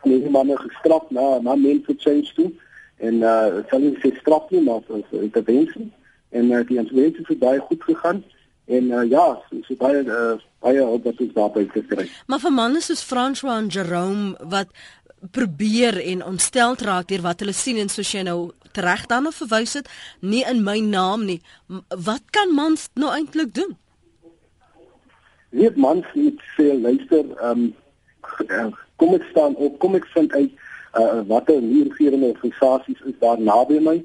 nie 0.07 0.31
manne 0.31 0.57
gestraf 0.57 1.11
na 1.11 1.39
na 1.45 1.55
men 1.55 1.83
for 1.85 1.95
change 1.99 2.33
toe 2.35 2.51
en 2.97 3.23
uh 3.23 3.63
sal 3.71 3.83
nie 3.83 3.97
sê 4.03 4.13
straf 4.21 4.51
nie 4.51 4.63
maar 4.65 4.85
vir 4.87 5.25
intervensie 5.25 5.89
en 6.31 6.53
uh, 6.53 6.63
die 6.67 6.79
intervensie 6.79 7.27
het 7.27 7.43
baie 7.43 7.61
goed 7.67 7.83
gegaan 7.85 8.23
en 8.71 8.93
uh, 8.93 9.03
ja 9.11 9.27
so, 9.49 9.61
so 9.67 9.77
baie 9.81 10.05
uh, 10.05 10.39
baie 10.65 10.87
op 10.87 11.05
wat 11.09 11.21
ons 11.25 11.35
daarby 11.35 11.67
gekry. 11.75 12.07
Maar 12.27 12.43
vir 12.45 12.55
manne 12.55 12.81
soos 12.85 13.05
François 13.05 13.59
en 13.59 13.69
Jerome 13.73 14.37
wat 14.55 14.73
probeer 15.37 15.99
en 16.01 16.25
ontstel 16.25 16.79
raak 16.81 17.11
deur 17.13 17.25
wat 17.27 17.43
hulle 17.45 17.57
sien 17.57 17.81
en 17.81 17.93
soos 17.93 18.13
jy 18.15 18.25
nou 18.29 18.53
reg 18.73 19.07
dan 19.11 19.27
of 19.27 19.41
verwys 19.43 19.75
het 19.81 19.89
nie 20.21 20.45
in 20.49 20.63
my 20.65 20.79
naam 20.81 21.27
nie 21.29 21.41
wat 22.09 22.31
kan 22.33 22.55
mans 22.55 22.89
nou 22.95 23.13
eintlik 23.13 23.53
doen? 23.55 23.77
Weet 25.51 25.77
mans 25.77 26.07
moet 26.15 26.43
sê 26.57 26.73
luister 26.81 27.25
ehm 27.39 27.73
um, 28.51 28.75
kom 28.97 29.15
ek 29.17 29.27
staan 29.31 29.57
op 29.57 29.79
kom 29.79 29.95
ek 29.99 30.07
vind 30.15 30.33
uit 30.33 30.53
uh, 31.01 31.21
watter 31.27 31.59
regering 31.61 32.25
organisasies 32.25 33.01
is 33.11 33.19
daar 33.19 33.41
naby 33.41 33.81
my 33.81 33.99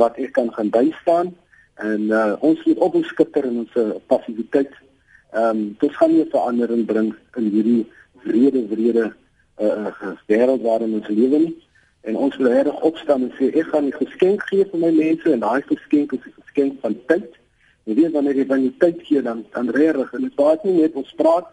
wat 0.00 0.16
ek 0.16 0.32
kan 0.32 0.52
gaan 0.56 0.70
bystaan 0.70 1.34
en 1.74 2.10
uh, 2.10 2.34
ons 2.40 2.64
moet 2.64 2.84
op 2.88 2.94
ons 2.94 3.08
skitter 3.14 3.48
en 3.50 3.64
ons 3.64 3.78
passiwiteit 4.06 4.72
ehm 5.32 5.48
um, 5.48 5.64
dit 5.80 5.96
gaan 6.00 6.12
nie 6.14 6.28
verandering 6.34 6.84
bring 6.86 7.14
in 7.36 7.50
hierdie 7.54 7.86
wrede 8.24 8.66
wrede 8.72 9.08
uh, 9.60 10.12
wêreld 10.26 10.62
waarin 10.62 11.00
ons 11.00 11.08
lewe 11.08 11.38
nie 11.46 11.56
en 12.08 12.16
ons 12.16 12.36
wil 12.36 12.52
reg 12.52 12.80
opstaan 12.80 13.26
en 13.26 13.32
sê 13.38 13.50
ek 13.52 13.68
gaan 13.72 13.86
'n 13.86 13.98
geskenk 14.02 14.42
gee 14.48 14.64
vir 14.70 14.80
my 14.84 14.90
mense 14.90 15.32
en 15.32 15.40
daai 15.40 15.62
geskenk 15.62 16.12
is 16.12 16.24
'n 16.26 16.34
geskenk 16.40 16.80
van 16.80 16.96
tyd. 17.06 17.37
Jy 17.88 17.94
weet 17.96 18.12
wanneer 18.12 18.36
jy 18.36 18.44
van 18.50 18.64
die 18.66 18.74
tyd 18.82 18.98
gee 19.08 19.22
dan 19.24 19.46
dan 19.54 19.70
reg 19.72 20.12
en 20.12 20.26
dit 20.26 20.34
baat 20.36 20.64
nie 20.66 20.74
net 20.76 20.96
ons 21.00 21.12
praat 21.16 21.46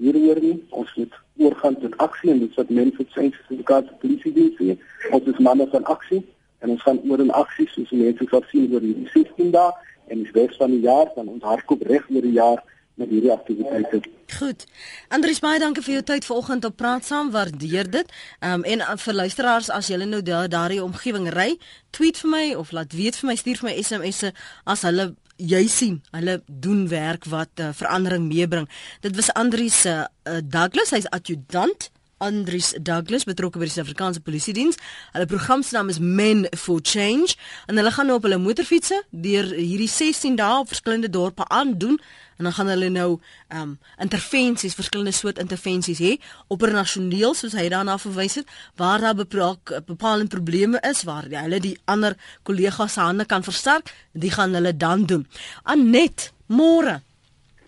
hieroor 0.00 0.40
nie. 0.40 0.54
Ons 0.70 0.92
moet 0.96 1.18
oorgaan 1.36 1.76
tot 1.82 1.96
aksie 2.04 2.30
en 2.32 2.40
dit 2.40 2.54
wat 2.56 2.70
mense 2.78 3.06
sê 3.12 3.26
se 3.32 3.58
die 3.58 3.66
polisie 4.00 4.32
diens 4.32 4.56
sê. 4.60 4.76
Ons 5.12 5.28
is 5.32 5.42
manne 5.48 5.66
van 5.74 5.84
aksie 5.92 6.22
en 6.64 6.72
ons 6.72 6.86
gaan 6.86 7.02
oor 7.10 7.20
in 7.20 7.34
aksie 7.42 7.68
soos 7.74 7.92
mense 7.92 8.28
sal 8.30 8.44
sien 8.52 8.72
oor 8.72 8.80
die 8.80 8.94
16 9.12 9.52
dae 9.52 9.74
en 10.08 10.22
die 10.22 10.32
res 10.38 10.56
van 10.56 10.72
die 10.72 10.80
jaar 10.86 11.12
van 11.18 11.28
ons 11.34 11.44
hardkoop 11.44 11.84
reg 11.90 12.08
oor 12.08 12.24
die 12.24 12.38
jaar 12.38 12.64
met 12.96 13.12
hierdie 13.12 13.32
aktiwiteite. 13.32 14.00
Goed. 14.38 14.64
Andries 15.12 15.42
baie 15.44 15.60
dankie 15.60 15.84
vir 15.84 15.98
jou 15.98 16.04
tyd 16.08 16.24
vanoggend 16.24 16.64
op 16.64 16.78
praat 16.80 17.04
saam. 17.04 17.28
Waardeer 17.36 17.90
dit. 17.90 18.16
Ehm 18.40 18.64
um, 18.64 18.64
en 18.64 18.86
uh, 18.86 18.96
vir 19.04 19.20
luisteraars 19.20 19.68
as 19.70 19.92
julle 19.92 20.08
nou 20.08 20.22
daar 20.24 20.48
daardie 20.48 20.82
omgewing 20.82 21.28
ry, 21.36 21.58
tweet 21.90 22.16
vir 22.24 22.30
my 22.32 22.44
of 22.56 22.72
laat 22.72 22.96
weet 22.96 23.20
vir 23.20 23.28
my 23.30 23.36
stuur 23.36 23.60
vir 23.60 23.70
my 23.70 23.76
SMS'e 23.82 24.32
as 24.64 24.88
hulle 24.88 25.12
jy 25.36 25.66
sien 25.68 26.00
hulle 26.14 26.40
doen 26.46 26.86
werk 26.88 27.26
wat 27.32 27.60
uh, 27.60 27.72
verandering 27.76 28.26
meebring. 28.28 28.68
Dit 29.04 29.16
was 29.16 29.32
Andries 29.32 29.84
uh, 29.86 30.06
Douglas, 30.44 30.94
hy's 30.96 31.08
adjutant 31.14 31.90
Andries 32.18 32.72
Douglas 32.80 33.26
betrokke 33.28 33.60
by 33.60 33.66
die 33.66 33.74
Suid-Afrikaanse 33.74 34.22
Polisie 34.24 34.54
Diens. 34.56 34.78
Hulle 35.12 35.26
program 35.28 35.60
se 35.62 35.74
naam 35.76 35.90
is 35.92 35.98
Men 36.00 36.46
for 36.56 36.80
Change 36.80 37.34
en 37.68 37.76
hulle 37.76 37.90
gaan 37.92 38.08
nou 38.08 38.16
op 38.16 38.24
hulle 38.24 38.38
motorfietsse 38.40 39.02
deur 39.10 39.50
hierdie 39.52 39.90
16 39.92 40.38
dae 40.38 40.62
op 40.62 40.70
verskillende 40.72 41.10
dorpe 41.12 41.44
aandoen 41.52 41.98
en 42.38 42.48
dan 42.48 42.54
gaan 42.56 42.70
hulle 42.72 42.88
nou 42.92 43.08
ehm 43.48 43.60
um, 43.60 43.74
intervensies, 44.00 44.76
verskillende 44.78 45.12
soort 45.12 45.42
intervensies 45.44 46.00
hê 46.00 46.14
operasioneel 46.52 47.36
soos 47.36 47.56
hy 47.56 47.66
daarna 47.72 47.98
verwys 48.00 48.38
het 48.40 48.56
waar 48.80 49.04
daar 49.04 49.16
bepaalde 49.20 50.26
probleme 50.32 50.80
is 50.88 51.04
waar 51.04 51.28
die, 51.28 51.36
hulle 51.36 51.60
die 51.60 51.76
ander 51.84 52.16
kollegas 52.42 52.96
se 52.96 53.04
hande 53.04 53.28
kan 53.28 53.44
versterk, 53.44 53.92
die 54.12 54.32
gaan 54.32 54.54
hulle 54.56 54.72
dan 54.76 55.04
doen. 55.04 55.26
Anet, 55.64 56.32
môre. 56.48 57.02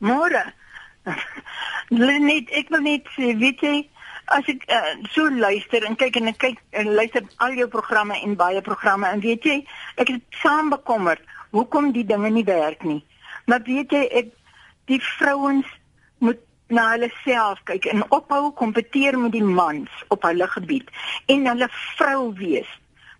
Môre. 0.00 0.44
Net 1.90 2.50
ek 2.52 2.68
wil 2.72 2.84
net 2.84 3.08
sê, 3.16 3.32
weet 3.36 3.60
jy 3.64 3.76
as 4.34 4.48
ek 4.50 4.64
uh, 4.68 4.94
so 5.14 5.28
luister 5.30 5.84
en 5.88 5.96
kyk 5.96 6.18
en 6.20 6.30
ek 6.32 6.40
kyk 6.44 6.58
en 6.80 6.92
luister 6.98 7.24
al 7.44 7.56
jou 7.58 7.68
programme 7.72 8.16
en 8.22 8.36
baie 8.36 8.60
programme 8.64 9.08
en 9.08 9.22
weet 9.24 9.46
jy 9.48 9.58
ek 9.96 10.12
het 10.14 10.40
saam 10.42 10.70
bekommerd 10.74 11.22
hoekom 11.56 11.92
die 11.92 12.04
dinge 12.04 12.30
nie 12.30 12.44
werk 12.44 12.84
nie. 12.84 13.00
Maar 13.48 13.64
weet 13.64 13.92
jy 13.92 14.04
ek 14.22 14.34
die 14.90 15.00
vrouens 15.16 15.68
moet 16.24 16.40
na 16.68 16.90
hulle 16.92 17.08
self 17.22 17.62
kyk 17.68 17.88
en 17.88 18.04
ophou 18.12 18.50
kompeteer 18.56 19.16
met 19.18 19.32
die 19.32 19.44
mans 19.44 19.92
op 20.12 20.26
hulle 20.28 20.48
gebied 20.52 20.90
en 21.32 21.48
hulle 21.48 21.68
vrou 21.96 22.34
wees 22.36 22.68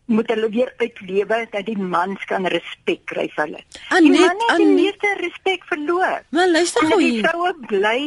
moet 0.09 0.29
hulle 0.33 0.49
weer 0.49 0.73
uitlewe 0.81 1.38
dat 1.53 1.66
die 1.68 1.79
mans 1.79 2.25
kan 2.31 2.47
respek 2.49 3.05
kry 3.11 3.27
vir 3.35 3.44
hulle. 3.44 3.61
Anet, 3.92 4.07
die 4.07 4.21
man 4.21 4.42
het 4.47 4.61
die 4.62 4.68
meeste 4.73 5.11
respek 5.21 5.66
verloor. 5.68 6.23
Maar 6.33 6.49
luister 6.49 6.87
gou 6.88 7.01
hier. 7.03 7.21
Die 7.21 7.29
vroue 7.29 7.53
bly 7.68 7.99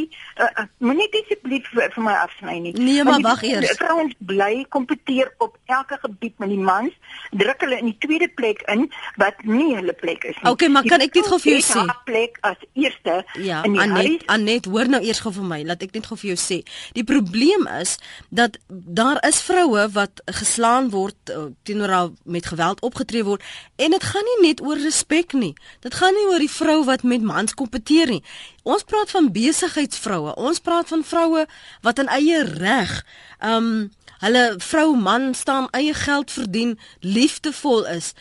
uh, 0.42 0.48
uh, 0.48 0.66
moenie 0.82 1.08
asseblief 1.22 1.70
vir, 1.76 1.92
vir 1.94 2.06
my 2.06 2.16
afsny 2.24 2.58
nie. 2.64 2.74
Nee, 2.78 3.04
maar 3.06 3.22
wag 3.26 3.44
eers. 3.46 3.68
Die 3.68 3.78
vrouens 3.78 4.16
bly 4.32 4.66
kompeteer 4.74 5.30
op 5.46 5.58
elke 5.70 6.00
gebied 6.02 6.42
met 6.42 6.50
die 6.50 6.60
mans, 6.72 6.96
druk 7.38 7.62
hulle 7.66 7.78
in 7.78 7.92
die 7.92 7.98
tweede 8.02 8.30
plek 8.40 8.64
in 8.74 8.88
wat 9.22 9.46
nie 9.46 9.76
hulle 9.76 9.94
plek 10.02 10.26
is 10.32 10.40
nie. 10.40 10.50
Okay, 10.52 10.72
maar 10.74 10.88
kan 10.90 11.06
ek 11.06 11.20
net 11.20 11.30
gou 11.30 11.40
vir 11.44 11.54
jou 11.54 11.62
sê? 11.68 11.86
Die 11.86 11.98
plek 12.10 12.42
as 12.50 12.66
eerste 12.74 13.20
ja, 13.38 13.62
in 13.68 13.78
die 13.78 13.84
Anet, 13.86 14.10
huis. 14.10 14.28
Anet, 14.34 14.72
hoor 14.74 14.90
nou 14.90 15.04
eers 15.06 15.22
gou 15.22 15.34
vir 15.38 15.48
my, 15.54 15.62
laat 15.70 15.86
ek 15.86 15.94
net 15.98 16.10
gou 16.10 16.18
vir 16.24 16.34
jou 16.34 16.40
sê. 16.42 16.62
Die 16.98 17.06
probleem 17.08 17.70
is 17.78 17.98
dat 18.34 18.58
daar 18.68 19.22
is 19.28 19.42
vroue 19.46 19.86
wat 19.94 20.26
geslaan 20.42 20.90
word 20.96 21.34
uh, 21.34 21.48
teenoor 21.68 21.91
daar 21.92 22.10
met 22.24 22.50
geweld 22.50 22.82
opgetree 22.82 23.24
word 23.28 23.44
en 23.76 23.94
dit 23.96 24.04
gaan 24.04 24.28
nie 24.30 24.48
net 24.48 24.62
oor 24.64 24.80
respek 24.80 25.34
nie. 25.34 25.54
Dit 25.86 25.96
gaan 26.00 26.16
nie 26.18 26.28
oor 26.32 26.42
die 26.44 26.52
vrou 26.52 26.82
wat 26.88 27.04
met 27.04 27.22
mans 27.22 27.54
kompeteer 27.54 28.10
nie. 28.10 28.24
Ons 28.64 28.84
praat 28.88 29.12
van 29.14 29.32
besigheidsvroue. 29.32 30.36
Ons 30.36 30.60
praat 30.60 30.88
van 30.88 31.04
vroue 31.04 31.46
wat 31.82 32.00
in 32.00 32.12
eie 32.12 32.44
reg, 32.44 33.02
ehm 33.40 33.72
um, 33.72 33.90
hulle 34.22 34.44
vrou 34.62 34.94
man 35.02 35.32
staan 35.34 35.66
eie 35.74 35.94
geld 35.98 36.32
verdien, 36.32 36.76
liefdevol 37.00 37.88
is. 37.90 38.12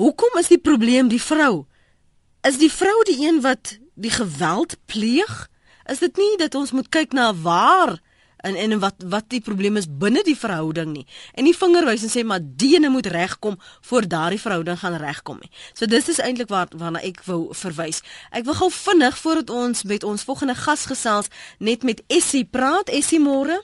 Hoekom 0.00 0.38
is 0.40 0.48
die 0.48 0.58
probleem 0.58 1.10
die 1.12 1.20
vrou? 1.20 1.66
Is 2.48 2.56
die 2.56 2.70
vrou 2.72 3.02
die 3.04 3.18
een 3.26 3.42
wat 3.44 3.74
die 3.94 4.10
geweld 4.10 4.78
pleeg? 4.88 5.50
Is 5.84 6.00
dit 6.00 6.16
nie 6.16 6.36
dat 6.40 6.54
ons 6.56 6.72
moet 6.72 6.88
kyk 6.88 7.12
na 7.12 7.34
waar 7.34 7.98
en 8.42 8.56
en 8.56 8.78
wat 8.82 9.04
wat 9.12 9.28
die 9.32 9.40
probleem 9.44 9.76
is 9.80 9.88
binne 9.88 10.22
die 10.26 10.36
verhouding 10.38 10.92
nie. 10.94 11.06
En 11.34 11.44
nie 11.44 11.54
vingerwys 11.56 12.04
en 12.06 12.12
sê 12.12 12.24
maar 12.26 12.42
die 12.42 12.74
ene 12.76 12.90
moet 12.92 13.06
regkom 13.06 13.58
voor 13.88 14.08
daardie 14.08 14.40
verhouding 14.40 14.78
gaan 14.80 14.98
regkom 15.00 15.40
nie. 15.40 15.50
So 15.74 15.86
dis 15.86 16.08
is 16.08 16.20
eintlik 16.20 16.48
waar 16.48 16.68
waarna 16.76 17.02
ek 17.06 17.22
wou 17.26 17.54
verwys. 17.54 18.02
Ek 18.30 18.44
wil 18.48 18.58
gou 18.60 18.70
vinnig 18.70 19.18
voordat 19.18 19.50
ons 19.50 19.84
met 19.84 20.04
ons 20.04 20.24
volgende 20.24 20.54
gas 20.54 20.86
gesels 20.86 21.32
net 21.58 21.82
met 21.82 22.02
Essie 22.08 22.44
praat. 22.44 22.88
Essie 22.88 23.20
môre. 23.20 23.60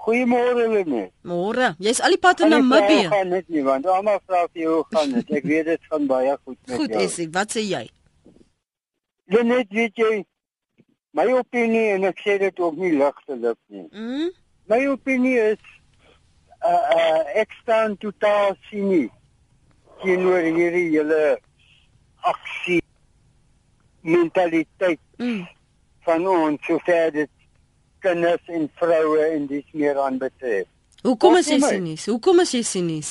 Goeiemôre 0.00 0.64
Lene. 0.72 1.10
Môre. 1.28 1.74
Jy's 1.78 2.00
al 2.00 2.16
die 2.16 2.20
pad 2.20 2.40
in 2.40 2.54
Namibië. 2.54 3.04
Ek 3.04 3.12
gaan 3.12 3.32
net 3.34 3.48
nie 3.52 3.64
want 3.66 3.86
almal 3.86 4.20
vra 4.24 4.46
vir 4.48 4.62
jou 4.62 4.78
gaan 4.94 5.12
dit. 5.12 5.32
Ek 5.40 5.48
weet 5.50 5.66
dit 5.74 5.88
gaan 5.92 6.06
baie 6.08 6.36
goed 6.38 6.56
met 6.56 6.76
goed, 6.76 6.88
jou. 6.88 6.96
Goed 6.96 7.04
Essie, 7.04 7.28
wat 7.34 7.56
sê 7.56 7.64
jy? 7.66 7.84
Lene, 9.30 9.60
weet 9.70 10.00
jy 10.00 10.22
My 11.12 11.26
opinie 11.34 11.94
en 11.96 12.06
ek 12.06 12.20
sê 12.22 12.36
dit 12.38 12.60
ook 12.62 12.76
nie 12.78 12.92
ligtelik 12.94 13.58
nie. 13.66 13.86
Mm. 13.90 14.28
My 14.70 14.80
opinie 14.86 15.38
is 15.54 15.62
uh 16.62 16.82
uh 16.96 17.22
ek 17.42 17.54
staan 17.62 17.96
totaal 17.98 18.54
sinie 18.68 19.08
teenoor 20.02 20.44
hierdie 20.46 20.86
hele 20.92 21.38
aksie 22.30 22.82
mentaliteit 24.06 25.00
mm. 25.18 25.42
van 26.06 26.28
ons 26.30 26.62
sover 26.68 27.10
dit 27.16 27.32
kinders 28.00 28.54
en 28.54 28.68
vroue 28.80 29.24
en 29.34 29.48
dis 29.50 29.66
meer 29.72 29.98
aan 30.00 30.20
betref. 30.20 30.68
Hoekom 31.02 31.36
is 31.40 31.50
jy 31.50 31.58
sinies? 31.64 32.06
Hoekom 32.12 32.40
is 32.44 32.54
jy 32.54 32.62
sinies? 32.64 33.10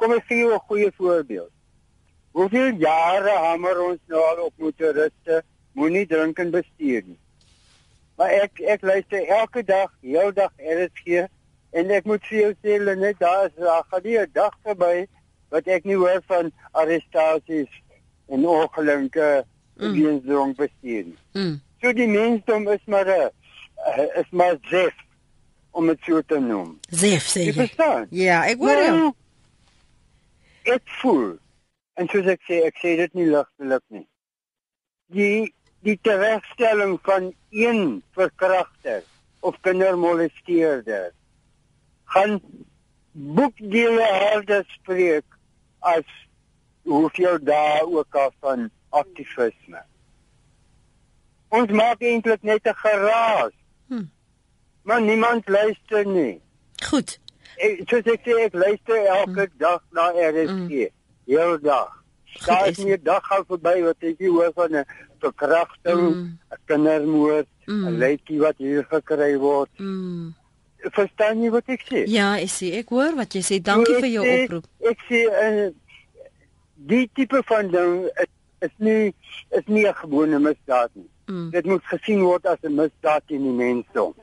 Kom 0.00 0.12
ek 0.16 0.26
gee 0.26 0.42
jou 0.42 0.52
'n 0.52 0.66
goeie 0.68 0.90
voorbeeld. 0.96 1.52
Hoeveel 2.32 2.74
jare 2.80 3.34
hamer 3.46 3.80
ons 3.80 4.00
nou 4.08 4.20
al 4.20 4.44
op 4.48 4.54
motoriste 4.56 5.42
moenie 5.72 6.06
drink 6.06 6.38
en 6.38 6.50
bestuur 6.50 7.02
nie. 7.06 7.18
Maar 8.16 8.30
ek 8.44 8.60
ek 8.74 8.82
luister 8.82 9.26
elke 9.26 9.64
dag, 9.64 9.90
heeldag 10.00 10.52
RSG 10.58 11.24
en 11.72 11.90
ek 11.90 12.04
moet 12.04 12.24
vir 12.28 12.38
jou 12.38 12.52
sê 12.60 12.96
net 12.96 13.18
daar 13.18 13.46
is 13.48 13.56
daar 13.56 13.84
gaan 13.90 14.02
nie 14.04 14.18
'n 14.18 14.30
dag 14.32 14.54
verby 14.62 15.06
wat 15.48 15.66
ek 15.66 15.84
nie 15.84 15.96
hoor 15.96 16.22
van 16.26 16.52
arrestasies 16.72 17.72
en 18.28 18.46
ongelukke 18.46 19.44
mm. 19.76 19.92
weens 19.92 20.24
dronk 20.24 20.56
bestuur 20.56 21.04
nie. 21.04 21.18
Mm. 21.32 21.60
So 21.80 21.92
die 21.92 22.08
mensdom 22.08 22.68
is 22.68 22.84
maar 22.86 23.08
'n 23.08 23.30
uh, 23.30 24.20
is 24.20 24.30
maar 24.30 24.56
zef 24.70 24.94
om 25.70 25.86
dit 25.86 25.98
so 26.02 26.22
te 26.22 26.38
noem. 26.38 26.78
Zef 26.90 27.26
sê 27.26 27.48
jy. 27.48 27.52
Verstaan? 27.52 28.06
Ja, 28.10 28.44
ek 28.46 28.58
hoor 28.58 28.84
jou. 28.84 28.96
Nou, 28.96 29.12
ek 30.62 30.82
voel 31.00 31.38
en 31.94 32.08
soos 32.12 32.28
ek 32.32 32.44
sê, 32.48 32.60
ek 32.68 32.78
sê 32.80 32.94
dit 33.00 33.14
nie 33.18 33.28
ligtelik 33.30 33.84
nie. 33.88 34.06
Die 35.12 35.54
die 35.82 35.98
teregstelling 36.02 36.98
van 37.02 37.34
een 37.50 38.02
verkragter 38.14 39.02
of 39.40 39.56
kindermolesteerder 39.60 41.12
gaan 42.04 42.40
boekdele 43.12 44.02
harder 44.02 44.64
spreek 44.68 45.24
as 45.78 46.06
hoeveel 46.82 47.38
daar 47.44 47.82
ook 47.82 48.14
al 48.14 48.32
van 48.40 48.70
aktivisme. 48.88 49.82
Ons 51.48 51.70
maak 51.70 52.00
eintlik 52.00 52.42
net 52.42 52.66
'n 52.66 52.74
geraas. 52.74 53.52
Hm. 53.88 54.04
Maar 54.82 55.02
niemand 55.02 55.48
luister 55.48 56.06
nie. 56.06 56.40
Goed. 56.88 57.20
Ek 57.56 57.82
soos 57.86 58.06
ek 58.14 58.20
sê 58.24 58.32
ek 58.44 58.54
luister 58.54 59.04
elke 59.04 59.48
hm. 59.50 59.58
dag 59.58 59.82
na 59.90 60.06
RSG. 60.10 60.70
Hm. 60.70 60.88
Heel 61.24 61.60
dag. 61.60 62.02
Daar 62.46 62.68
is 62.68 62.78
nie 62.78 62.96
'n 62.96 63.02
dag 63.02 63.26
gaan 63.26 63.44
verby 63.46 63.82
wat 63.82 63.96
ek 64.00 64.18
nie 64.18 64.30
hoor 64.30 64.52
van 64.54 64.76
'n 64.76 64.86
verkrachting, 65.22 66.02
'n 66.02 66.14
mm. 66.14 66.60
kindermoord, 66.70 67.48
'n 67.66 67.72
mm. 67.72 67.98
leetjie 68.02 68.38
wat 68.42 68.58
hier 68.58 68.84
gekry 68.90 69.36
word. 69.38 69.70
Mm. 69.78 70.34
Verstaan 70.82 71.42
jy 71.42 71.50
wat 71.54 71.68
ek 71.70 71.84
sê? 71.86 72.04
Ja, 72.10 72.34
ek 72.42 72.50
sê 72.50 72.72
ek 72.80 72.90
hoor 72.90 73.14
wat 73.18 73.34
jy 73.34 73.42
sê. 73.46 73.60
Dankie 73.62 73.98
vir 74.02 74.10
jou 74.10 74.24
sê, 74.26 74.36
oproep. 74.44 74.68
Ek 74.90 75.04
sê 75.08 75.20
uh, 75.30 75.66
die 76.90 77.04
tipe 77.14 77.42
van 77.46 77.70
ding 77.70 78.06
is, 78.24 78.30
is 78.66 78.74
nie 78.78 79.14
is 79.58 79.66
nie 79.66 79.86
'n 79.86 79.94
gewone 80.02 80.38
misdaad 80.42 80.90
nie. 80.98 81.10
Mm. 81.30 81.50
Dit 81.50 81.64
moet 81.70 81.84
gesien 81.94 82.22
word 82.26 82.46
as 82.46 82.58
'n 82.62 82.74
misdaad 82.74 83.22
teen 83.26 83.46
die 83.46 83.58
mensdom. 83.64 84.14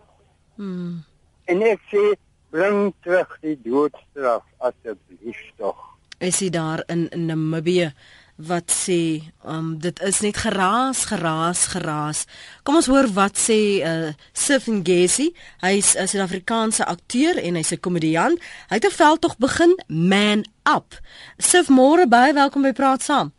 Mm. 0.56 1.04
En 1.46 1.62
ek 1.64 1.80
sê 1.92 2.04
bring 2.52 2.94
terug 3.04 3.38
die 3.42 3.58
doodstraf 3.64 4.44
asseblief 4.58 5.40
tog 5.58 5.90
is 6.20 6.40
hy 6.44 6.50
daar 6.52 6.84
in, 6.92 7.08
in 7.16 7.26
Namibië 7.26 7.92
wat 8.40 8.72
sê 8.72 9.22
um 9.44 9.74
dit 9.80 10.02
is 10.02 10.20
net 10.24 10.38
geraas 10.38 11.06
geraas 11.12 11.66
geraas. 11.76 12.24
Kom 12.64 12.80
ons 12.80 12.88
hoor 12.88 13.10
wat 13.14 13.36
sê 13.36 13.84
uh 13.84 14.14
Sif 14.34 14.68
Ngesi. 14.68 15.34
Hy's 15.60 15.96
'n 15.96 16.08
Suid-Afrikaanse 16.08 16.86
akteur 16.86 17.36
en 17.38 17.56
hy's 17.56 17.72
'n 17.72 17.80
komediant. 17.80 18.40
Hy 18.70 18.76
het 18.76 18.86
'n 18.86 18.96
veldtog 18.96 19.38
begin 19.38 19.76
Man 19.88 20.46
Up. 20.64 20.96
Sif 21.38 21.68
môre 21.68 22.08
baie 22.08 22.34
welkom 22.34 22.62
by 22.62 22.72
Praat 22.72 23.04
Saam. 23.04 23.34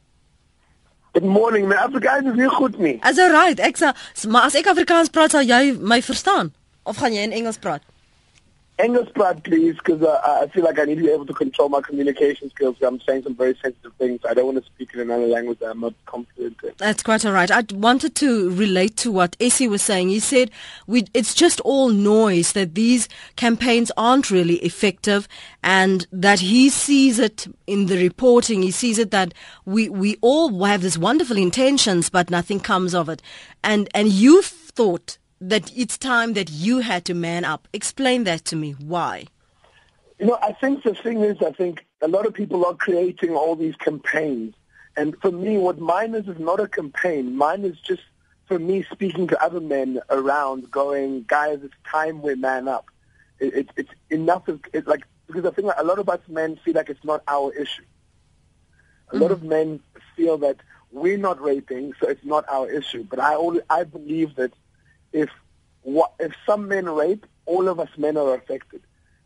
Good 1.13 1.25
morning. 1.25 1.67
My 1.67 1.75
Afrikaans 1.75 2.29
is 2.31 2.37
nie 2.37 2.49
goed 2.49 2.79
nie. 2.79 2.99
As 3.03 3.19
alright, 3.19 3.59
ek 3.59 3.79
sê 3.79 3.91
maar 4.29 4.43
as 4.43 4.55
ek 4.55 4.67
Afrikaans 4.67 5.09
praat 5.09 5.31
sal 5.31 5.43
jy 5.43 5.75
my 5.81 6.03
verstaan 6.03 6.53
of 6.83 6.97
gaan 6.97 7.13
jy 7.13 7.23
in 7.27 7.33
Engels 7.33 7.59
praat? 7.59 7.83
Part, 9.15 9.45
please, 9.45 9.77
because 9.77 10.03
uh, 10.03 10.21
I 10.25 10.47
feel 10.49 10.65
like 10.65 10.79
I 10.79 10.85
need 10.85 10.95
to 10.97 11.03
be 11.03 11.11
able 11.11 11.27
to 11.27 11.35
control 11.35 11.69
my 11.69 11.83
communication 11.83 12.49
skills. 12.49 12.77
I'm 12.81 12.99
saying 13.01 13.25
some 13.25 13.35
very 13.35 13.55
sensitive 13.63 13.93
things. 13.99 14.21
I 14.27 14.33
don't 14.33 14.47
want 14.47 14.65
to 14.65 14.65
speak 14.65 14.95
in 14.95 15.01
another 15.01 15.27
language 15.27 15.59
that 15.59 15.71
I'm 15.73 15.81
not 15.81 15.93
confident 16.07 16.57
in. 16.63 16.73
That's 16.79 17.03
quite 17.03 17.27
all 17.27 17.33
right. 17.33 17.51
I 17.51 17.65
wanted 17.75 18.15
to 18.17 18.51
relate 18.51 18.97
to 18.99 19.13
what 19.13 19.37
Essie 19.39 19.69
was 19.69 19.83
saying. 19.83 20.09
He 20.09 20.19
said 20.19 20.51
we, 20.87 21.05
it's 21.13 21.35
just 21.35 21.61
all 21.61 21.91
noise, 21.91 22.53
that 22.53 22.75
these 22.75 23.09
campaigns 23.37 23.93
aren't 23.99 24.31
really 24.31 24.57
effective, 24.57 25.29
and 25.63 26.07
that 26.11 26.41
he 26.41 26.71
sees 26.71 27.19
it 27.19 27.47
in 27.67 27.87
the 27.87 28.03
reporting. 28.03 28.63
He 28.63 28.71
sees 28.71 28.99
it 28.99 29.11
that 29.11 29.35
we, 29.67 29.91
we 29.91 30.17
all 30.23 30.65
have 30.65 30.81
these 30.81 30.99
wonderful 30.99 31.37
intentions, 31.37 32.09
but 32.09 32.31
nothing 32.31 32.61
comes 32.61 32.95
of 32.95 33.11
it. 33.11 33.21
And, 33.63 33.91
and 33.95 34.09
you 34.09 34.41
thought 34.41 35.19
that 35.41 35.73
it's 35.77 35.97
time 35.97 36.35
that 36.35 36.51
you 36.51 36.81
had 36.81 37.05
to 37.07 37.15
man 37.15 37.45
up. 37.45 37.67
Explain 37.73 38.25
that 38.25 38.45
to 38.47 38.57
me. 38.57 38.73
Why? 38.73 39.27
You 40.19 40.27
know, 40.27 40.39
I 40.43 40.53
think 40.53 40.83
the 40.83 40.95
thing 40.95 41.23
is, 41.23 41.39
I 41.41 41.53
think 41.53 41.87
a 42.03 42.09
lot 42.09 42.27
of 42.27 42.35
people 42.35 42.67
are 42.67 42.75
creating 42.75 43.31
all 43.31 43.57
these 43.57 43.75
campaigns. 43.77 44.55
And 44.97 45.17
for 45.23 45.31
me, 45.33 45.57
what 45.57 45.79
mine 45.79 46.15
is 46.15 46.29
is 46.29 46.39
not 46.39 46.61
a 46.61 46.69
campaign. 46.69 47.37
Mine 47.37 47.65
is 47.65 47.79
just, 47.81 48.03
for 48.47 48.59
me, 48.59 48.85
speaking 48.91 49.29
to 49.29 49.43
other 49.43 49.61
men 49.61 50.01
around, 50.11 50.71
going, 50.71 51.25
guys, 51.27 51.61
it's 51.63 51.75
time 51.91 52.21
we 52.21 52.35
man 52.35 52.69
up. 52.69 52.87
It, 53.39 53.55
it, 53.55 53.71
it's 53.77 53.91
enough 54.11 54.47
of, 54.49 54.61
it, 54.75 54.87
like, 54.87 55.05
because 55.27 55.47
I 55.47 55.53
think 55.53 55.73
a 55.79 55.85
lot 55.85 55.99
of 55.99 56.09
us 56.09 56.21
men 56.29 56.59
feel 56.65 56.75
like 56.75 56.91
it's 56.91 57.05
not 57.05 57.23
our 57.29 57.53
issue. 57.55 57.85
A 59.13 59.17
lot 59.17 59.29
hmm. 59.29 59.33
of 59.33 59.43
men 59.43 59.81
feel 60.17 60.37
that 60.39 60.57
we're 60.93 61.17
not 61.17 61.41
raping, 61.41 61.95
so 62.01 62.09
it's 62.09 62.25
not 62.25 62.45
our 62.49 62.69
issue. 62.69 63.05
But 63.09 63.21
I, 63.21 63.37
I 63.71 63.85
believe 63.85 64.35
that 64.35 64.53
if 65.13 65.31
what, 65.83 66.13
if 66.19 66.33
some 66.47 66.69
men 66.69 66.87
rape, 66.87 67.27
all 67.47 67.69
of 67.69 67.81
us 67.81 67.89
men 67.97 68.17
are 68.17 68.35
affected. 68.35 68.83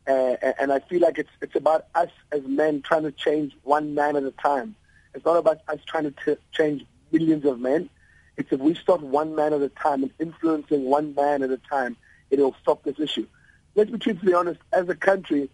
Uh, 0.07 0.37
and 0.59 0.73
I 0.73 0.81
feel 0.81 1.01
like 1.01 1.19
it's 1.19 1.31
it's 1.41 1.57
about 1.57 1.87
us 1.95 2.11
as 2.31 2.43
men 2.45 2.83
trying 2.83 3.05
to 3.05 3.13
change 3.13 3.57
one 3.63 3.95
man 3.95 4.17
at 4.17 4.23
a 4.23 4.33
time. 4.33 4.77
It's 5.15 5.25
not 5.25 5.37
about 5.37 5.61
us 5.69 5.79
trying 5.87 6.05
to 6.05 6.15
t- 6.25 6.41
change 6.53 6.85
millions 7.11 7.45
of 7.45 7.59
men. 7.59 7.89
It's 8.37 8.53
if 8.53 8.61
we 8.61 8.75
start 8.75 9.01
one 9.01 9.35
man 9.35 9.53
at 9.53 9.63
a 9.63 9.69
time 9.71 10.03
and 10.03 10.13
influencing 10.19 10.85
one 10.85 11.15
man 11.15 11.43
at 11.43 11.51
a 11.51 11.57
time, 11.57 11.97
it'll 12.31 12.55
stop 12.61 12.83
this 12.83 12.99
issue. 12.99 13.27
Let's 13.75 13.91
be 13.91 13.99
truthfully 13.99 14.35
honest. 14.35 14.61
As 14.73 14.89
a 14.89 14.95
country, 14.95 15.49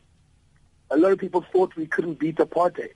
a 0.90 0.96
lot 0.96 1.12
of 1.12 1.18
people 1.18 1.44
thought 1.52 1.76
we 1.76 1.86
couldn't 1.86 2.18
beat 2.18 2.36
apartheid. 2.36 2.94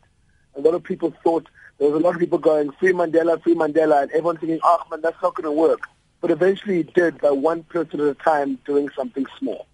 A 0.57 0.61
lot 0.61 0.75
of 0.75 0.83
people 0.83 1.15
thought 1.23 1.47
there 1.79 1.89
was 1.89 2.01
a 2.01 2.05
lot 2.05 2.15
of 2.15 2.21
people 2.21 2.39
going 2.39 2.73
free 2.73 2.93
Mandela, 2.93 3.43
free 3.43 3.55
Mandela, 3.55 4.03
and 4.03 4.11
everyone 4.11 4.39
thinking, 4.39 4.61
"Oh 4.63 4.83
man, 4.91 5.03
that's 5.03 5.21
not 5.23 5.35
going 5.35 5.45
to 5.45 5.53
work." 5.53 5.81
But 6.25 6.31
eventually 6.31 6.81
it 6.81 6.95
did 6.95 7.21
by 7.21 7.31
one 7.31 7.63
person 7.65 8.01
at 8.01 8.07
a 8.07 8.15
time 8.15 8.59
doing 8.65 8.89
something 8.97 9.27
small. 9.39 9.67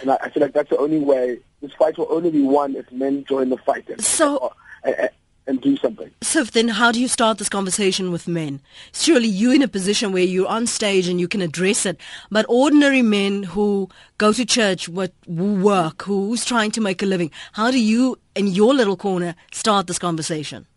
And 0.00 0.12
I, 0.12 0.18
I 0.22 0.30
feel 0.30 0.40
like 0.40 0.52
that's 0.52 0.70
the 0.70 0.78
only 0.78 1.00
way. 1.00 1.40
This 1.60 1.72
fight 1.72 1.98
will 1.98 2.06
only 2.10 2.30
be 2.30 2.42
won 2.42 2.76
if 2.76 2.92
men 2.92 3.24
join 3.24 3.48
the 3.48 3.56
fight 3.56 3.88
and, 3.88 4.00
so, 4.00 4.36
uh, 4.38 4.50
and, 4.84 5.10
and 5.48 5.60
do 5.60 5.76
something. 5.78 6.08
So 6.22 6.44
then 6.44 6.68
how 6.68 6.92
do 6.92 7.00
you 7.00 7.08
start 7.08 7.38
this 7.38 7.48
conversation 7.48 8.12
with 8.12 8.28
men? 8.28 8.60
Surely 8.92 9.26
you're 9.26 9.52
in 9.52 9.62
a 9.62 9.66
position 9.66 10.12
where 10.12 10.22
you're 10.22 10.46
on 10.46 10.68
stage 10.68 11.08
and 11.08 11.18
you 11.18 11.26
can 11.26 11.42
address 11.42 11.84
it, 11.84 11.98
but 12.30 12.46
ordinary 12.48 13.02
men 13.02 13.42
who 13.42 13.88
go 14.16 14.32
to 14.32 14.46
church, 14.46 14.88
what, 14.88 15.12
who 15.26 15.60
work, 15.60 16.02
who's 16.02 16.44
trying 16.44 16.70
to 16.70 16.80
make 16.80 17.02
a 17.02 17.06
living, 17.06 17.32
how 17.54 17.72
do 17.72 17.80
you, 17.80 18.16
in 18.36 18.46
your 18.46 18.74
little 18.74 18.96
corner, 18.96 19.34
start 19.50 19.88
this 19.88 19.98
conversation? 19.98 20.68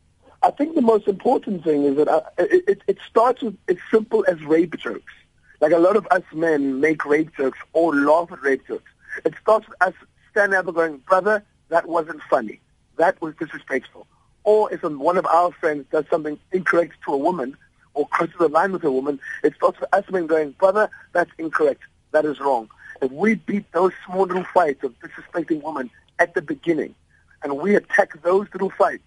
I 0.43 0.51
think 0.51 0.75
the 0.75 0.81
most 0.81 1.07
important 1.07 1.63
thing 1.63 1.83
is 1.85 1.95
that 1.95 2.09
uh, 2.09 2.21
I, 2.37 2.43
it, 2.67 2.81
it, 2.85 2.97
starts 3.09 3.41
with 3.41 3.57
as 3.69 3.77
simple 3.89 4.25
as 4.27 4.41
rape 4.43 4.77
jokes. 4.77 5.13
Like 5.61 5.71
a 5.71 5.77
lot 5.77 5.95
of 5.95 6.05
us 6.11 6.23
men 6.33 6.81
make 6.81 7.05
rape 7.05 7.33
jokes 7.37 7.59
or 7.71 7.95
laugh 7.95 8.29
at 8.29 8.43
rape 8.43 8.67
jokes. 8.67 8.91
It 9.23 9.35
starts 9.41 9.69
with 9.69 9.81
us 9.81 9.93
standing 10.31 10.59
up 10.59 10.67
and 10.67 10.75
going, 10.75 10.97
brother, 10.97 11.45
that 11.69 11.87
wasn't 11.87 12.21
funny. 12.23 12.59
That 12.97 13.21
was 13.21 13.33
disrespectful. 13.35 14.05
Or 14.43 14.71
if 14.73 14.83
one 14.83 15.17
of 15.17 15.25
our 15.27 15.53
friends 15.53 15.85
does 15.91 16.03
something 16.09 16.37
incorrect 16.51 16.95
to 17.05 17.13
a 17.13 17.17
woman 17.17 17.55
or 17.93 18.05
crosses 18.09 18.35
the 18.37 18.49
line 18.49 18.73
with 18.73 18.83
a 18.83 18.91
woman, 18.91 19.21
it 19.45 19.55
starts 19.55 19.79
with 19.79 19.93
us 19.93 20.03
men 20.11 20.27
going, 20.27 20.51
brother, 20.51 20.89
that's 21.13 21.31
incorrect. 21.37 21.83
That 22.11 22.25
is 22.25 22.41
wrong. 22.41 22.67
If 23.01 23.11
we 23.13 23.35
beat 23.35 23.71
those 23.71 23.93
small 24.05 24.25
little 24.25 24.43
fights 24.43 24.83
of 24.83 24.93
disrespecting 24.99 25.63
women 25.63 25.89
at 26.19 26.33
the 26.33 26.41
beginning 26.41 26.95
and 27.43 27.59
we 27.59 27.75
attack 27.75 28.21
those 28.23 28.47
little 28.51 28.71
fights, 28.71 29.03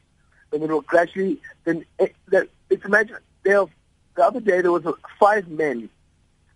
then 0.51 0.63
it 0.63 0.71
will 0.71 0.81
gradually. 0.83 1.41
Then 1.65 1.85
it, 1.99 2.15
that, 2.29 2.49
it's 2.71 2.85
imagine 2.85 3.17
there. 3.43 3.65
The 4.17 4.25
other 4.25 4.41
day 4.41 4.63
there 4.63 4.73
was 4.73 4.85
five 5.21 5.49
men 5.49 5.91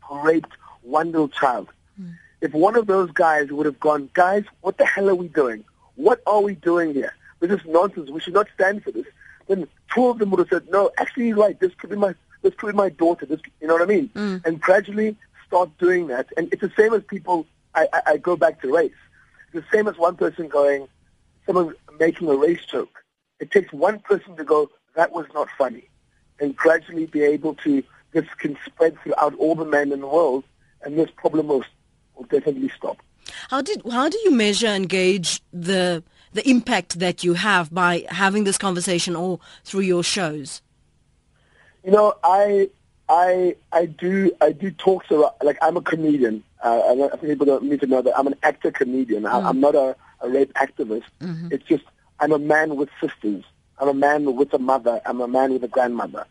who 0.02 0.20
raped 0.20 0.52
one 0.82 1.12
little 1.12 1.28
child. 1.28 1.68
Mm. 2.00 2.16
If 2.40 2.52
one 2.54 2.74
of 2.76 2.86
those 2.86 3.10
guys 3.10 3.50
would 3.50 3.66
have 3.66 3.78
gone, 3.78 4.08
guys, 4.14 4.44
what 4.62 4.78
the 4.78 4.86
hell 4.86 5.10
are 5.10 5.14
we 5.14 5.28
doing? 5.28 5.64
What 5.96 6.22
are 6.26 6.40
we 6.40 6.54
doing 6.54 6.94
here? 6.94 7.14
This 7.40 7.50
is 7.50 7.60
nonsense. 7.66 8.10
We 8.10 8.20
should 8.20 8.34
not 8.34 8.48
stand 8.54 8.82
for 8.82 8.92
this. 8.92 9.04
Then 9.46 9.68
two 9.94 10.06
of 10.06 10.18
them 10.18 10.30
would 10.30 10.38
have 10.38 10.48
said, 10.48 10.70
no, 10.70 10.90
actually, 10.96 11.28
you're 11.28 11.36
right. 11.36 11.58
This 11.60 11.74
could 11.74 11.90
be 11.90 11.96
my 11.96 12.14
this 12.42 12.54
could 12.54 12.68
be 12.68 12.76
my 12.76 12.88
daughter. 12.88 13.26
This, 13.26 13.40
you 13.60 13.66
know 13.66 13.74
what 13.74 13.82
I 13.82 13.86
mean? 13.86 14.08
Mm. 14.14 14.46
And 14.46 14.60
gradually 14.60 15.16
start 15.46 15.68
doing 15.76 16.06
that. 16.06 16.28
And 16.38 16.50
it's 16.52 16.62
the 16.62 16.72
same 16.78 16.94
as 16.94 17.02
people. 17.04 17.46
I, 17.74 17.86
I, 17.92 18.02
I 18.06 18.16
go 18.16 18.36
back 18.36 18.62
to 18.62 18.74
race. 18.74 18.92
It's 19.52 19.66
the 19.66 19.76
same 19.76 19.86
as 19.86 19.98
one 19.98 20.16
person 20.16 20.48
going, 20.48 20.88
someone 21.44 21.74
making 21.98 22.28
a 22.28 22.34
race 22.34 22.64
joke 22.64 22.99
it 23.40 23.50
takes 23.50 23.72
one 23.72 23.98
person 23.98 24.36
to 24.36 24.44
go, 24.44 24.70
that 24.94 25.12
was 25.12 25.26
not 25.34 25.48
funny, 25.58 25.88
and 26.38 26.54
gradually 26.54 27.06
be 27.06 27.22
able 27.22 27.54
to, 27.56 27.82
this 28.12 28.26
can 28.38 28.56
spread 28.64 28.98
throughout 29.00 29.34
all 29.36 29.54
the 29.54 29.64
men 29.64 29.92
in 29.92 30.00
the 30.00 30.06
world, 30.06 30.44
and 30.82 30.98
this 30.98 31.10
problem 31.10 31.48
will, 31.48 31.64
will 32.14 32.24
definitely 32.24 32.70
stop. 32.76 32.98
How 33.48 33.62
did 33.62 33.82
how 33.90 34.08
do 34.08 34.18
you 34.24 34.32
measure 34.32 34.66
and 34.66 34.88
gauge 34.88 35.40
the 35.52 36.02
the 36.32 36.48
impact 36.48 36.98
that 36.98 37.22
you 37.22 37.34
have 37.34 37.72
by 37.72 38.04
having 38.08 38.44
this 38.44 38.58
conversation 38.58 39.14
or 39.14 39.38
through 39.64 39.82
your 39.82 40.02
shows? 40.02 40.62
You 41.84 41.92
know, 41.92 42.14
I 42.24 42.70
I 43.08 43.56
I 43.72 43.86
do 43.86 44.32
I 44.40 44.52
do 44.52 44.70
talks 44.72 45.10
around, 45.10 45.32
like 45.42 45.58
I'm 45.62 45.76
a 45.76 45.80
comedian. 45.80 46.42
Uh, 46.62 47.08
I 47.12 47.16
think 47.16 47.22
people 47.22 47.46
don't 47.46 47.64
need 47.64 47.80
to 47.80 47.86
know 47.86 48.02
that 48.02 48.18
I'm 48.18 48.26
an 48.26 48.36
actor 48.42 48.70
comedian. 48.70 49.22
Mm. 49.22 49.32
I, 49.32 49.48
I'm 49.48 49.60
not 49.60 49.74
a, 49.74 49.96
a 50.20 50.28
rape 50.28 50.52
activist. 50.54 51.04
Mm-hmm. 51.20 51.48
It's 51.52 51.64
just 51.64 51.84
I'm 52.20 52.32
a 52.32 52.38
man 52.38 52.76
with 52.76 52.90
sisters. 53.00 53.44
I'm 53.78 53.88
a 53.88 53.94
man 53.94 54.36
with 54.36 54.52
a 54.52 54.58
mother. 54.58 55.00
I'm 55.06 55.20
a 55.20 55.28
man 55.28 55.52
with 55.52 55.64
a 55.64 55.68
grandmother. 55.68 56.26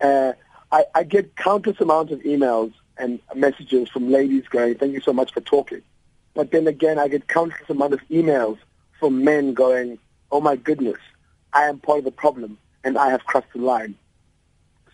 Uh, 0.00 0.32
I, 0.70 0.84
I 0.94 1.02
get 1.02 1.36
countless 1.36 1.80
amounts 1.80 2.12
of 2.12 2.20
emails 2.20 2.72
and 2.96 3.18
messages 3.34 3.88
from 3.88 4.10
ladies 4.10 4.46
going, 4.48 4.76
thank 4.76 4.92
you 4.92 5.00
so 5.00 5.12
much 5.12 5.32
for 5.32 5.40
talking. 5.40 5.82
But 6.34 6.52
then 6.52 6.66
again, 6.66 6.98
I 6.98 7.08
get 7.08 7.28
countless 7.28 7.68
amounts 7.68 7.94
of 7.94 8.08
emails 8.08 8.58
from 9.00 9.24
men 9.24 9.54
going, 9.54 9.98
oh 10.30 10.40
my 10.40 10.56
goodness, 10.56 10.98
I 11.52 11.64
am 11.64 11.78
part 11.78 11.98
of 11.98 12.04
the 12.04 12.12
problem 12.12 12.58
and 12.84 12.96
I 12.96 13.10
have 13.10 13.24
crossed 13.24 13.52
the 13.54 13.60
line. 13.60 13.96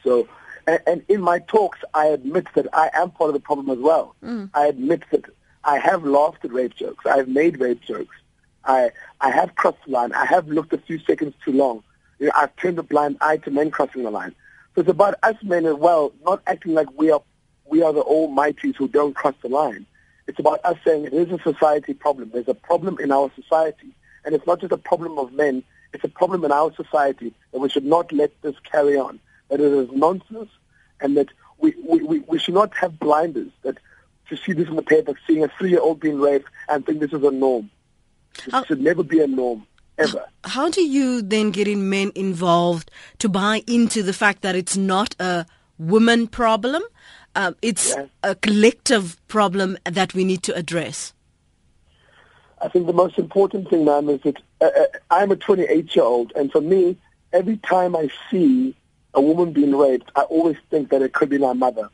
So, 0.03 0.29
and, 0.67 0.81
and 0.87 1.05
in 1.09 1.21
my 1.21 1.41
talks, 1.41 1.81
I 1.93 2.07
admit 2.07 2.47
that 2.55 2.67
I 2.73 2.91
am 2.95 3.11
part 3.11 3.29
of 3.29 3.35
the 3.35 3.41
problem 3.41 3.71
as 3.71 3.79
well. 3.79 4.15
Mm. 4.25 4.51
I 4.55 4.67
admit 4.67 5.03
that 5.11 5.25
I 5.65 5.79
have 5.79 6.05
laughed 6.05 6.45
at 6.45 6.53
rape 6.53 6.75
jokes. 6.75 7.05
I 7.05 7.19
have 7.19 7.29
made 7.29 7.61
rape 7.61 7.83
jokes. 7.83 8.17
I 8.65 8.91
I 9.21 9.31
have 9.31 9.55
crossed 9.55 9.79
the 9.87 9.93
line. 9.93 10.13
I 10.13 10.27
have 10.27 10.49
looked 10.49 10.73
a 10.73 10.79
few 10.79 10.99
seconds 11.01 11.35
too 11.45 11.53
long. 11.53 11.83
You 12.19 12.27
know, 12.27 12.33
I've 12.37 12.55
turned 12.57 12.79
a 12.79 12.83
blind 12.83 13.17
eye 13.21 13.39
to 13.39 13.51
men 13.51 13.71
crossing 13.71 14.03
the 14.03 14.11
line. 14.11 14.35
So 14.75 14.83
it's 14.83 14.91
about 14.91 15.15
us 15.23 15.37
men 15.43 15.67
as 15.67 15.75
well, 15.75 16.13
not 16.25 16.43
acting 16.47 16.75
like 16.75 16.89
we 16.97 17.11
are 17.11 17.23
we 17.67 17.83
are 17.83 17.93
the 17.93 18.03
almighties 18.03 18.77
who 18.77 18.89
don't 18.89 19.15
cross 19.15 19.35
the 19.43 19.49
line. 19.49 19.87
It's 20.27 20.39
about 20.39 20.61
us 20.65 20.77
saying 20.85 21.07
it 21.07 21.15
is 21.15 21.31
a 21.31 21.39
society 21.43 21.95
problem. 21.95 22.31
There's 22.33 22.49
a 22.49 22.55
problem 22.55 22.99
in 23.01 23.11
our 23.11 23.31
society. 23.35 23.89
And 24.25 24.35
it's 24.35 24.47
not 24.47 24.61
just 24.61 24.73
a 24.73 24.79
problem 24.79 25.19
of 25.19 25.33
men, 25.33 25.63
it's 25.93 26.05
a 26.05 26.09
problem 26.09 26.45
in 26.45 26.53
our 26.53 26.73
society 26.75 27.33
that 27.53 27.59
we 27.59 27.69
should 27.69 27.85
not 27.85 28.13
let 28.13 28.31
this 28.43 28.55
carry 28.71 28.97
on. 28.97 29.19
That 29.49 29.61
it 29.61 29.73
is 29.73 29.91
nonsense 29.91 30.51
and 31.01 31.17
that 31.17 31.29
we, 31.59 31.75
we, 31.85 32.21
we, 32.21 32.39
should 32.39 32.55
not 32.55 32.75
have 32.77 32.99
blinders 32.99 33.51
that 33.63 33.79
to 34.29 34.37
see 34.37 34.53
this 34.53 34.69
in 34.69 34.77
the 34.77 34.83
paper, 34.83 35.15
seeing 35.27 35.43
a 35.43 35.49
three-year-old 35.49 36.01
being 36.01 36.21
raped 36.21 36.49
and 36.69 36.87
think 36.87 37.01
this 37.01 37.13
is 37.13 37.25
a 37.25 37.31
norm. 37.31 37.71
It 38.47 38.53
how, 38.53 38.65
should 38.65 38.81
never 38.81 39.03
be 39.03 39.21
a 39.21 39.27
norm. 39.27 39.67
Ever. 39.99 40.25
How 40.45 40.71
do 40.71 40.81
you 40.81 41.21
then 41.21 41.51
get 41.51 41.69
in 41.69 41.91
men 41.91 42.11
involved 42.15 42.91
to 43.19 43.29
buy 43.29 43.63
into 43.67 44.03
the 44.03 44.15
fact 44.15 44.41
that 44.43 44.57
it's 44.57 44.77
not 44.77 45.15
a 45.21 45.45
woman 45.79 46.27
problem? 46.27 46.83
Um, 47.37 47.55
it's 47.61 47.95
yeah. 47.95 48.07
a 48.23 48.35
collective 48.35 49.21
problem 49.29 49.77
that 49.85 50.15
we 50.15 50.25
need 50.25 50.43
to 50.45 50.55
address. 50.55 51.13
I 52.63 52.69
think 52.69 52.87
the 52.87 52.93
most 52.93 53.19
important 53.19 53.69
thing, 53.69 53.85
ma'am, 53.85 54.09
is 54.09 54.21
that 54.23 54.37
uh, 54.61 54.65
uh 54.65 54.87
I'm 55.11 55.31
a 55.31 55.37
28-year-old, 55.37 56.33
and 56.35 56.51
for 56.51 56.61
me, 56.61 56.97
every 57.33 57.57
time 57.59 57.95
I 57.95 58.11
see 58.31 58.75
a 59.15 59.21
woman 59.21 59.53
being 59.53 59.75
raped, 59.75 60.11
I 60.17 60.23
always 60.23 60.57
think 60.71 60.91
that 60.91 61.03
it 61.03 61.13
could 61.13 61.29
be 61.29 61.39
my 61.39 61.53
mother. 61.53 61.89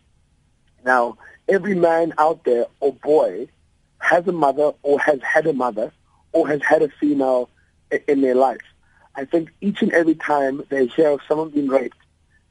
Now, 0.85 1.18
every 1.49 1.75
man 1.75 2.14
out 2.18 2.44
there 2.44 2.66
or 2.81 2.92
boy 2.92 3.49
has 3.99 4.27
a 4.27 4.33
mother 4.33 4.72
or 4.83 5.01
has 5.01 5.20
had 5.22 5.46
a 5.46 5.53
mother 5.53 5.92
or 6.37 6.46
has 6.46 6.61
had 6.62 6.83
a 6.83 6.88
female 7.01 7.49
in 8.07 8.20
their 8.20 8.35
life. 8.35 8.61
I 9.14 9.25
think 9.25 9.55
each 9.62 9.81
and 9.81 9.90
every 9.92 10.14
time 10.14 10.62
they 10.68 10.85
hear 10.87 11.09
of 11.09 11.20
someone 11.27 11.49
being 11.49 11.68
raped, 11.68 11.96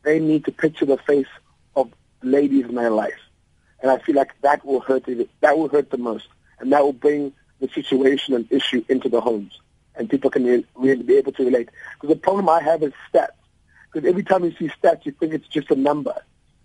they 0.01 0.19
need 0.19 0.45
to 0.45 0.51
picture 0.51 0.87
the 0.87 0.97
face 0.97 1.27
of 1.75 1.93
ladies 2.23 2.65
in 2.65 2.73
their 2.73 2.89
life. 2.89 3.19
And 3.81 3.91
I 3.91 3.99
feel 3.99 4.15
like 4.15 4.31
that 4.41 4.65
will 4.65 4.79
hurt 4.79 5.07
it, 5.07 5.29
that 5.41 5.55
will 5.55 5.69
hurt 5.69 5.91
the 5.91 5.99
most. 5.99 6.27
And 6.59 6.71
that 6.71 6.83
will 6.83 6.93
bring 6.93 7.31
the 7.59 7.67
situation 7.67 8.33
and 8.33 8.51
issue 8.51 8.83
into 8.89 9.07
the 9.07 9.21
homes. 9.21 9.59
And 9.95 10.09
people 10.09 10.31
can 10.31 10.65
really 10.73 11.03
be 11.03 11.17
able 11.17 11.33
to 11.33 11.45
relate. 11.45 11.69
Because 11.93 12.15
the 12.15 12.19
problem 12.19 12.49
I 12.49 12.63
have 12.63 12.81
is 12.81 12.93
stats. 13.13 13.37
Because 13.93 14.09
every 14.09 14.23
time 14.23 14.43
you 14.45 14.55
see 14.57 14.71
stats, 14.81 15.05
you 15.05 15.11
think 15.11 15.33
it's 15.33 15.47
just 15.47 15.69
a 15.69 15.75
number. 15.75 16.15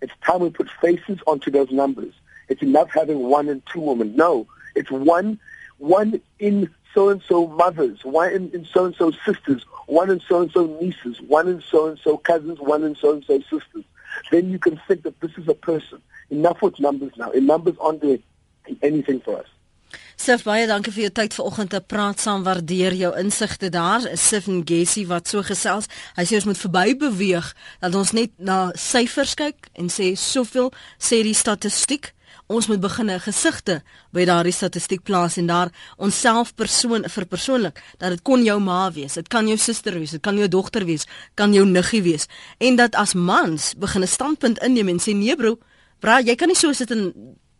It's 0.01 0.13
time 0.25 0.39
we 0.39 0.49
put 0.49 0.69
faces 0.81 1.19
onto 1.27 1.51
those 1.51 1.69
numbers. 1.69 2.13
It's 2.49 2.63
enough 2.63 2.89
having 2.89 3.19
one 3.19 3.47
and 3.47 3.61
two 3.71 3.81
women. 3.81 4.15
No, 4.15 4.47
it's 4.73 4.89
one, 4.89 5.39
one 5.77 6.19
in 6.39 6.73
so 6.93 7.09
and 7.09 7.21
so 7.23 7.47
mothers, 7.47 8.03
one 8.03 8.31
in, 8.31 8.51
in 8.51 8.65
so 8.65 8.85
and 8.85 8.95
so 8.95 9.11
sisters, 9.25 9.65
one 9.87 10.09
in 10.09 10.19
so 10.19 10.41
and 10.41 10.51
so 10.51 10.65
nieces, 10.81 11.21
one 11.21 11.47
in 11.47 11.61
so 11.61 11.87
and 11.87 11.99
so 11.99 12.17
cousins, 12.17 12.59
one 12.59 12.83
in 12.83 12.95
so 12.95 13.13
and 13.13 13.23
so 13.25 13.39
sisters. 13.41 13.85
Then 14.31 14.49
you 14.49 14.59
can 14.59 14.79
think 14.87 15.03
that 15.03 15.19
this 15.21 15.31
is 15.37 15.47
a 15.47 15.53
person. 15.53 16.01
Enough 16.29 16.61
with 16.61 16.79
numbers 16.79 17.13
now. 17.17 17.31
In 17.31 17.45
numbers 17.45 17.75
aren't 17.79 18.01
doing 18.01 18.23
anything 18.81 19.19
for 19.21 19.37
us. 19.39 19.47
Sif 20.21 20.43
baie 20.45 20.67
dankie 20.69 20.91
vir 20.93 21.07
jou 21.07 21.13
tyd 21.17 21.33
vanoggend 21.33 21.71
te 21.73 21.79
praat 21.81 22.21
saam 22.21 22.43
waardeer 22.45 22.93
jou 22.93 23.09
insigte 23.17 23.71
daar 23.73 24.03
Sif 24.19 24.45
Ngesi 24.47 25.07
wat 25.09 25.31
so 25.31 25.41
gesels 25.43 25.89
hy 26.13 26.25
sê 26.29 26.37
ons 26.37 26.45
moet 26.51 26.61
verby 26.61 26.93
beweeg 27.01 27.47
dat 27.81 27.97
ons 27.97 28.13
net 28.13 28.35
na 28.37 28.59
syfers 28.77 29.33
kyk 29.39 29.71
en 29.81 29.89
sê 29.89 30.11
soveel 30.13 30.69
sê 31.01 31.23
die 31.25 31.35
statistiek 31.35 32.11
ons 32.51 32.67
moet 32.67 32.79
begin 32.79 33.09
'n 33.09 33.19
gesigte 33.19 33.81
by 34.11 34.25
daardie 34.25 34.53
statistiek 34.53 35.03
plaas 35.03 35.37
en 35.37 35.47
daar 35.47 35.69
onsself 35.97 36.55
persoon 36.55 37.03
vir 37.09 37.25
persoonlik 37.25 37.81
dat 37.97 38.09
dit 38.09 38.21
kon 38.21 38.43
jou 38.43 38.59
ma 38.59 38.91
wees, 38.91 39.13
dit 39.13 39.27
kan 39.27 39.47
jou 39.47 39.57
suster 39.57 39.93
wees, 39.93 40.11
dit 40.11 40.21
kan 40.21 40.37
jou 40.37 40.47
dogter 40.47 40.85
wees, 40.85 41.05
kan 41.35 41.53
jou 41.53 41.65
niggie 41.65 42.01
wees. 42.01 42.27
En 42.57 42.75
dat 42.75 42.95
as 42.95 43.13
mans 43.13 43.73
begin 43.77 44.01
'n 44.01 44.07
standpunt 44.07 44.59
inneem 44.59 44.87
en 44.87 44.99
sê 44.99 45.13
nee 45.13 45.35
bro, 45.35 45.57
bra 45.99 46.19
jy 46.19 46.35
kan 46.35 46.47
nie 46.47 46.57
so 46.57 46.73
sit 46.73 46.91
en 46.91 47.13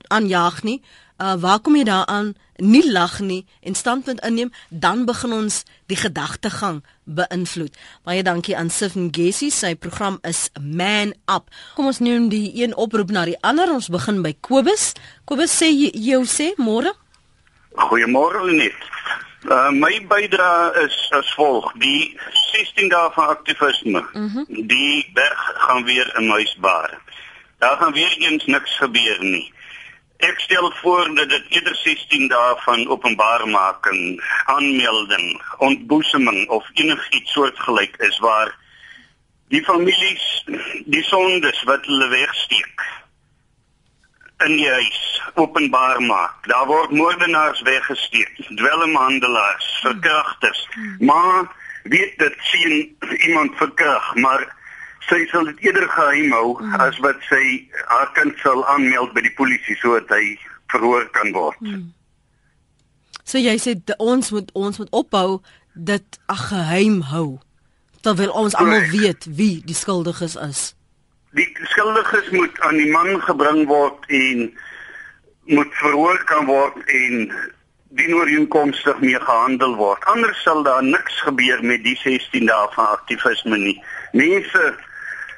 aanjaag 0.09 0.63
nie. 0.63 0.81
Uh, 1.21 1.35
waar 1.37 1.59
kom 1.59 1.75
jy 1.75 1.83
daaraan 1.83 2.33
nie 2.61 2.83
lag 2.91 3.17
nie 3.19 3.41
en 3.65 3.75
standpunt 3.75 4.21
inneem 4.25 4.51
dan 4.69 5.05
begin 5.09 5.33
ons 5.33 5.63
die 5.89 5.97
gedagtegang 5.97 6.81
beïnvloed. 7.03 7.73
Baie 8.05 8.23
dankie 8.23 8.55
aan 8.57 8.69
Sifn 8.69 9.09
Gessie 9.15 9.51
sy 9.51 9.73
program 9.75 10.19
is 10.27 10.49
Man 10.59 11.15
Up. 11.25 11.49
Kom 11.75 11.89
ons 11.89 11.99
neem 11.99 12.29
die 12.29 12.51
een 12.61 12.75
oproep 12.77 13.11
na 13.11 13.25
die 13.25 13.39
ander. 13.41 13.73
Ons 13.73 13.89
begin 13.91 14.21
by 14.25 14.35
Kobus. 14.45 14.91
Kobus 15.25 15.57
sê 15.57 15.71
jy 15.73 16.21
sê 16.29 16.51
môre? 16.61 16.93
Goeiemôre 17.75 18.45
net 18.51 18.77
uh, 19.49 19.71
my 19.73 19.93
bydra 20.11 20.71
is 20.83 20.95
as 21.17 21.33
volg. 21.39 21.71
Die 21.81 22.13
16 22.51 22.91
dae 22.93 23.09
van 23.15 23.33
aktivisme 23.33 24.05
mm 24.13 24.27
-hmm. 24.27 24.67
die 24.67 25.09
berg 25.13 25.51
gaan 25.65 25.83
weer 25.83 26.13
in 26.19 26.29
huisbaar 26.29 26.99
daar 27.61 27.77
gaan 27.77 27.93
weer 27.93 28.15
eens 28.17 28.45
niks 28.45 28.77
gebeur 28.77 29.17
nie 29.19 29.53
Ek 30.21 30.39
stel 30.39 30.71
voor 30.81 31.15
dat 31.15 31.29
dit 31.29 31.45
eerder 31.49 31.75
16 31.75 32.27
dae 32.29 32.55
van 32.61 32.87
openbaarmaking, 32.87 34.21
aanmelding, 34.45 35.41
ontboeseming 35.57 36.49
of 36.49 36.67
enigiets 36.73 37.31
soortgelyk 37.31 37.95
is 38.05 38.19
waar 38.21 38.53
die 39.49 39.63
families 39.65 40.27
die 40.85 41.03
sondes 41.03 41.63
wat 41.63 41.85
hulle 41.89 42.07
wegsteek 42.13 42.85
in 44.45 44.55
die 44.57 44.69
huis 44.69 45.01
openbaar 45.41 46.01
maak. 46.01 46.47
Daar 46.49 46.69
word 46.69 46.93
moordenaars 46.93 47.61
weggesteek, 47.65 48.31
dwelmhandelaars, 48.61 49.67
verkragters. 49.81 50.67
Maar 50.99 51.49
weet 51.83 52.17
dit 52.17 52.35
sien 52.53 52.97
iemand 53.25 53.57
verkrag, 53.57 54.15
maar 54.15 54.45
sy 55.09 55.23
sal 55.31 55.47
dit 55.49 55.65
eerder 55.67 55.87
geheim 55.89 56.31
hou 56.35 56.57
mm. 56.59 56.75
as 56.83 56.99
wat 57.05 57.19
sy 57.29 57.41
haar 57.89 58.11
kind 58.17 58.37
sal 58.43 58.61
aanmeld 58.73 59.13
by 59.15 59.23
die 59.25 59.33
polisie 59.37 59.77
sodat 59.81 60.11
hy 60.13 60.35
verhoor 60.73 61.07
kan 61.15 61.33
word. 61.35 61.57
Mm. 61.65 61.89
So 63.23 63.41
jy 63.41 63.55
sê 63.61 63.77
ons 63.97 64.31
moet 64.35 64.51
ons 64.57 64.81
moet 64.81 64.91
ophou 64.91 65.39
dit 65.73 66.19
ag 66.31 66.49
geheim 66.51 67.01
hou 67.13 67.39
terwyl 68.05 68.33
ons 68.33 68.55
almal 68.57 68.87
weet 68.91 69.27
wie 69.29 69.61
die 69.65 69.77
skuldiges 69.77 70.35
is. 70.35 70.71
Die 71.37 71.47
skuldiges 71.71 72.31
moet 72.35 72.59
aan 72.65 72.79
die 72.81 72.89
man 72.91 73.21
gebring 73.23 73.67
word 73.69 74.07
en 74.09 74.49
moet 75.51 75.73
verhoor 75.79 76.17
kan 76.29 76.45
word 76.49 76.77
en 76.91 77.31
dienooreenkomstig 77.99 78.99
mee 79.03 79.19
gehandel 79.19 79.75
word. 79.75 80.03
Anders 80.11 80.41
sal 80.43 80.63
daar 80.63 80.83
niks 80.83 81.21
gebeur 81.27 81.63
met 81.63 81.83
die 81.83 81.97
16 82.03 82.47
dae 82.47 82.67
van 82.75 82.87
aktivisme 82.95 83.57
nie. 83.57 83.77
Mense 84.17 84.73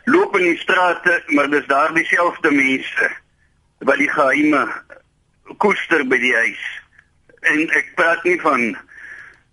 loop 0.04 0.36
in 0.38 0.44
die 0.44 0.58
strate, 0.58 1.24
maar 1.28 1.50
dis 1.50 1.66
daar 1.68 1.94
dieselfde 1.94 2.52
mense 2.52 3.10
wat 3.84 4.00
die 4.00 4.10
geheime 4.10 4.68
koester 5.58 6.06
by 6.08 6.18
die 6.18 6.34
huis. 6.36 6.64
En 7.42 7.68
ek 7.80 7.92
praat 7.96 8.24
nie 8.24 8.40
van 8.42 8.74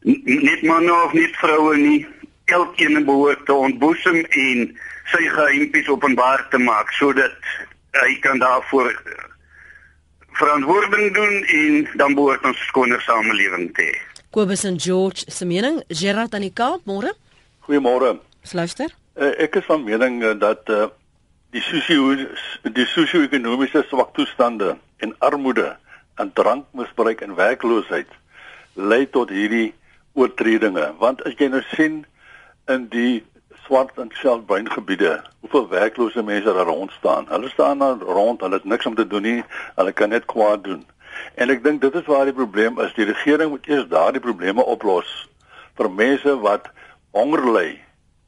net 0.02 0.62
manne 0.62 0.92
of 1.04 1.12
net 1.12 1.34
vroue 1.42 1.76
nie. 1.76 2.06
Elkeen 2.50 3.04
behoort 3.06 3.44
te 3.46 3.54
ontboesem 3.54 4.24
en 4.24 4.70
sy 5.10 5.26
geheimpies 5.30 5.90
openbaar 5.90 6.42
te 6.50 6.58
maak 6.58 6.90
sodat 6.98 7.36
hy 8.00 8.14
kan 8.22 8.38
daarvoor 8.42 8.90
verantwoording 10.38 11.14
doen 11.14 11.44
en 11.44 11.88
dan 11.98 12.14
behoort 12.14 12.44
ons 12.48 12.66
skoner 12.70 13.02
samelewing 13.06 13.70
te 13.76 13.90
hê. 13.90 13.98
Kobus 14.30 14.64
en 14.64 14.78
George 14.80 15.26
se 15.26 15.46
mening, 15.46 15.82
Gerard 15.88 16.34
aan 16.34 16.46
die 16.46 16.54
Kaap, 16.54 16.86
môre. 16.86 17.12
Goeiemôre. 17.66 18.16
Luister. 18.52 18.94
Uh, 19.20 19.34
ek 19.36 19.58
is 19.60 19.66
van 19.68 19.82
mening 19.84 20.22
uh, 20.24 20.30
dat 20.40 20.70
uh, 20.72 20.86
die 21.52 21.60
sosio 21.60 22.14
die 22.72 22.84
sosio-ekonomiese 22.88 23.82
swak 23.90 24.14
toestande 24.16 24.70
en 25.04 25.10
armoede 25.20 25.74
en 26.22 26.30
drankmisbruik 26.32 27.20
en 27.26 27.34
werkloosheid 27.36 28.14
lei 28.80 29.02
tot 29.12 29.28
hierdie 29.28 29.74
oortredinge. 30.16 30.86
Want 31.02 31.20
as 31.28 31.36
jy 31.36 31.50
nou 31.52 31.60
sien 31.74 31.98
in 32.72 32.86
die 32.94 33.20
swart 33.66 34.00
en 34.00 34.08
selfbruin 34.22 34.72
gebiede 34.72 35.18
hoeveel 35.44 35.68
werklose 35.74 36.24
mense 36.24 36.56
daar 36.56 36.72
rond 36.72 36.96
staan. 36.96 37.28
Hulle 37.28 37.52
staan 37.52 37.84
daar 37.84 38.00
rond 38.00 38.40
hulle 38.40 38.56
het 38.56 38.64
niks 38.72 38.88
om 38.88 38.96
te 38.96 39.04
doen 39.04 39.28
nie 39.28 39.36
hulle 39.76 39.92
kan 39.92 40.16
net 40.16 40.24
kwaad 40.32 40.64
doen. 40.64 40.80
En 41.36 41.52
ek 41.52 41.60
dink 41.68 41.84
dit 41.84 42.00
is 42.00 42.08
waar 42.08 42.24
die 42.24 42.38
probleem 42.40 42.80
is. 42.80 42.96
Die 42.96 43.10
regering 43.12 43.52
moet 43.52 43.68
eers 43.68 43.84
daardie 43.92 44.24
probleme 44.24 44.64
oplos 44.64 45.12
vir 45.76 45.92
mense 46.00 46.40
wat 46.40 46.72
honger 47.12 47.44
ly 47.52 47.68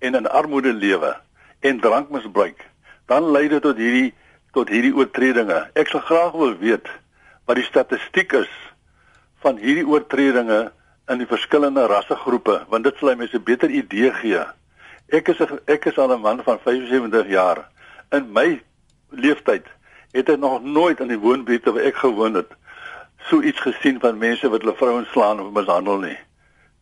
en 0.03 0.19
in 0.19 0.27
armoede 0.27 0.73
lewe 0.75 1.15
en 1.62 1.81
drankmisbruik, 1.81 2.59
dan 3.07 3.31
lei 3.31 3.47
dit 3.49 3.62
tot 3.62 3.79
hierdie 3.79 4.11
tot 4.53 4.69
hierdie 4.69 4.93
oortredinge. 4.93 5.62
Ek 5.79 5.88
sal 5.88 6.03
graag 6.05 6.35
wil 6.37 6.57
weet 6.61 6.88
wat 7.49 7.57
die 7.57 7.65
statistiek 7.65 8.35
is 8.37 8.51
van 9.41 9.57
hierdie 9.57 9.87
oortredinge 9.88 10.67
in 11.09 11.23
die 11.23 11.29
verskillende 11.29 11.87
rassegroepe, 11.88 12.59
want 12.69 12.85
dit 12.85 12.99
sal 12.99 13.17
my 13.17 13.29
'n 13.33 13.45
beter 13.45 13.71
idee 13.71 14.12
gee. 14.12 14.45
Ek 15.09 15.29
is 15.29 15.41
a, 15.41 15.47
ek 15.67 15.87
is 15.87 15.99
al 15.99 16.12
'n 16.12 16.21
man 16.21 16.43
van 16.43 16.59
75 16.59 17.29
jaar. 17.29 17.69
In 18.11 18.33
my 18.33 18.61
leeftyd 19.11 19.67
het 20.12 20.29
ek 20.29 20.38
nog 20.38 20.62
nooit 20.62 21.01
in 21.01 21.09
die 21.09 21.19
woonbuurt 21.19 21.65
waar 21.65 21.85
ek 21.85 21.97
gewoon 21.97 22.35
het 22.35 22.51
so 23.29 23.41
iets 23.41 23.61
gesien 23.61 24.01
van 24.01 24.19
mense 24.19 24.49
wat 24.49 24.61
hulle 24.61 24.77
vrouens 24.77 25.11
slaan 25.11 25.41
of 25.41 25.53
mishandel 25.53 25.99
nie. 25.99 26.19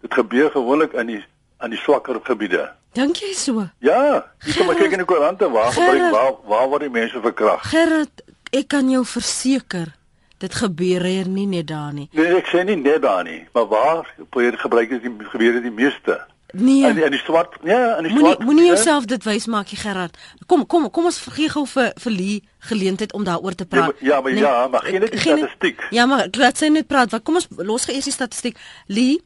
Dit 0.01 0.15
gebeur 0.15 0.51
gewoonlik 0.51 0.93
in 0.93 1.07
die 1.07 1.25
aan 1.59 1.71
die 1.71 1.79
swakker 1.79 2.21
gebiede. 2.23 2.71
Dink 2.93 3.21
jy 3.23 3.31
so? 3.39 3.69
Ja, 3.79 4.27
jy 4.43 4.57
kan 4.57 4.67
maar 4.67 4.79
kyk 4.81 4.97
in 4.97 5.05
die 5.05 5.07
koerante 5.07 5.51
waar 5.51 5.71
gebruik 5.73 6.11
waar 6.11 6.33
waar 6.51 6.69
word 6.73 6.87
die 6.89 6.91
mense 6.91 7.23
verkragt. 7.23 7.71
Gerrit, 7.71 8.25
ek 8.51 8.67
kan 8.75 8.91
jou 8.91 9.05
verseker 9.07 9.93
dit 10.41 10.57
gebeur 10.57 11.05
hier 11.05 11.29
nie 11.29 11.47
net 11.47 11.69
daar 11.69 11.93
nie. 11.95 12.09
Nee, 12.17 12.33
ek 12.41 12.51
sê 12.51 12.65
nie 12.67 12.79
net 12.81 13.05
daar 13.05 13.23
nie, 13.29 13.45
maar 13.55 13.69
waar 13.71 14.11
probeer 14.31 14.59
gebruik 14.59 14.97
is 14.97 15.03
die 15.05 15.13
gebeur 15.31 15.61
die 15.63 15.75
meeste. 15.75 16.19
Nee. 16.53 16.93
Die, 16.95 17.05
in 17.07 17.15
die 17.15 17.21
swart, 17.23 17.55
ja, 17.63 17.97
in 18.01 18.09
die 18.09 18.17
swart. 18.17 18.43
Moenie 18.43 18.67
jouself 18.67 19.07
dit 19.11 19.23
wys 19.29 19.47
maak, 19.47 19.71
Gerard. 19.79 20.17
Kom, 20.51 20.65
kom, 20.67 20.89
kom 20.91 21.07
ons 21.11 21.21
vergee 21.23 21.51
gou 21.53 21.63
vir 21.71 21.93
vir 22.03 22.17
Lee 22.17 22.39
geleentheid 22.71 23.13
om 23.15 23.25
daaroor 23.25 23.55
te 23.55 23.67
praat. 23.71 24.01
Ja, 24.03 24.19
maar 24.21 24.35
nee, 24.35 24.43
ja, 24.43 24.67
maar 24.73 24.83
geen 24.89 25.05
net 25.05 25.15
die 25.15 25.21
statistiek. 25.21 25.85
Ja, 25.95 26.09
maar 26.11 26.27
laat 26.33 26.59
sy 26.59 26.73
net 26.73 26.89
praat. 26.91 27.13
Wat 27.15 27.23
kom 27.23 27.39
ons 27.39 27.47
los 27.63 27.87
gee 27.87 28.01
eers 28.01 28.11
die 28.11 28.17
statistiek. 28.17 28.59
Lee 28.91 29.21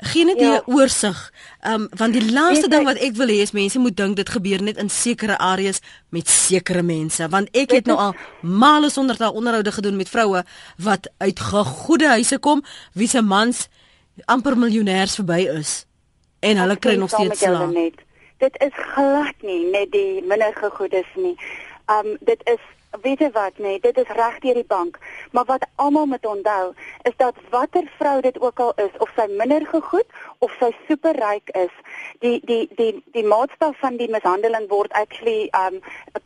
Geen 0.00 0.26
net 0.26 0.38
'n 0.38 0.44
ja. 0.44 0.62
oorsig. 0.66 1.32
Ehm 1.60 1.74
um, 1.74 1.88
want 1.96 2.12
die 2.12 2.32
laaste 2.32 2.68
ding 2.68 2.84
wat 2.84 2.96
ek 2.96 3.14
wil 3.14 3.26
hê 3.26 3.40
is 3.42 3.50
mense 3.50 3.78
moet 3.78 3.96
dink 3.96 4.16
dit 4.16 4.28
gebeur 4.28 4.62
net 4.62 4.76
in 4.76 4.88
sekere 4.88 5.38
areas 5.38 5.80
met 6.08 6.28
sekere 6.28 6.82
mense. 6.82 7.28
Want 7.28 7.48
ek 7.50 7.70
het 7.70 7.86
nou 7.86 7.98
al 7.98 8.14
male 8.40 8.90
sonder 8.90 9.16
daai 9.16 9.32
onderhoude 9.32 9.72
gedoen 9.72 9.96
met 9.96 10.08
vroue 10.08 10.44
wat 10.76 11.10
uit 11.16 11.40
gegoede 11.40 12.08
huise 12.08 12.38
kom 12.38 12.64
wie 12.92 13.08
se 13.08 13.22
mans 13.22 13.68
amper 14.24 14.56
miljonêers 14.56 15.14
verby 15.14 15.48
is 15.58 15.86
en 16.40 16.56
hulle 16.56 16.76
kry 16.76 16.94
nog 16.94 17.10
steeds 17.10 17.38
slaap. 17.38 17.74
dit 18.38 18.60
is 18.62 18.74
glad 18.94 19.34
nie 19.42 19.70
net 19.70 19.90
die 19.92 20.22
minder 20.22 20.54
gegoedes 20.54 21.06
nie. 21.14 21.34
Um 21.90 22.16
dit 22.20 22.40
is 22.44 22.62
weet 23.02 23.20
jy 23.20 23.30
wat 23.32 23.58
nee, 23.58 23.80
dit 23.80 23.96
is 23.98 24.10
reg 24.16 24.38
deur 24.44 24.54
die 24.54 24.66
bank. 24.66 24.98
Maar 25.32 25.44
wat 25.44 25.66
almal 25.74 26.06
moet 26.06 26.26
onthou 26.26 26.72
is 27.02 27.16
dat 27.16 27.34
watter 27.50 27.90
vrou 27.98 28.20
dit 28.20 28.40
ook 28.40 28.60
al 28.60 28.72
is 28.76 28.94
of 28.98 29.12
sy 29.16 29.26
minder 29.30 29.66
gegoed 29.66 30.06
of 30.38 30.54
sy 30.60 30.70
superryk 30.88 31.52
is, 31.56 31.74
die 32.24 32.40
die 32.44 32.68
die 32.76 33.02
die 33.12 33.24
maatstaf 33.24 33.78
van 33.78 33.96
die 33.96 34.10
mishandeling 34.10 34.68
word 34.68 34.92
actually 34.92 35.50
um 35.52 35.80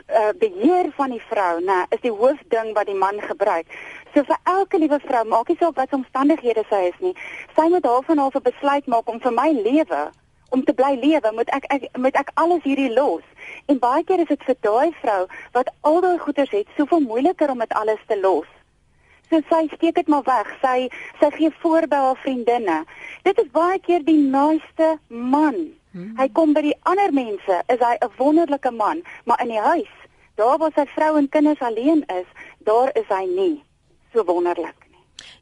uh, 0.08 0.30
beheer 0.38 0.92
van 0.96 1.10
die 1.10 1.22
vrou, 1.28 1.60
nê, 1.60 1.82
is 1.90 2.00
die 2.06 2.14
hoofding 2.14 2.72
wat 2.78 2.86
die 2.86 2.98
man 2.98 3.20
gebruik. 3.20 3.66
So 4.14 4.24
vir 4.28 4.38
elke 4.44 4.78
liewe 4.78 5.00
vrou, 5.04 5.24
maak 5.24 5.48
nie 5.48 5.58
saak 5.60 5.76
wat 5.76 5.94
omstandighede 5.96 6.64
sy 6.70 6.88
is 6.90 6.98
nie, 7.00 7.14
sy 7.56 7.68
moet 7.72 7.84
daarvan 7.86 8.18
af 8.18 8.34
'n 8.36 8.48
besluit 8.50 8.86
maak 8.86 9.08
om 9.08 9.20
vir 9.20 9.32
my 9.32 9.50
lewe 9.52 10.02
om 10.53 10.64
te 10.64 10.74
bly 10.76 10.94
lewe, 11.00 11.32
moet 11.32 11.50
ek, 11.57 11.66
ek 11.74 11.86
moet 11.98 12.16
ek 12.20 12.32
alles 12.40 12.64
hierdie 12.66 12.90
los. 12.92 13.24
En 13.72 13.80
baie 13.82 14.05
keer 14.05 14.22
is 14.24 14.30
dit 14.30 14.48
vir 14.48 14.59
daai 14.66 14.92
vrou 15.00 15.22
wat 15.57 15.70
al 15.88 16.00
daai 16.05 16.18
goeders 16.24 16.53
het, 16.55 16.68
soveel 16.76 17.05
moeiliker 17.05 17.50
om 17.50 17.64
dit 17.64 17.72
alles 17.78 18.03
te 18.11 18.18
los. 18.20 18.48
So 19.32 19.40
sy 19.48 19.64
steek 19.72 19.96
dit 19.96 20.09
maar 20.12 20.26
weg. 20.28 20.48
Sy 20.61 20.90
sy 21.20 21.30
gee 21.38 21.53
voor 21.62 21.88
by 21.88 22.03
haar 22.05 22.20
vriendinne. 22.20 22.82
Dit 23.24 23.38
is 23.40 23.48
baie 23.55 23.78
keer 23.80 24.05
die 24.05 24.20
naaste 24.20 24.98
man. 25.09 25.57
Hmm. 25.92 26.12
Hy 26.20 26.28
kom 26.36 26.53
by 26.57 26.64
die 26.68 26.76
ander 26.88 27.12
mense, 27.16 27.62
is 27.72 27.80
hy 27.80 27.96
'n 28.00 28.12
wonderlike 28.18 28.70
man, 28.70 29.03
maar 29.24 29.40
in 29.40 29.48
die 29.48 29.61
huis, 29.61 29.92
daar 30.36 30.59
waar 30.59 30.72
sy 30.76 30.86
vrou 30.94 31.16
en 31.16 31.28
kinders 31.28 31.61
alleen 31.61 32.05
is, 32.09 32.28
daar 32.64 32.90
is 32.94 33.09
hy 33.09 33.24
nie 33.26 33.62
so 34.12 34.24
wonderlik. 34.24 34.82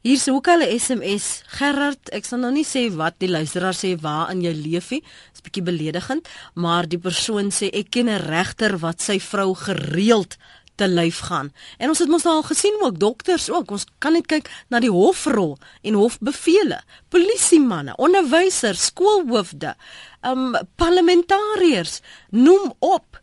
Hier's 0.01 0.27
ook 0.27 0.47
al 0.47 0.61
'n 0.61 0.79
SMS. 0.79 1.43
Gerard, 1.45 2.09
ek 2.09 2.25
sal 2.25 2.39
nou 2.39 2.51
nie 2.51 2.65
sê 2.65 2.89
wat 2.93 3.15
die 3.17 3.29
luisteraar 3.29 3.73
sê 3.73 3.95
waar 4.01 4.31
in 4.31 4.41
jou 4.41 4.53
leefie. 4.53 5.03
Dit's 5.31 5.41
bietjie 5.41 5.63
beledigend, 5.63 6.27
maar 6.53 6.87
die 6.87 6.99
persoon 6.99 7.51
sê 7.51 7.69
ek 7.73 7.89
ken 7.91 8.09
'n 8.09 8.25
regter 8.25 8.77
wat 8.79 9.01
sy 9.01 9.19
vrou 9.19 9.53
gereeld 9.55 10.37
te 10.75 10.87
lyf 10.87 11.19
gaan. 11.19 11.51
En 11.77 11.89
ons 11.89 11.99
het 11.99 12.09
mos 12.09 12.23
nou 12.23 12.35
al 12.35 12.43
gesien 12.43 12.77
ook 12.81 12.99
dokters 12.99 13.49
ook. 13.49 13.71
Ons 13.71 13.85
kan 13.97 14.13
net 14.13 14.25
kyk 14.25 14.49
na 14.69 14.79
die 14.79 14.89
hofrol 14.89 15.57
en 15.81 15.93
hofbevele. 15.93 16.81
Polisiemanne, 17.09 17.95
onderwysers, 17.97 18.85
skoolhoofde, 18.85 19.75
um 20.21 20.57
parlementariërs, 20.75 22.01
noem 22.29 22.73
op. 22.79 23.21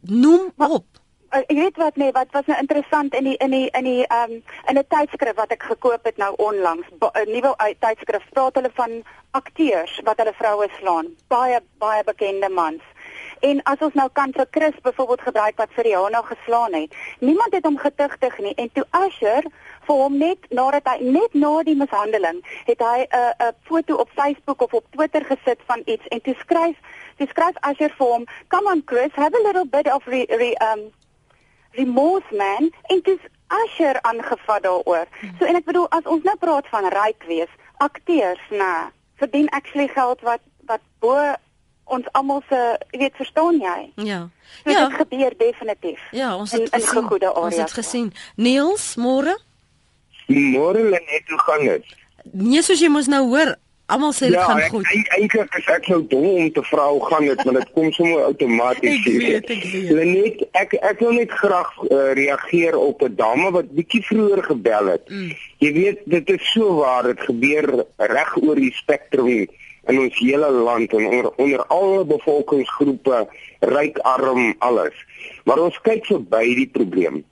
Noem 0.00 0.52
op 0.56 0.99
uh, 1.32 1.42
jy 1.48 1.56
weet 1.56 1.76
wat 1.76 1.96
nee, 1.96 2.12
wat 2.12 2.30
was 2.30 2.46
nou 2.46 2.58
interessant 2.58 3.14
in 3.14 3.24
die 3.24 3.36
in 3.36 3.50
die 3.50 3.68
in 3.78 3.84
die 3.84 4.04
ehm 4.06 4.32
um, 4.32 4.42
in 4.68 4.78
'n 4.78 4.86
tydskrif 4.88 5.36
wat 5.36 5.52
ek 5.52 5.62
gekoop 5.62 6.04
het 6.04 6.16
nou 6.16 6.34
onlangs, 6.36 6.86
'n 6.90 7.30
nuwe 7.32 7.54
tydskrif 7.78 8.24
praat 8.30 8.54
hulle 8.54 8.70
van 8.74 9.02
akteurs 9.30 10.00
wat 10.04 10.18
hulle 10.18 10.32
vroue 10.34 10.68
slaan, 10.78 11.06
baie 11.28 11.60
baie 11.78 12.04
bekende 12.04 12.48
mans. 12.48 12.82
En 13.40 13.62
as 13.62 13.80
ons 13.80 13.94
nou 13.94 14.08
kan 14.12 14.32
vir 14.32 14.46
Chris 14.50 14.76
byvoorbeeld 14.82 15.20
gebruik 15.20 15.56
wat 15.56 15.72
vir 15.72 15.84
Rihanna 15.84 16.22
geslaan 16.22 16.72
het, 16.72 16.94
niemand 17.20 17.54
het 17.56 17.64
hom 17.64 17.78
getuigtig 17.78 18.38
nie. 18.38 18.54
En 18.54 18.72
toe 18.72 18.84
Asher 18.90 19.46
vir 19.86 19.96
hom 19.96 20.18
net 20.18 20.38
nadat 20.50 20.88
hy 20.92 20.98
net 21.00 21.34
na 21.34 21.62
die 21.62 21.76
mishandeling 21.76 22.42
het 22.66 22.80
hy 22.80 22.98
'n 23.06 23.16
uh, 23.16 23.48
'n 23.48 23.54
foto 23.64 23.96
op 23.96 24.10
Facebook 24.14 24.62
of 24.62 24.74
op 24.74 24.84
Twitter 24.90 25.24
gesit 25.24 25.60
van 25.66 25.82
iets. 25.84 26.06
En 26.08 26.20
toe 26.20 26.34
skryf 26.34 26.76
toe 27.16 27.26
skryf 27.28 27.56
Asher 27.60 27.92
vir 27.98 28.06
hom, 28.06 28.24
"Come 28.48 28.70
on 28.70 28.82
Chris, 28.84 29.12
have 29.12 29.34
a 29.34 29.42
little 29.42 29.66
bit 29.66 29.92
of 29.92 30.06
re, 30.06 30.24
re, 30.28 30.54
um 30.72 30.92
remorse 31.78 32.34
man 32.36 32.70
en 32.92 33.00
dis 33.04 33.22
Asher 33.50 33.98
aangevat 34.06 34.62
daaroor. 34.62 35.06
So 35.38 35.44
en 35.44 35.58
ek 35.58 35.66
bedoel 35.66 35.88
as 35.96 36.06
ons 36.06 36.22
nou 36.22 36.36
praat 36.38 36.68
van 36.70 36.86
ryk 36.94 37.24
wees, 37.26 37.50
akteurs, 37.82 38.42
nê, 38.54 38.72
verdien 39.18 39.48
actually 39.56 39.88
geld 39.90 40.22
wat 40.26 40.42
wat 40.70 40.82
bo 41.02 41.16
ons 41.90 42.06
almal 42.14 42.42
se, 42.46 42.58
jy 42.94 43.00
weet, 43.02 43.16
verstaan 43.18 43.58
jy? 43.58 43.78
Ja. 44.06 44.20
So 44.62 44.70
ja. 44.70 44.84
dit 44.84 44.98
gebeur 45.00 45.34
definitief. 45.38 46.02
Ja, 46.14 46.36
ons 46.36 46.52
het 46.54 46.68
in, 46.68 46.70
in 46.70 46.84
gesien. 46.86 47.08
goeie 47.08 47.26
areas. 47.26 47.44
Ons 47.44 47.56
het 47.64 47.74
gesien. 47.80 48.12
Niels, 48.38 48.86
môre? 48.94 49.34
Môre 50.30 50.84
lê 50.92 51.00
net 51.08 51.32
hoe 51.32 51.40
gaan 51.42 51.66
dit? 51.66 51.96
Nee, 52.30 52.62
soos 52.62 52.78
jy 52.78 52.90
mos 52.92 53.10
nou 53.10 53.24
hoor, 53.32 53.56
Almal 53.90 54.12
sê 54.14 54.28
dit 54.30 54.36
ja, 54.38 54.44
gaan 54.46 54.60
ek, 54.62 54.72
goed. 54.74 54.90
Ja, 54.94 55.16
eintlik 55.18 55.56
is 55.58 55.70
ek 55.74 55.88
nou 55.90 56.00
dom 56.10 56.26
om 56.30 56.50
te 56.54 56.62
vra 56.68 56.86
hoe 56.88 57.02
gaan 57.08 57.26
dit, 57.26 57.44
maar 57.44 57.56
dit 57.58 57.72
kom 57.76 57.88
sommer 57.96 58.26
outomaties. 58.30 59.00
Ek 59.00 59.06
weet, 59.24 59.50
ek 59.56 59.64
weet. 59.72 59.90
Lenet, 59.98 60.44
ek 60.62 60.76
ek 60.78 61.02
wil 61.04 61.16
net 61.18 61.34
graag 61.42 61.72
uh, 61.86 62.02
reageer 62.18 62.78
op 62.78 63.02
'n 63.06 63.16
dame 63.18 63.50
wat 63.56 63.72
bietjie 63.74 64.02
vroeër 64.06 64.44
gebel 64.52 64.92
het. 64.94 65.10
Mm. 65.10 65.32
Jy 65.64 65.72
weet, 65.78 66.04
dit 66.16 66.30
is 66.36 66.52
so 66.52 66.78
waar, 66.82 67.10
dit 67.10 67.26
gebeur 67.30 67.68
reg 68.14 68.36
oor 68.42 68.62
die 68.62 68.74
spektrum 68.78 69.48
in 69.90 69.98
ons 69.98 70.18
hele 70.18 70.50
land 70.50 70.92
en 70.92 71.06
onder, 71.06 71.30
onder 71.42 71.66
alle 71.66 72.04
bevolkingsgroepe, 72.04 73.26
ryk, 73.60 73.98
arm, 73.98 74.54
alles. 74.58 74.96
Maar 75.44 75.66
ons 75.66 75.78
kyk 75.82 76.06
verby 76.06 76.44
die 76.54 76.70
probleem. 76.70 77.22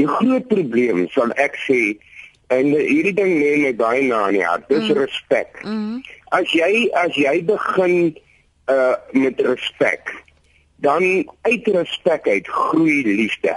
Die 0.00 0.08
groot 0.08 0.48
probleem 0.48 1.06
sal 1.14 1.32
ek 1.40 1.58
sê 1.66 1.80
En 2.46 2.68
hierdie 2.70 3.14
ding 3.14 3.32
lê 3.40 3.56
my 3.64 3.72
baie 3.74 4.02
na 4.06 4.28
in 4.30 4.38
die 4.38 4.44
hart. 4.46 4.68
Dis 4.70 4.86
mm. 4.86 4.98
respek. 5.00 5.62
Mm. 5.66 6.02
As 6.36 6.52
jy 6.54 6.86
as 6.94 7.16
jy 7.18 7.40
begin 7.46 8.14
uh 8.70 8.94
met 9.14 9.40
respek, 9.46 10.12
dan 10.82 11.02
uit 11.46 11.66
respek 11.74 12.28
uit 12.28 12.48
groei 12.48 13.02
liefde. 13.06 13.54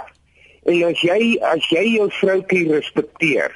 En 0.66 0.82
as 0.90 1.02
jy 1.06 1.38
as 1.52 1.66
jy 1.70 1.84
jou 1.96 2.08
vroutjie 2.18 2.66
respekteer, 2.70 3.54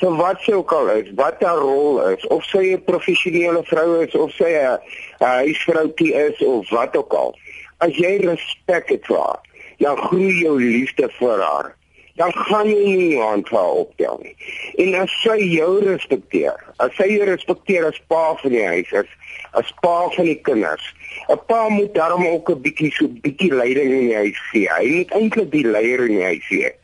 so 0.00 0.12
wat 0.20 0.40
sy 0.44 0.52
ook 0.56 0.72
al 0.72 0.92
is, 0.98 1.10
wat 1.16 1.40
haar 1.44 1.60
rol 1.64 2.00
is, 2.12 2.26
of 2.28 2.44
sy 2.52 2.76
'n 2.76 2.84
professionele 2.84 3.64
vrou 3.72 4.04
is 4.04 4.14
of 4.14 4.32
sy 4.36 4.52
'n 4.52 4.78
huisvroukie 5.18 6.12
is 6.12 6.44
of 6.44 6.68
wat 6.70 6.96
ook 6.96 7.12
al. 7.12 7.34
As 7.80 7.96
jy 7.96 8.16
respek 8.20 8.88
het 8.88 9.06
vir 9.06 9.16
haar, 9.16 9.40
dan 9.78 9.96
groei 9.96 10.32
jou 10.44 10.60
liefde 10.60 11.08
vir 11.18 11.40
haar 11.40 11.74
dan 12.18 12.32
gaan 12.34 12.68
jy 12.68 12.94
nie 12.98 13.20
hand 13.20 13.48
haar 13.54 13.74
optel 13.82 14.18
nie. 14.22 14.34
En 14.82 14.94
as 15.02 15.12
sy 15.22 15.36
jou 15.44 15.70
respekteer, 15.84 16.58
as 16.82 16.94
sy 16.98 17.06
jou 17.12 17.26
respekteer 17.28 17.86
as 17.88 18.00
pa 18.10 18.22
van 18.42 18.54
die 18.54 18.64
huis, 18.66 18.92
as 19.02 19.14
as 19.58 19.70
pa 19.82 20.10
van 20.14 20.26
die 20.28 20.40
kinders, 20.44 20.84
'n 21.32 21.38
pa 21.46 21.68
moet 21.68 21.94
daarom 21.94 22.26
ook 22.26 22.50
'n 22.50 22.62
bietjie 22.62 22.90
so 22.92 23.08
bietjie 23.08 23.52
leiding 23.54 23.90
in 23.90 24.08
die 24.08 24.20
huis 24.24 24.40
gee. 24.50 24.68
Hy 24.68 24.88
moet 24.96 25.10
eintlik 25.10 25.50
die 25.50 25.66
leier 25.66 26.04
in 26.06 26.14
die 26.18 26.28
huis 26.32 26.48
wees. 26.48 26.76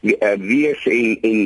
Wie, 0.00 0.16
uh, 0.20 0.36
wees 0.36 0.86
en 0.86 1.18
en 1.22 1.38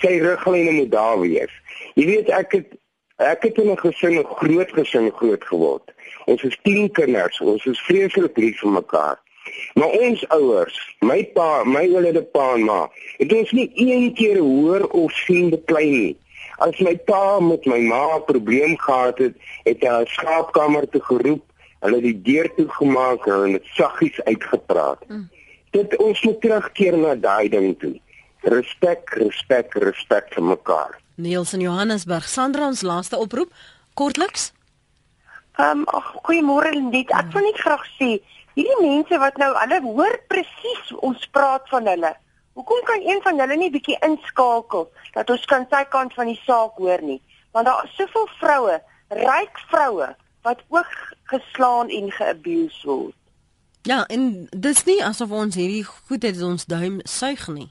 sy 0.00 0.18
riglyne 0.22 0.70
moet 0.70 0.90
daar 0.90 1.20
wees. 1.20 1.52
Jy 1.94 2.06
weet 2.06 2.28
ek 2.28 2.52
het 2.52 2.68
ek 3.16 3.42
het 3.42 3.58
in 3.58 3.70
'n 3.70 3.78
gesin, 3.78 4.18
'n 4.18 4.24
groot 4.24 4.72
gesin 4.72 5.10
groot 5.10 5.44
geword. 5.44 5.86
Ons 6.26 6.42
is 6.42 6.58
10 6.62 6.90
kinders, 6.90 7.40
ons 7.40 7.64
is 7.66 7.80
vreeslik 7.80 8.36
lief 8.36 8.58
vir 8.60 8.70
mekaar. 8.70 9.18
Maar 9.74 9.88
ons 9.88 10.24
ouers, 10.28 10.76
my 11.00 11.22
pa, 11.34 11.62
my 11.64 11.84
oulede 11.88 12.22
pa 12.34 12.52
en 12.56 12.66
ma, 12.68 12.80
het 13.18 13.32
ons 13.32 13.52
nie 13.56 13.70
een 13.74 14.12
keer 14.14 14.38
hoor 14.38 14.84
of 14.90 15.14
sien 15.24 15.50
beklein 15.50 15.92
nie. 15.92 16.16
As 16.62 16.78
my 16.84 16.94
pa 17.08 17.40
met 17.40 17.66
my 17.66 17.80
ma 17.80 18.16
'n 18.16 18.24
probleem 18.24 18.76
gehad 18.78 19.18
het, 19.18 19.34
het 19.64 19.80
hy 19.80 19.88
haar 19.88 20.06
slaapkamer 20.06 20.88
toe 20.88 21.00
geroep, 21.00 21.42
hulle 21.80 22.00
die 22.00 22.22
deur 22.22 22.48
toegemaak 22.56 23.26
en 23.26 23.52
dit 23.52 23.66
saggies 23.74 24.20
uitgepraat. 24.24 25.00
Mm. 25.08 25.28
Dit 25.70 25.96
ons 25.96 26.22
moet 26.22 26.40
terugkeer 26.40 26.96
na 26.98 27.14
daai 27.14 27.48
ding 27.48 27.78
toe. 27.78 27.94
Respek, 28.42 29.10
respek, 29.14 29.74
respek 29.74 30.34
vir 30.34 30.44
mekaar. 30.44 30.98
Niels 31.14 31.52
in 31.52 31.60
Johannesburg, 31.60 32.28
Sandra 32.28 32.66
ons 32.66 32.82
laaste 32.82 33.16
oproep, 33.16 33.50
kortliks. 33.94 34.52
Ehm, 35.56 35.84
um, 35.84 36.02
goeiemôre 36.24 36.72
Lindit. 36.72 37.10
Ek 37.10 37.32
wil 37.32 37.42
net 37.42 37.58
graag 37.60 37.84
sê 37.98 38.20
hierdie 38.54 38.80
mense 38.80 39.18
wat 39.18 39.38
nou 39.40 39.50
hulle 39.56 39.80
hoor 39.84 40.18
presies 40.32 40.92
ons 41.00 41.26
praat 41.36 41.68
van 41.72 41.88
hulle. 41.90 42.12
Hoekom 42.58 42.82
kan 42.88 43.00
een 43.04 43.22
van 43.24 43.40
hulle 43.40 43.56
nie 43.56 43.70
bietjie 43.72 43.96
inskakel 44.04 44.90
dat 45.14 45.30
ons 45.32 45.44
kan 45.48 45.66
sy 45.70 45.84
kant 45.94 46.12
van 46.18 46.28
die 46.28 46.40
saak 46.44 46.76
hoor 46.80 47.02
nie? 47.02 47.20
Want 47.52 47.68
daar 47.68 47.84
is 47.84 47.96
soveel 47.96 48.28
vroue, 48.40 48.76
ryk 49.08 49.64
vroue 49.72 50.12
wat 50.42 50.62
ook 50.68 50.92
geslaan 51.32 51.88
en 51.88 52.10
geabuse 52.10 52.86
word. 52.86 53.16
Ja, 53.82 54.04
en 54.06 54.46
dis 54.50 54.84
nie 54.86 55.00
asof 55.04 55.30
ons 55.34 55.56
hierdie 55.58 55.84
goed 55.84 56.22
het 56.22 56.38
ons 56.42 56.68
duim 56.70 57.00
suig 57.08 57.48
nie. 57.48 57.70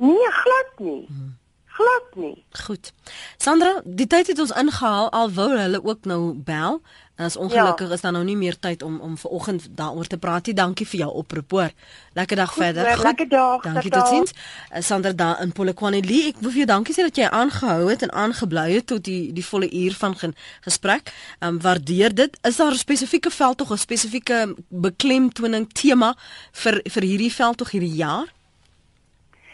Nee, 0.00 0.30
glad 0.32 0.78
nie. 0.78 1.04
Hmm 1.08 1.39
glad 1.80 2.16
nie. 2.24 2.44
Goed. 2.64 2.92
Sandra, 3.36 3.80
die 3.84 4.06
tyd 4.06 4.32
het 4.32 4.38
ons 4.38 4.56
ingehaal 4.62 5.10
al 5.16 5.30
wou 5.36 5.50
hulle 5.56 5.84
ook 5.84 6.04
nou 6.04 6.34
bel. 6.34 6.80
En 7.20 7.26
as 7.26 7.36
ongelukkig 7.36 7.88
ja. 7.88 7.94
is 7.94 8.00
daar 8.00 8.12
nou 8.12 8.24
nie 8.24 8.36
meer 8.36 8.58
tyd 8.58 8.82
om 8.82 9.00
om 9.00 9.18
vanoggend 9.18 9.66
daaroor 9.76 10.06
te 10.06 10.18
praat 10.18 10.46
nie. 10.46 10.54
Dankie 10.54 10.86
vir 10.88 11.00
jou 11.00 11.10
oproep 11.20 11.50
hoor. 11.50 11.72
Lekker 12.16 12.36
dag 12.36 12.52
Goed, 12.52 12.62
verder. 12.62 12.92
Goed. 12.94 13.04
Lekker 13.04 13.28
dag. 13.28 13.62
Dankie 13.62 13.90
totiens. 13.90 14.32
Uh, 14.32 14.80
Sandra 14.80 15.12
daar 15.12 15.42
in 15.42 15.52
Polokwane 15.52 16.00
Lee. 16.00 16.30
Ek 16.32 16.40
wil 16.40 16.54
vir 16.54 16.62
jou 16.62 16.70
dankie 16.70 16.96
sê 16.96 17.04
dat 17.04 17.20
jy 17.20 17.28
aangehou 17.28 17.90
het 17.90 18.06
en 18.06 18.12
aangebly 18.12 18.66
het 18.72 18.86
tot 18.86 19.04
die 19.04 19.32
die 19.36 19.44
volle 19.44 19.68
uur 19.68 19.98
van 20.00 20.16
gesprek. 20.16 21.12
Ehm 21.38 21.54
um, 21.54 21.60
waardeer 21.60 22.14
dit. 22.14 22.38
Is 22.42 22.56
daar 22.56 22.72
'n 22.72 22.84
spesifieke 22.86 23.30
veld 23.30 23.58
tog 23.58 23.72
'n 23.72 23.84
spesifieke 23.84 24.56
beklemtoning 24.68 25.68
tema 25.72 26.16
vir 26.52 26.80
vir 26.84 27.02
hierdie 27.02 27.32
veld 27.32 27.56
tog 27.56 27.70
hierdie 27.70 27.96
jaar? 28.00 28.32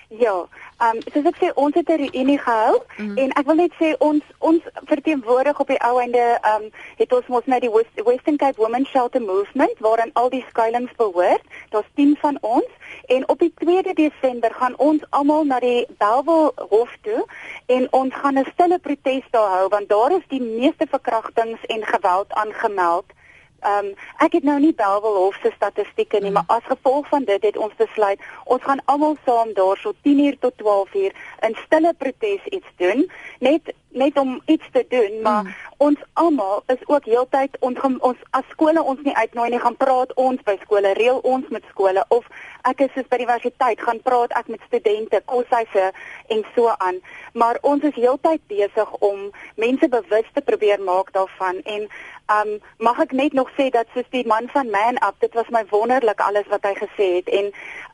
Ja, 0.09 0.47
Um 0.79 0.99
soos 1.13 1.25
ek 1.25 1.39
sê 1.41 1.49
ons 1.57 1.75
het 1.75 1.89
'n 1.89 1.97
reunie 1.97 2.39
gehou 2.39 2.83
mm. 2.99 3.17
en 3.17 3.31
ek 3.41 3.47
wil 3.47 3.55
net 3.57 3.73
sê 3.81 3.95
ons 3.99 4.23
ons 4.39 4.63
verteenwoordig 4.85 5.61
op 5.61 5.69
die 5.73 5.81
ou 5.81 6.01
einde 6.01 6.25
um 6.53 6.69
het 6.97 7.13
ons 7.13 7.27
mos 7.27 7.47
nou 7.47 7.61
die 7.61 7.71
West, 7.71 8.05
Western 8.05 8.37
Cape 8.37 8.61
Women's 8.61 8.91
Shelter 8.91 9.23
Movement 9.23 9.79
waarin 9.79 10.11
al 10.13 10.29
die 10.29 10.45
skuilings 10.49 10.93
behoort. 10.97 11.41
Daar's 11.71 11.89
10 11.95 12.17
van 12.21 12.39
ons 12.41 12.69
en 13.07 13.29
op 13.29 13.39
die 13.39 13.55
2de 13.65 13.95
Desember 13.95 14.53
gaan 14.55 14.77
ons 14.77 15.01
almal 15.11 15.45
na 15.45 15.61
die 15.61 15.87
Belwel 15.99 16.53
hof 16.69 16.93
toe 17.01 17.25
en 17.67 17.89
ons 17.93 18.15
gaan 18.15 18.39
'n 18.39 18.47
stille 18.53 18.79
protes 18.79 19.25
daar 19.31 19.51
hou 19.57 19.69
want 19.69 19.89
daar 19.89 20.13
is 20.13 20.29
die 20.29 20.43
meeste 20.43 20.87
verkrachtings 20.87 21.65
en 21.67 21.83
geweld 21.87 22.33
aangemeld 22.33 23.16
Ehm 23.61 23.87
um, 23.87 23.95
ek 24.19 24.33
het 24.33 24.45
nou 24.45 24.59
nie 24.61 24.75
Belwel 24.75 25.17
Hof 25.17 25.39
se 25.43 25.51
statistieke 25.55 26.19
nie, 26.21 26.31
mm. 26.31 26.33
maar 26.33 26.57
as 26.59 26.65
gevolg 26.65 27.09
van 27.09 27.25
dit 27.25 27.43
het 27.43 27.57
ons 27.57 27.75
besluit 27.77 28.21
ons 28.45 28.63
gaan 28.63 28.83
almal 28.85 29.17
saam 29.25 29.53
daar 29.53 29.77
so 29.77 29.93
10:00 30.03 30.39
tot 30.39 30.55
12:00 30.63 31.17
in 31.47 31.57
stille 31.65 31.95
protes 31.99 32.45
iets 32.45 32.71
doen, 32.77 33.11
net 33.41 33.75
net 33.89 34.19
om 34.19 34.41
iets 34.47 34.65
te 34.73 34.85
doen, 34.89 35.23
maar 35.23 35.43
mm. 35.43 35.55
ons 35.77 35.99
almal 36.13 36.63
is 36.67 36.83
ook 36.87 37.05
heeltyd 37.05 37.57
ons 37.61 37.81
ons 37.81 38.19
as 38.31 38.45
skole 38.51 38.83
ons 38.83 39.01
nie 39.03 39.17
uitnooi 39.17 39.51
nie, 39.51 39.61
gaan 39.61 39.77
praat 39.77 40.15
ons 40.15 40.43
by 40.43 40.59
skole, 40.63 40.93
reël 40.93 41.19
ons 41.23 41.49
met 41.49 41.65
skole 41.71 42.05
of 42.09 42.25
ek 42.67 42.81
is 42.81 42.93
soos 42.95 43.09
by 43.11 43.17
die 43.21 43.27
universiteit 43.27 43.81
gaan 43.81 44.01
praat 44.03 44.33
ek 44.39 44.49
met 44.49 44.61
studente, 44.67 45.21
koshuise 45.25 45.93
en 46.29 46.45
so 46.55 46.75
aan. 46.79 47.01
Maar 47.35 47.59
ons 47.63 47.83
is 47.83 47.95
heeltyd 47.95 48.43
besig 48.49 48.93
om 49.01 49.31
mense 49.57 49.89
bewus 49.89 50.29
te 50.35 50.43
probeer 50.43 50.81
maak 50.81 51.13
daarvan 51.13 51.63
en 51.65 51.89
Um 52.27 52.59
mag 52.83 52.99
ek 52.99 53.13
net 53.15 53.35
nog 53.39 53.51
sê 53.55 53.69
dat 53.71 53.87
soos 53.95 54.07
die 54.11 54.27
man 54.27 54.49
van 54.51 54.71
Man 54.71 54.97
Up, 55.07 55.15
dit 55.23 55.35
was 55.39 55.47
my 55.55 55.63
wonderlik 55.71 56.19
alles 56.21 56.49
wat 56.51 56.65
hy 56.67 56.73
gesê 56.75 57.07
het 57.21 57.29
en 57.31 57.53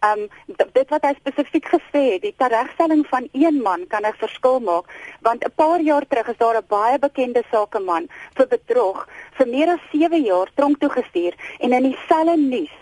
um 0.09 0.23
dit 0.57 0.95
wat 0.95 1.05
hy 1.05 1.13
spesifiek 1.19 1.69
gesê 1.69 2.03
het, 2.15 2.25
die 2.25 2.49
regstelling 2.55 3.05
van 3.11 3.29
een 3.33 3.61
man 3.61 3.85
kan 3.93 4.09
'n 4.09 4.17
verskil 4.25 4.61
maak 4.61 4.89
want 5.21 5.45
'n 5.45 5.53
paar 5.55 5.81
jaar 5.81 6.09
terug 6.09 6.29
is 6.33 6.41
daar 6.41 6.57
'n 6.57 6.65
baie 6.69 6.99
bekende 6.99 7.43
sakeman 7.51 8.09
vir 8.37 8.47
bedrog 8.47 9.09
vir 9.37 9.47
meer 9.49 9.69
as 9.69 9.85
7 9.93 10.25
jaar 10.25 10.49
tronk 10.55 10.81
toe 10.81 10.91
gestuur 10.91 11.35
en 11.61 11.73
in 11.73 11.83
dieselfde 11.83 12.37
nuus 12.37 12.82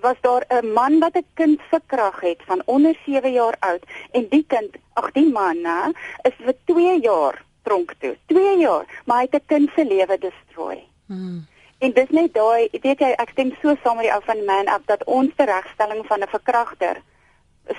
was 0.00 0.16
daar 0.20 0.44
'n 0.48 0.72
man 0.72 0.98
wat 0.98 1.16
'n 1.16 1.26
kind 1.34 1.60
verkrag 1.70 2.20
het 2.20 2.40
van 2.46 2.62
onder 2.64 2.94
7 3.06 3.32
jaar 3.32 3.56
oud 3.58 3.84
en 4.10 4.26
die 4.28 4.44
kind, 4.48 4.76
ag 4.92 5.12
die 5.12 5.30
man, 5.32 5.56
né, 5.56 5.92
is 6.22 6.34
vir 6.38 6.54
2 6.64 7.00
jaar 7.00 7.44
tronk 7.62 7.94
toe. 7.98 8.16
2 8.26 8.58
jaar, 8.58 8.84
maar 9.04 9.18
hy 9.18 9.26
het 9.30 9.42
'n 9.42 9.46
kind 9.46 9.70
se 9.74 9.84
lewe 9.84 10.18
destrooi. 10.18 10.78
Hmm. 11.06 11.46
En 11.78 11.92
dis 11.92 12.08
net 12.08 12.34
daai, 12.34 12.68
weet 12.82 12.98
jy, 12.98 13.10
ek 13.20 13.30
stem 13.30 13.50
so 13.62 13.74
saam 13.82 13.96
met 13.96 14.06
die 14.06 14.14
ou 14.14 14.22
van 14.24 14.44
Man 14.44 14.68
Up 14.68 14.86
dat 14.86 15.04
ons 15.04 15.32
regstelling 15.36 16.06
van 16.06 16.20
'n 16.20 16.28
verkragter 16.28 17.02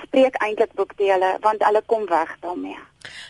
spreek 0.02 0.36
eintlik 0.42 0.72
boekdele 0.74 1.36
want 1.40 1.64
hulle 1.64 1.82
kom 1.86 2.06
weg 2.06 2.36
daarmee. 2.40 2.78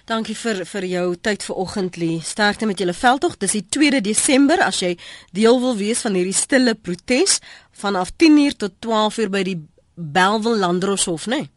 Dankie 0.05 0.37
vir 0.37 0.65
vir 0.65 0.85
jou 0.85 1.17
tyd 1.17 1.43
vanoggend 1.45 1.97
Lee. 1.97 2.21
Sterkte 2.25 2.67
met 2.67 2.79
julle 2.79 2.95
veldtog. 2.95 3.37
Dis 3.37 3.53
die 3.53 3.67
2de 3.77 4.01
Desember 4.01 4.63
as 4.65 4.81
jy 4.81 4.97
deel 5.33 5.61
wil 5.61 5.77
wees 5.77 6.01
van 6.07 6.17
hierdie 6.19 6.37
stille 6.37 6.75
protes 6.75 7.39
vanaf 7.73 8.11
10:00 8.17 8.57
tot 8.57 8.73
12:00 8.87 9.31
by 9.31 9.43
die 9.43 9.59
Belwel 9.95 10.57
Landroshof, 10.57 11.27
né? 11.27 11.37
Nee? 11.37 11.51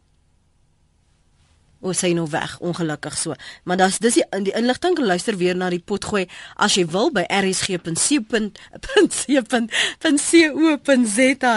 O, 1.82 1.94
sy 1.98 2.12
nou 2.14 2.28
weg, 2.30 2.58
ongelukkig 2.62 3.18
so. 3.18 3.34
Maar 3.66 3.78
dis 3.82 3.98
dis 4.04 4.14
die, 4.20 4.26
die 4.46 4.54
inligting 4.58 5.00
luister 5.02 5.38
weer 5.38 5.58
na 5.58 5.70
die 5.74 5.82
potgooi 5.82 6.28
as 6.62 6.76
jy 6.78 6.86
wil 6.94 7.10
by 7.14 7.24
rsg.co.za. 7.26 7.92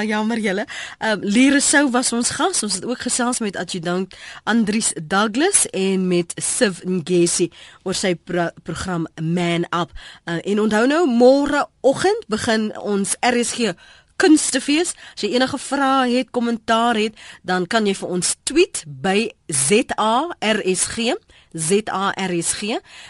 Jammer 0.09 0.39
julle. 0.41 0.65
Ehm 0.99 1.13
um, 1.13 1.21
Liresou 1.35 1.91
was 1.93 2.13
ons 2.17 2.31
gas. 2.39 2.63
Ons 2.63 2.75
het 2.81 2.85
ook 2.89 3.01
gesels 3.05 3.39
met 3.45 3.57
adjudant 3.57 4.15
Andries 4.45 4.93
Douglas 5.03 5.67
en 5.71 6.09
met 6.09 6.33
Siv 6.41 6.81
Ngesi 6.85 7.51
oor 7.85 7.95
sy 7.95 8.15
pro 8.15 8.49
program 8.63 9.07
Man 9.21 9.69
Up. 9.71 9.93
Uh, 10.25 10.41
en 10.41 10.61
onthou 10.61 10.87
nou 10.89 11.05
môre 11.11 11.67
oggend 11.85 12.25
begin 12.33 12.71
ons 12.81 13.17
RSG 13.21 13.75
kunstefees. 14.17 14.95
As 15.15 15.25
jy 15.25 15.35
enige 15.35 15.59
vrae 15.59 16.11
het, 16.17 16.31
kommentaar 16.31 16.99
het, 17.01 17.17
dan 17.43 17.67
kan 17.67 17.87
jy 17.87 17.95
vir 17.99 18.09
ons 18.17 18.35
tweet 18.45 18.85
by 18.87 19.31
ZARSG, 19.53 21.15
ZARSG 21.55 22.63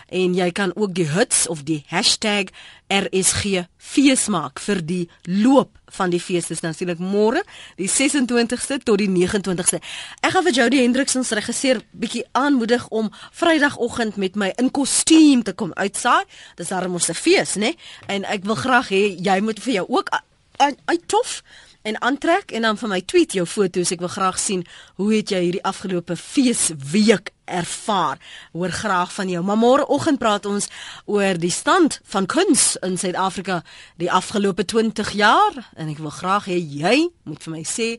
en 0.08 0.34
jy 0.36 0.50
kan 0.52 0.74
ook 0.76 0.94
die 0.94 1.08
hits 1.08 1.46
of 1.48 1.62
die 1.64 1.84
hashtag 1.88 2.50
RSG 2.92 3.64
fees 3.80 4.26
maak 4.28 4.60
vir 4.60 4.82
die 4.84 5.04
loop 5.24 5.78
van 5.94 6.12
die 6.12 6.20
fees 6.20 6.50
dis 6.50 6.60
natuurlik 6.64 7.00
môre 7.00 7.40
die 7.78 7.88
26ste 7.88 8.80
tot 8.84 9.00
die 9.00 9.08
29ste. 9.08 9.80
Ek 10.20 10.34
gaan 10.34 10.44
vir 10.44 10.56
Jody 10.58 10.82
Hendriks 10.82 11.16
ons 11.16 11.32
regisseur 11.38 11.80
bietjie 11.92 12.24
aanmoedig 12.36 12.84
om 12.90 13.08
Vrydagoggend 13.32 14.18
met 14.20 14.36
my 14.36 14.52
in 14.60 14.70
kostuum 14.74 15.44
te 15.46 15.54
kom 15.56 15.72
uitsaai. 15.78 16.24
Dis 16.58 16.74
darem 16.74 16.92
ons 16.92 17.08
'n 17.08 17.14
fees, 17.14 17.56
né? 17.56 17.74
En 18.08 18.24
ek 18.24 18.44
wil 18.44 18.56
graag 18.56 18.88
hê 18.90 19.16
jy 19.16 19.40
moet 19.40 19.60
vir 19.60 19.74
jou 19.74 19.86
ook 19.88 20.10
uit 20.58 21.08
tof 21.08 21.42
en 21.84 22.00
aantrek 22.00 22.50
en 22.50 22.62
dan 22.62 22.78
vir 22.80 22.88
my 22.88 23.00
tweet 23.04 23.34
jou 23.36 23.44
foto's. 23.46 23.92
Ek 23.92 24.00
wil 24.00 24.12
graag 24.12 24.38
sien 24.40 24.62
hoe 24.96 25.10
het 25.12 25.32
jy 25.34 25.40
hierdie 25.46 25.64
afgelope 25.68 26.16
feesweek 26.16 27.32
ervaar. 27.44 28.20
Hoor 28.56 28.72
graag 28.72 29.12
van 29.12 29.28
jou. 29.28 29.42
Maar 29.44 29.60
môreoggend 29.60 30.18
praat 30.22 30.46
ons 30.48 30.70
oor 31.04 31.36
die 31.40 31.52
stand 31.52 32.00
van 32.08 32.26
kuns 32.26 32.74
in 32.86 32.96
Suid-Afrika 33.00 33.60
die 34.00 34.10
afgelope 34.12 34.64
20 34.64 35.12
jaar 35.18 35.60
en 35.76 35.92
ek 35.92 36.00
wil 36.00 36.14
graag 36.14 36.48
hê 36.48 36.56
jy 36.56 37.10
moet 37.28 37.44
vir 37.44 37.56
my 37.58 37.64
sê 37.68 37.90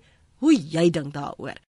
hoe 0.41 0.56
jy 0.56 0.89
dink 0.89 1.14
daaroor. 1.14 1.62